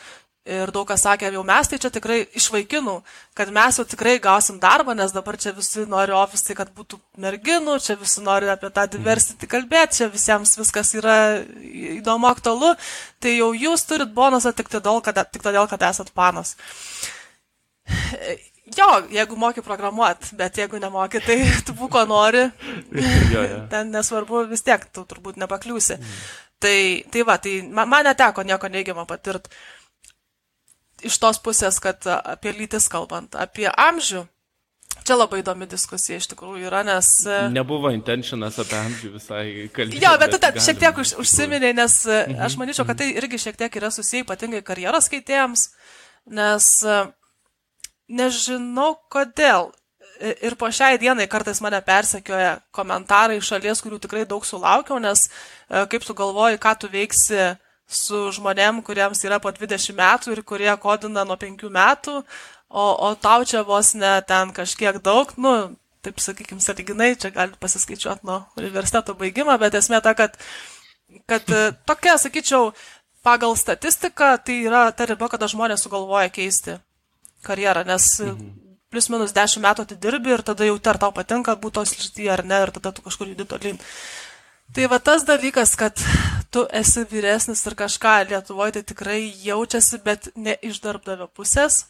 [0.42, 2.96] Ir daug kas sakė, jau mes tai čia tikrai iš vaikinų,
[3.38, 7.76] kad mes jau tikrai gausim darbą, nes dabar čia visi nori ofisai, kad būtų merginų,
[7.78, 11.14] čia visi nori apie tą diversity kalbėti, čia visiems viskas yra
[11.94, 12.72] įdomu, aktualu,
[13.22, 16.56] tai jau jūs turit bonusą tik todėl, kad, tik todėl, kad esat panas.
[18.78, 22.46] Jo, jeigu moki programuoti, bet jeigu nemoki, tai tu būko nori,
[22.92, 23.60] jo, jo.
[23.72, 25.98] ten nesvarbu, vis tiek tu turbūt nepakliūsi.
[25.98, 26.24] Mm.
[26.62, 26.78] Tai,
[27.10, 29.50] tai va, tai man, man neteko nieko neigiamo patirti
[31.06, 34.24] iš tos pusės, kad apie lytis kalbant, apie amžių.
[35.02, 37.08] Čia labai įdomi diskusija iš tikrųjų yra, nes...
[37.50, 39.44] Nebuvo intentionas apie amžių visai
[39.74, 40.02] kalbėti.
[40.04, 42.42] Jo, bet tu bet šiek tiek už, užsiminė, nes e, mhm.
[42.46, 45.64] aš manyčiau, kad tai irgi šiek tiek yra susiję ypatingai karjeros keitėjams,
[46.38, 47.00] nes e,
[48.12, 49.70] nežinau kodėl.
[50.22, 55.26] Ir po šiai dienai kartais mane persekioja komentarai iš šalies, kurių tikrai daug sulaukiau, nes
[55.90, 57.56] kaip tu galvoji, ką tu veiksi
[57.92, 62.20] su žmonėm, kuriems yra po 20 metų ir kurie kodina nuo 5 metų,
[62.70, 67.58] o, o tau čia vos ne ten kažkiek daug, nu, taip sakykime, saliginai, čia gali
[67.60, 70.38] pasiskaičiuoti nuo universiteto baigimo, bet esmė ta, kad,
[71.30, 72.72] kad e, tokia, sakyčiau,
[73.26, 76.78] pagal statistiką tai yra ta riba, kada žmonės sugalvoja keisti
[77.44, 78.50] karjerą, nes mhm.
[78.92, 82.44] plus minus 10 metų atidirbi ir tada jau ar tau patinka būti tos srityje ar
[82.44, 83.80] ne, ir tada tu kažkur judi tolyn.
[84.72, 86.00] Tai va tas dalykas, kad
[86.52, 91.86] tu esi vyresnis ir kažką Lietuvoje tai tikrai jaučiasi, bet ne iš darbdavio pusės,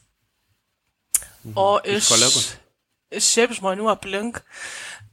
[1.44, 1.54] mhm.
[1.54, 2.42] o iš, iš kolegų.
[3.12, 4.40] Iš šiaip žmonių aplink.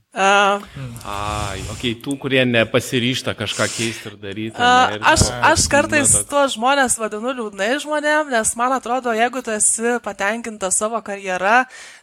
[0.10, 0.58] Uh,
[1.06, 4.56] Ai, okei, okay, tų, kurie nepasiryšta kažką keisti ir daryti.
[4.58, 9.44] Uh, ne, aš, aš kartais na, tuos žmonės vadinu liūdnai žmonėm, nes man atrodo, jeigu
[9.46, 11.60] tu esi patenkinta savo karjerą,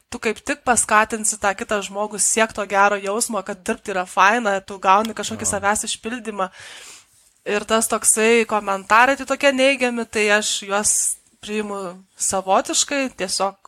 [0.06, 4.78] tu kaip tik paskatinsi tą kitą žmogų siekto gero jausmo, kad dirbti yra faina, tu
[4.78, 6.46] gauni kažkokį savęs išpildymą.
[7.46, 10.92] Ir tas toksai komentarai, tai tokie neigiami, tai aš juos
[11.42, 13.65] priimu savotiškai, tiesiog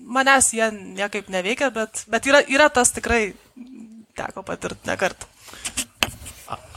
[0.00, 3.34] manęs jie niekaip neveikia, bet, bet yra, yra tas tikrai
[4.16, 5.28] teko patirti ne kartą.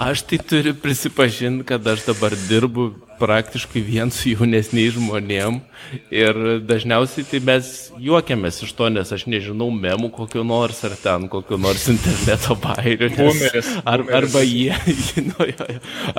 [0.03, 2.91] Aš tai turiu prisipažinti, kad aš dabar dirbu
[3.23, 5.61] praktiškai vien su jaunesniais žmonėm
[6.11, 7.69] ir dažniausiai tai mes
[8.01, 13.09] juokiamės iš to, nes aš nežinau memų kokiu nors ar ten kokiu nors interneto bairių.
[13.15, 14.75] Nes, ar, arba, jie,
[15.29, 15.47] nu,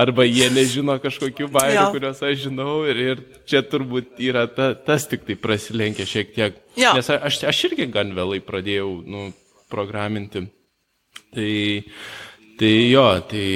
[0.00, 5.08] arba jie nežino kažkokių bairių, kuriuos aš žinau ir, ir čia turbūt yra ta, tas
[5.10, 6.60] tik tai prasilenkia šiek tiek.
[6.80, 6.96] Jo.
[6.96, 9.28] Nes aš, aš irgi gan vėlai pradėjau nu,
[9.72, 10.46] programinti.
[11.34, 11.50] Tai
[12.58, 13.46] Tai jo, tai,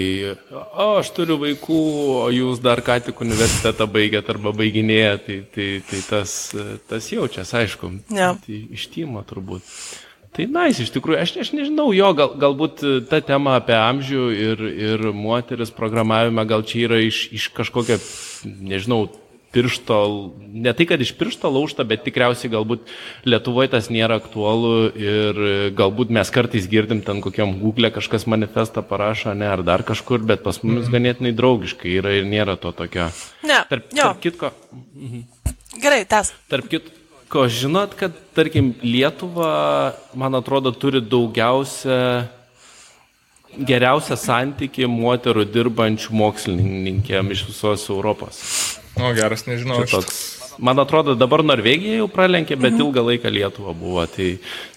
[0.51, 1.79] o aš turiu vaikų,
[2.25, 6.35] o jūs dar ką tik universitetą baigėt arba baiginėjat, tai, tai, tai tas,
[6.91, 7.93] tas jaučias, aišku.
[8.11, 8.33] Ja.
[8.43, 9.63] Tai ištymo turbūt.
[10.35, 14.27] Tai nais, nice, iš tikrųjų, aš, aš nežinau, jo, gal, galbūt ta tema apie amžių
[14.35, 17.97] ir, ir moteris programavimą gal čia yra iš, iš kažkokio,
[18.47, 19.07] nežinau,
[19.53, 19.99] piršto,
[20.53, 22.91] ne tai, kad iš piršto laužta, bet tikriausiai galbūt
[23.29, 25.41] Lietuvoje tas nėra aktualu ir
[25.79, 30.45] galbūt mes kartais girdim ten kokiam Google kažkas manifestą parašo, ne, ar dar kažkur, bet
[30.45, 30.95] pas mumis mhm.
[30.97, 33.09] ganėtinai draugiškai yra ir nėra to tokio.
[33.49, 33.63] Ne.
[33.71, 34.53] Tarp, tarp kitko.
[34.93, 35.27] Mhm.
[35.79, 36.33] Gerai, tas.
[36.51, 42.29] Tarp kitko, žinot, kad, tarkim, Lietuva, man atrodo, turi daugiausia
[43.57, 48.43] geriausią santykį moterų dirbančių mokslininkėm iš visos Europos.
[48.99, 49.81] O geras, nežinau.
[49.87, 50.19] Toks,
[50.59, 52.83] man atrodo, dabar Norvegija jau pralenkė, bet mhm.
[52.87, 54.05] ilgą laiką Lietuva buvo.
[54.11, 54.31] Tai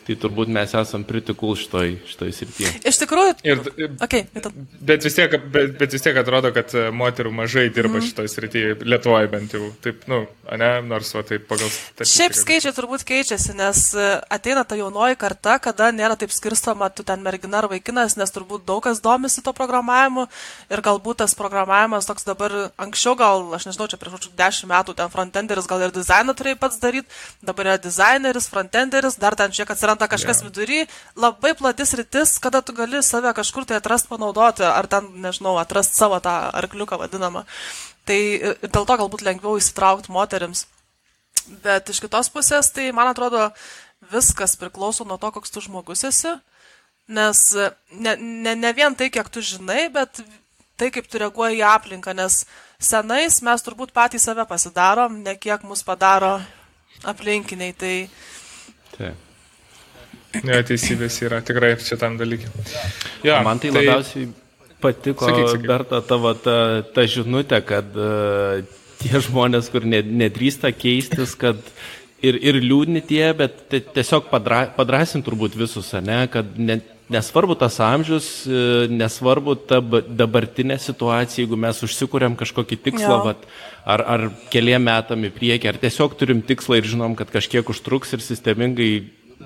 [0.07, 2.73] tai turbūt mes esam pritikul šitoj, šitoj srityje.
[2.91, 3.35] Iš tikrųjų.
[3.47, 3.61] Ir,
[4.01, 8.07] okay, bet, vis tiek, bet, bet vis tiek atrodo, kad e, moterų mažai dirba mm.
[8.09, 9.69] šitoj srityje, Lietuvoje bent jau.
[9.83, 11.71] Taip, nu, ne, nors va taip pagal...
[12.07, 17.05] Šiaip skaičiai turbūt keičiasi, nes e, ateina ta jaunoji karta, kada nėra taip skirstoma, tu
[17.07, 20.27] ten mergina ar vaikinas, nes turbūt daug kas domisi to programavimu
[20.71, 25.11] ir galbūt tas programavimas toks dabar anksčiau gal, aš nežinau, čia prieš 10 metų ten
[25.13, 30.07] frontenderis gal ir dizainą turėjai pats daryti, dabar yra dizaineris, frontenderis, dar ten šiek atsiranda
[30.07, 30.47] kažkas yeah.
[30.47, 35.57] vidury, labai platis rytis, kada tu gali save kažkur tai atrast panaudoti, ar ten, nežinau,
[35.59, 37.45] atrast savo tą arkliuką vadinamą.
[38.05, 40.65] Tai ir dėl to galbūt lengviau įsitraukti moteriams.
[41.63, 43.51] Bet iš kitos pusės, tai man atrodo,
[44.11, 46.33] viskas priklauso nuo to, koks tu žmogus esi.
[47.07, 47.39] Nes
[47.91, 50.21] ne, ne, ne vien tai, kiek tu žinai, bet
[50.77, 52.45] tai, kaip tu reaguoji į aplinką, nes
[52.81, 56.39] senais mes turbūt patys save pasidarom, ne kiek mus padaro
[57.05, 57.75] aplinkiniai.
[57.77, 57.95] Tai...
[58.95, 59.30] Taip.
[60.47, 62.51] Ne, teisybės yra tikrai šitam dalykui.
[63.27, 64.29] Ja, Man tai, tai labiausiai
[64.81, 65.67] patiko, sakyk, sakyk.
[65.67, 66.55] Berta, tavo ta,
[66.95, 68.61] ta žinutė, kad uh,
[69.01, 71.59] tie žmonės, kur nedrįsta keistis, kad
[72.23, 77.75] ir, ir liūdni tie, bet tiesiog padra, padrasint turbūt visus, ne, kad net nesvarbu tas
[77.83, 83.43] amžius, e, nesvarbu ta dabartinė situacija, jeigu mes užsikūrėm kažkokį tikslą, vat,
[83.83, 88.15] ar, ar keliem metam į priekį, ar tiesiog turim tikslą ir žinom, kad kažkiek užtruks
[88.15, 88.91] ir sistemingai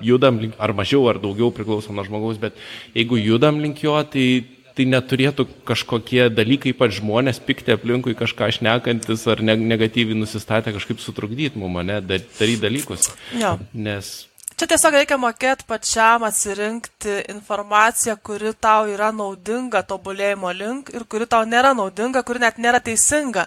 [0.04, 2.58] judam link, ar mažiau, ar daugiau priklauso nuo žmogaus, bet
[2.96, 4.44] jeigu judam link jo, tai,
[4.76, 11.58] tai neturėtų kažkokie dalykai, ypač žmonės pikti aplinkui kažką šnekantis ar negatyviai nusistatę kažkaip sutrukdyti
[11.60, 13.10] mum, ne, daryti dalykus.
[13.36, 13.56] Jo.
[13.72, 21.04] Nes Čia tiesiog reikia mokėti pačiam atsirinkti informaciją, kuri tau yra naudinga tobulėjimo link ir
[21.04, 23.44] kuri tau nėra naudinga, kuri net nėra teisinga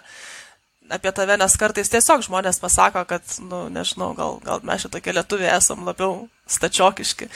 [0.92, 5.54] apie tave, nes kartais tiesiog žmonės pasako, kad, nu, nežinau, gal, gal mes šitokie lietuviai
[5.56, 7.30] esam labiau stačiokiški.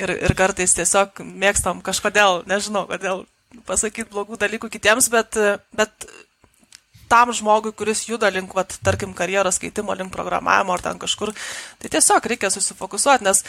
[0.00, 3.24] Ir, ir kartais tiesiog mėgstam kažkodėl, nežinau, kodėl
[3.68, 5.38] pasakyti blogų dalykų kitiems, bet,
[5.76, 6.08] bet
[7.08, 11.32] tam žmogui, kuris juda link, vat, tarkim, karjeros keitimo, link programavimo ar ten kažkur,
[11.80, 13.44] tai tiesiog reikia susifokusuoti, nes,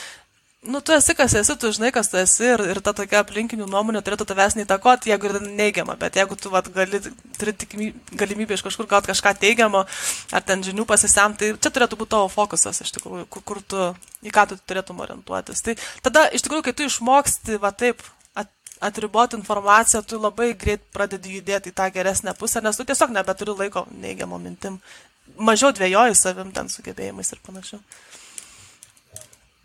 [0.62, 3.68] nu, tu esi, kas esi, tu žinai, kas tu esi ir, ir ta tokia aplinkinių
[3.70, 7.00] nuomonė turėtų tavęs neįtakoti, jeigu ir neigiama, bet jeigu tu, vat, gali,
[7.38, 7.54] turi
[8.18, 9.86] galimybę iš kažkur gauti kažką teigiamo,
[10.34, 13.90] ar ten žinių pasisemti, tai čia turėtų būti tavo fokusas, iš tikrųjų, kur, kur tu,
[14.26, 15.64] į ką tu turėtum orientuotis.
[15.64, 15.78] Tai
[16.10, 18.04] tada, iš tikrųjų, kai tu išmoksti, va taip,
[18.82, 23.56] atriboti informaciją, tu labai greit pradedi judėti į tą geresnę pusę, nes tu tiesiog nebeturi
[23.58, 24.78] laiko neigiamom mintim.
[25.38, 27.82] Mažiau dvėjoji savim ten sugebėjimais ir panašiau.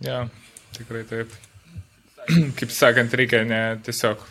[0.03, 0.25] Ja,
[0.77, 1.33] tikrai taip.
[2.59, 4.23] Kaip sakant, reikia ne tiesiog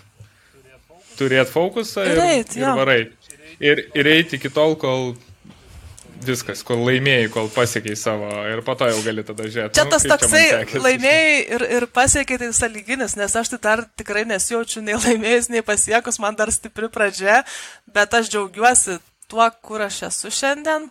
[1.19, 3.01] turėti fokusą ir, ir, ir varai.
[3.61, 5.11] Ir, ir eiti iki tol, kol
[6.25, 9.75] viskas, kol laimėjai, kol pasiekiai savo ir po to jau gali tada žiūrėti.
[9.77, 13.83] Čia nu, tas toksai čia laimėjai ir, ir pasiekiai tai sąlyginis, nes aš tai dar
[13.99, 17.41] tikrai nesijaučiu nei laimėjus, nei pasiekus, man dar stipri pradžia,
[17.93, 18.99] bet aš džiaugiuosi
[19.31, 20.89] tuo, kur aš esu šiandien.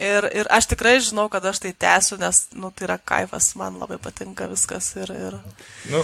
[0.00, 3.76] Ir, ir aš tikrai žinau, kad aš tai tęsiu, nes, nu, tai yra kaifas, man
[3.80, 4.94] labai patinka viskas.
[4.96, 5.36] Ir, ir...
[5.92, 6.00] Nu,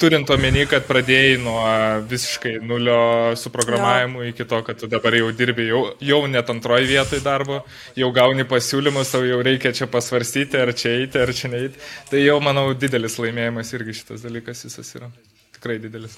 [0.00, 1.60] turint omeny, kad pradėjai nuo
[2.08, 4.30] visiškai nulio su programavimu jo.
[4.32, 7.60] iki to, kad tu dabar jau dirbi jau, jau net antroji vietoj darbo,
[7.98, 11.82] jau gauni pasiūlymus, tau jau reikia čia pasvarstyti, ar čia eiti, ar čia neiti.
[12.10, 15.12] Tai jau, manau, didelis laimėjimas irgi šitas dalykas visas yra.
[15.56, 16.16] Tikrai didelis.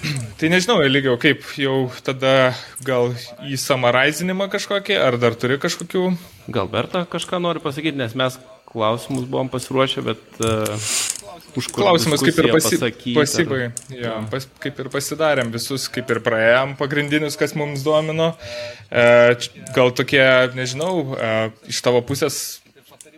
[0.40, 2.52] Tai nežinau, lygiau, kaip jau tada
[2.86, 3.12] gal
[3.44, 6.06] į samaraizinimą kažkokį, ar dar turi kažkokių?
[6.52, 8.38] Gal Berta kažką nori pasakyti, nes mes
[8.70, 10.90] klausimus buvom pasiruošę, bet uh,
[11.58, 12.78] už klausimus kaip ir pasi,
[13.16, 13.60] pasibai,
[13.94, 18.32] ja, pas, kaip ir pasidarėm, visus kaip ir praėjom pagrindinius, kas mums domino.
[18.90, 19.04] E,
[19.74, 20.22] gal tokie,
[20.54, 21.32] nežinau, e,
[21.72, 22.59] iš tavo pusės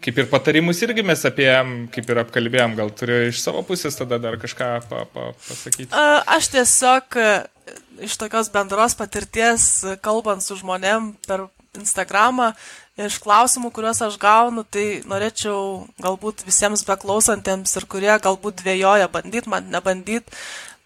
[0.03, 1.51] kaip ir patarimus irgi mes apie,
[1.95, 5.91] kaip ir apkalbėjom, gal turiu iš savo pusės tada dar kažką pa, pa, pasakyti.
[6.37, 7.33] Aš tiesiog e,
[8.09, 9.69] iš tokios bendros patirties,
[10.05, 11.47] kalbant su žmonėm per
[11.79, 12.51] Instagramą,
[13.01, 19.49] iš klausimų, kuriuos aš gaunu, tai norėčiau galbūt visiems beklausantiems ir kurie galbūt dvėjoja bandyt,
[19.49, 20.29] man nebandyt,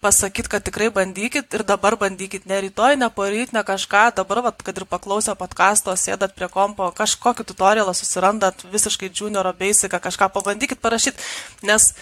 [0.01, 4.61] pasakyti, kad tikrai bandykit ir dabar bandykit, ne rytoj, ne poryt, ne kažką, dabar, vat,
[4.63, 10.83] kad ir paklausę podkasto, sėdat prie kompo, kažkokį tutorialą susirandat, visiškai junioro basic, kažką pabandykit
[10.83, 11.17] parašyti,
[11.65, 11.93] nes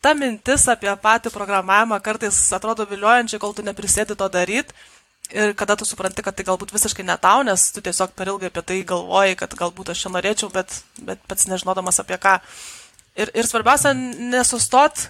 [0.00, 4.74] ta mintis apie patį programavimą kartais atrodo viliojančiai, kol tu neprisėdi to daryti
[5.30, 8.48] Ir kada tu supranti, kad tai galbūt visiškai ne tau, nes tu tiesiog per ilgai
[8.50, 12.40] apie tai galvoji, kad galbūt aš čia norėčiau, bet, bet pats nežinodamas apie ką.
[13.14, 15.06] Ir, ir svarbiausia, nesustot,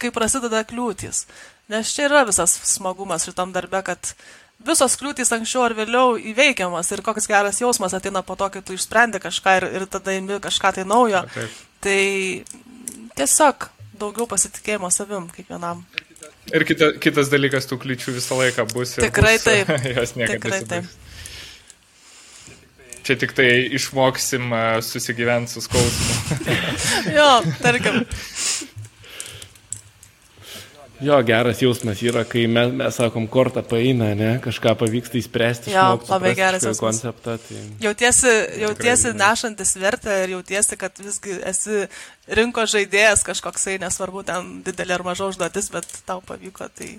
[0.00, 1.26] kai prasideda kliūtis.
[1.68, 4.12] Nes čia yra visas smagumas šitam darbe, kad
[4.64, 8.76] visos kliūtys anksčiau ar vėliau įveikiamas ir koks geras jausmas ateina po to, kai tu
[8.76, 11.22] išsprendi kažką ir, ir tada imi kažką tai naujo.
[11.34, 11.58] Taip.
[11.84, 12.00] Tai
[13.18, 13.68] tiesiog
[13.98, 15.84] daugiau pasitikėjimo savim kiekvienam.
[16.54, 18.96] Ir kita, kitas dalykas, tų kliučių visą laiką bus.
[19.02, 19.68] Tikrai bus, taip.
[19.98, 20.96] Jos niekada Tikrai taip.
[23.04, 24.50] Čia tik tai išmoksim
[24.84, 26.40] susigyventi su skausmu.
[27.18, 27.28] jo,
[27.62, 28.02] tarkim.
[31.00, 35.70] Jo, geras jausmas yra, kai mes, mes sakom, kortą paeina, ne, kažką pavyksta įspręsti.
[35.70, 36.98] Jo, labai geras jausmas.
[36.98, 37.62] Konceptą, tai...
[37.84, 38.34] Jautiesi,
[38.64, 41.84] jautiesi nešantis vertę ir jautiesi, kad visgi esi
[42.38, 46.96] rinko žaidėjas kažkoksai, nesvarbu, ten didelė ar maža užduotis, bet tau pavyko, tai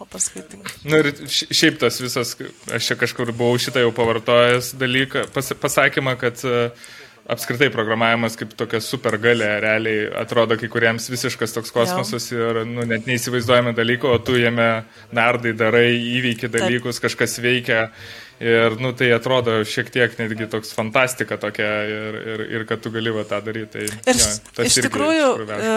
[0.00, 0.62] o paskui tai.
[0.88, 2.34] Na ir šiaip tas visas,
[2.72, 6.88] aš čia kažkur buvau šitą jau pavartojęs dalyką, pas, pasakymą, kad uh,
[7.32, 12.52] apskritai programavimas kaip tokia supergalė realiai atrodo kai kuriems visiškas toks kosmosas ja.
[12.52, 14.68] ir nu, net neįsivaizduojami dalykai, o tu jame
[15.16, 15.88] nardai, darai,
[16.18, 17.08] įveiki dalykus, Taip.
[17.08, 17.88] kažkas veikia.
[18.36, 22.90] Ir, nu, tai atrodo šiek tiek netgi toks fantastika tokia ir, ir, ir kad tu
[22.92, 23.86] gali va tą daryti.
[23.86, 25.70] Tai, ir ja, iš tikrųjų, e,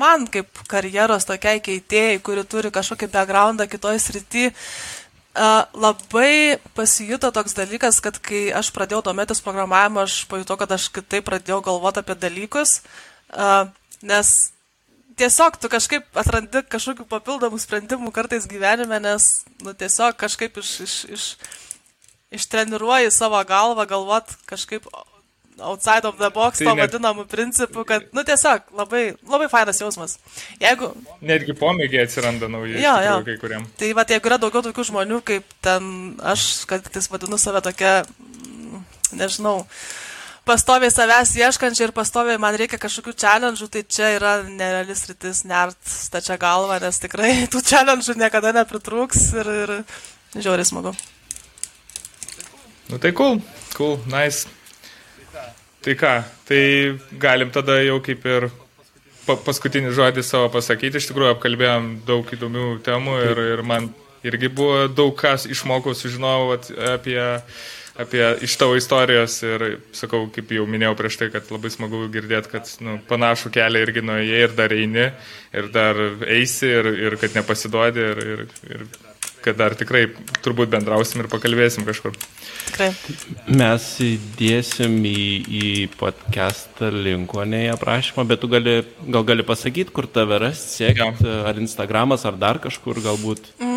[0.00, 4.46] man kaip karjeros tokiai keitėjai, kuri turi kažkokį backgroundą kitoj srity,
[5.76, 11.26] labai pasijuto toks dalykas, kad kai aš pradėjau domėtis programavimu, aš pajutau, kad aš kitaip
[11.28, 12.80] pradėjau galvoti apie dalykus,
[14.00, 14.32] nes
[15.16, 20.96] tiesiog tu kažkaip atrandi kažkokių papildomų sprendimų kartais gyvenime, nes nu, tiesiog kažkaip iš, iš,
[21.16, 21.26] iš,
[22.40, 24.88] ištreniruoji savo galvą galvot kažkaip
[25.60, 26.90] outside of the box, tai to net...
[26.90, 30.16] vadinamų principų, kad, nu tiesiog, labai, labai fainas jausmas.
[30.60, 30.90] Jeigu...
[31.24, 33.18] Netgi pomėgiai atsiranda nauji, jo, jo.
[33.26, 33.68] kai kuriam.
[33.80, 37.94] Tai va, jeigu yra daugiau tokių žmonių, kaip ten aš, kad tais vadinu save tokia,
[38.04, 38.82] mm,
[39.22, 39.62] nežinau,
[40.46, 45.78] pastoviai savęs ieškančiai ir pastoviai man reikia kažkokių challenge'ų, tai čia yra nerealis rytis nert
[45.88, 49.76] stačia galva, nes tikrai tų challenge'ų niekada nepritrūks ir, ir
[50.36, 50.92] žiauriai smagu.
[52.86, 53.40] Nu tai cool,
[53.74, 54.46] cool, nice.
[55.86, 56.12] Tai ką,
[56.48, 56.62] tai
[57.22, 58.48] galim tada jau kaip ir
[59.22, 60.98] pa paskutinį žodį savo pasakyti.
[60.98, 63.86] Iš tikrųjų apkalbėjom daug įdomių temų ir, ir man
[64.26, 66.56] irgi buvo daug kas išmokau, sužinojau
[66.90, 67.20] apie,
[68.02, 72.50] apie iš tavo istorijos ir sakau, kaip jau minėjau prieš tai, kad labai smagu girdėti,
[72.56, 75.06] kad nu, panašų kelią irgi nuėjai ir dar eini
[75.54, 78.88] ir dar eisi ir, ir kad nepasiduodi ir, ir, ir
[79.46, 80.08] kad dar tikrai
[80.44, 82.16] turbūt bendrausim ir pakalbėsim kažkur.
[82.66, 82.90] Tikrai.
[83.46, 85.70] Mes įdėsim į, į
[86.00, 91.02] podcastą linko, ne į aprašymą, bet tu gali, gal gali pasakyti, kur tave rasti, sekti,
[91.26, 91.38] ja.
[91.46, 93.52] ar Instagramas, ar dar kažkur galbūt.
[93.62, 93.76] Mm,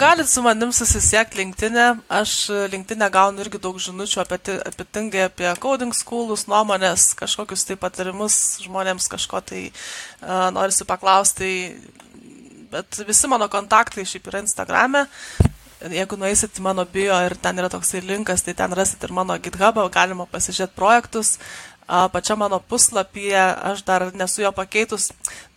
[0.00, 1.86] Galit su manim susisiekti LinkedIn'e.
[2.08, 7.76] Aš LinkedIn'e gaunu irgi daug žinučių apie, apie tingai, apie coding schoolus, nuomonės, kažkokius tai
[7.80, 11.52] patarimus žmonėms kažko tai uh, norisi paklausti.
[12.72, 15.04] Bet visi mano kontaktai šiaip yra Instagram'e.
[15.92, 19.34] Jeigu nueisit į mano bio ir ten yra toksai linkas, tai ten rasit ir mano
[19.42, 21.34] GitHub'ą, galima pasižiūrėti projektus.
[22.12, 23.42] Pačia mano puslapyje
[23.72, 25.10] aš dar nesu jo pakeitus.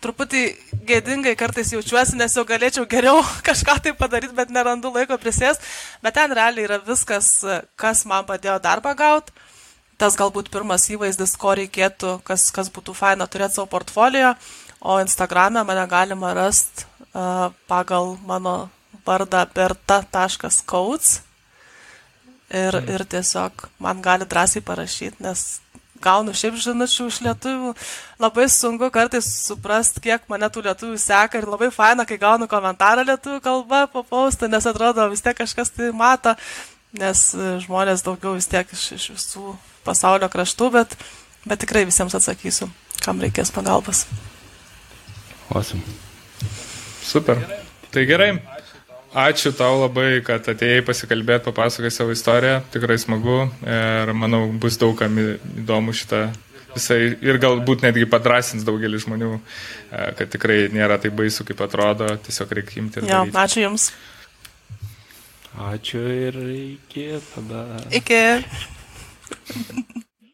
[0.04, 0.42] Truputį
[0.90, 5.62] gėdingai kartais jaučiuosi, nes jau galėčiau geriau kažką tai padaryti, bet nerandu laiko prisės.
[6.04, 7.38] Bet ten realiai yra viskas,
[7.80, 9.32] kas man padėjo darbą gauti.
[9.96, 14.34] Tas galbūt pirmas įvaizdis, ko reikėtų, kas, kas būtų faina turėti savo portfolio.
[14.84, 16.84] O Instagram'e mane galima rasti
[17.70, 18.56] pagal mano
[19.06, 21.22] vardą berta.codes
[22.50, 22.90] ir, mm.
[22.96, 25.46] ir tiesiog man gali drąsiai parašyti, nes
[26.04, 27.74] gaunu šiaip žinučių iš lietuvių.
[28.22, 33.06] Labai sunku kartais suprasti, kiek mane tų lietuvių seka ir labai faina, kai gaunu komentarą
[33.08, 36.36] lietuvių kalba po paustą, nes atrodo vis tiek kažkas tai mato,
[36.96, 37.28] nes
[37.66, 39.56] žmonės daugiau vis tiek iš, iš visų
[39.88, 40.98] pasaulio kraštų, bet,
[41.46, 42.70] bet tikrai visiems atsakysiu,
[43.04, 44.06] kam reikės pagalbos.
[45.54, 45.84] Awesome.
[47.06, 47.42] Super.
[47.94, 48.34] Tai gerai.
[49.16, 52.58] Ačiū tau labai, kad atėjai pasikalbėti, papasakai savo istoriją.
[52.74, 56.26] Tikrai smagu ir manau bus daugam įdomu šitą
[56.76, 62.10] visai ir galbūt netgi padrasins daugelį žmonių, e, kad tikrai nėra taip baisu, kaip atrodo,
[62.26, 63.08] tiesiog reikia imti ir...
[63.08, 63.40] Jo, daryti.
[63.46, 63.88] ačiū Jums.
[65.72, 67.64] Ačiū ir iki tada.
[68.02, 68.24] Iki.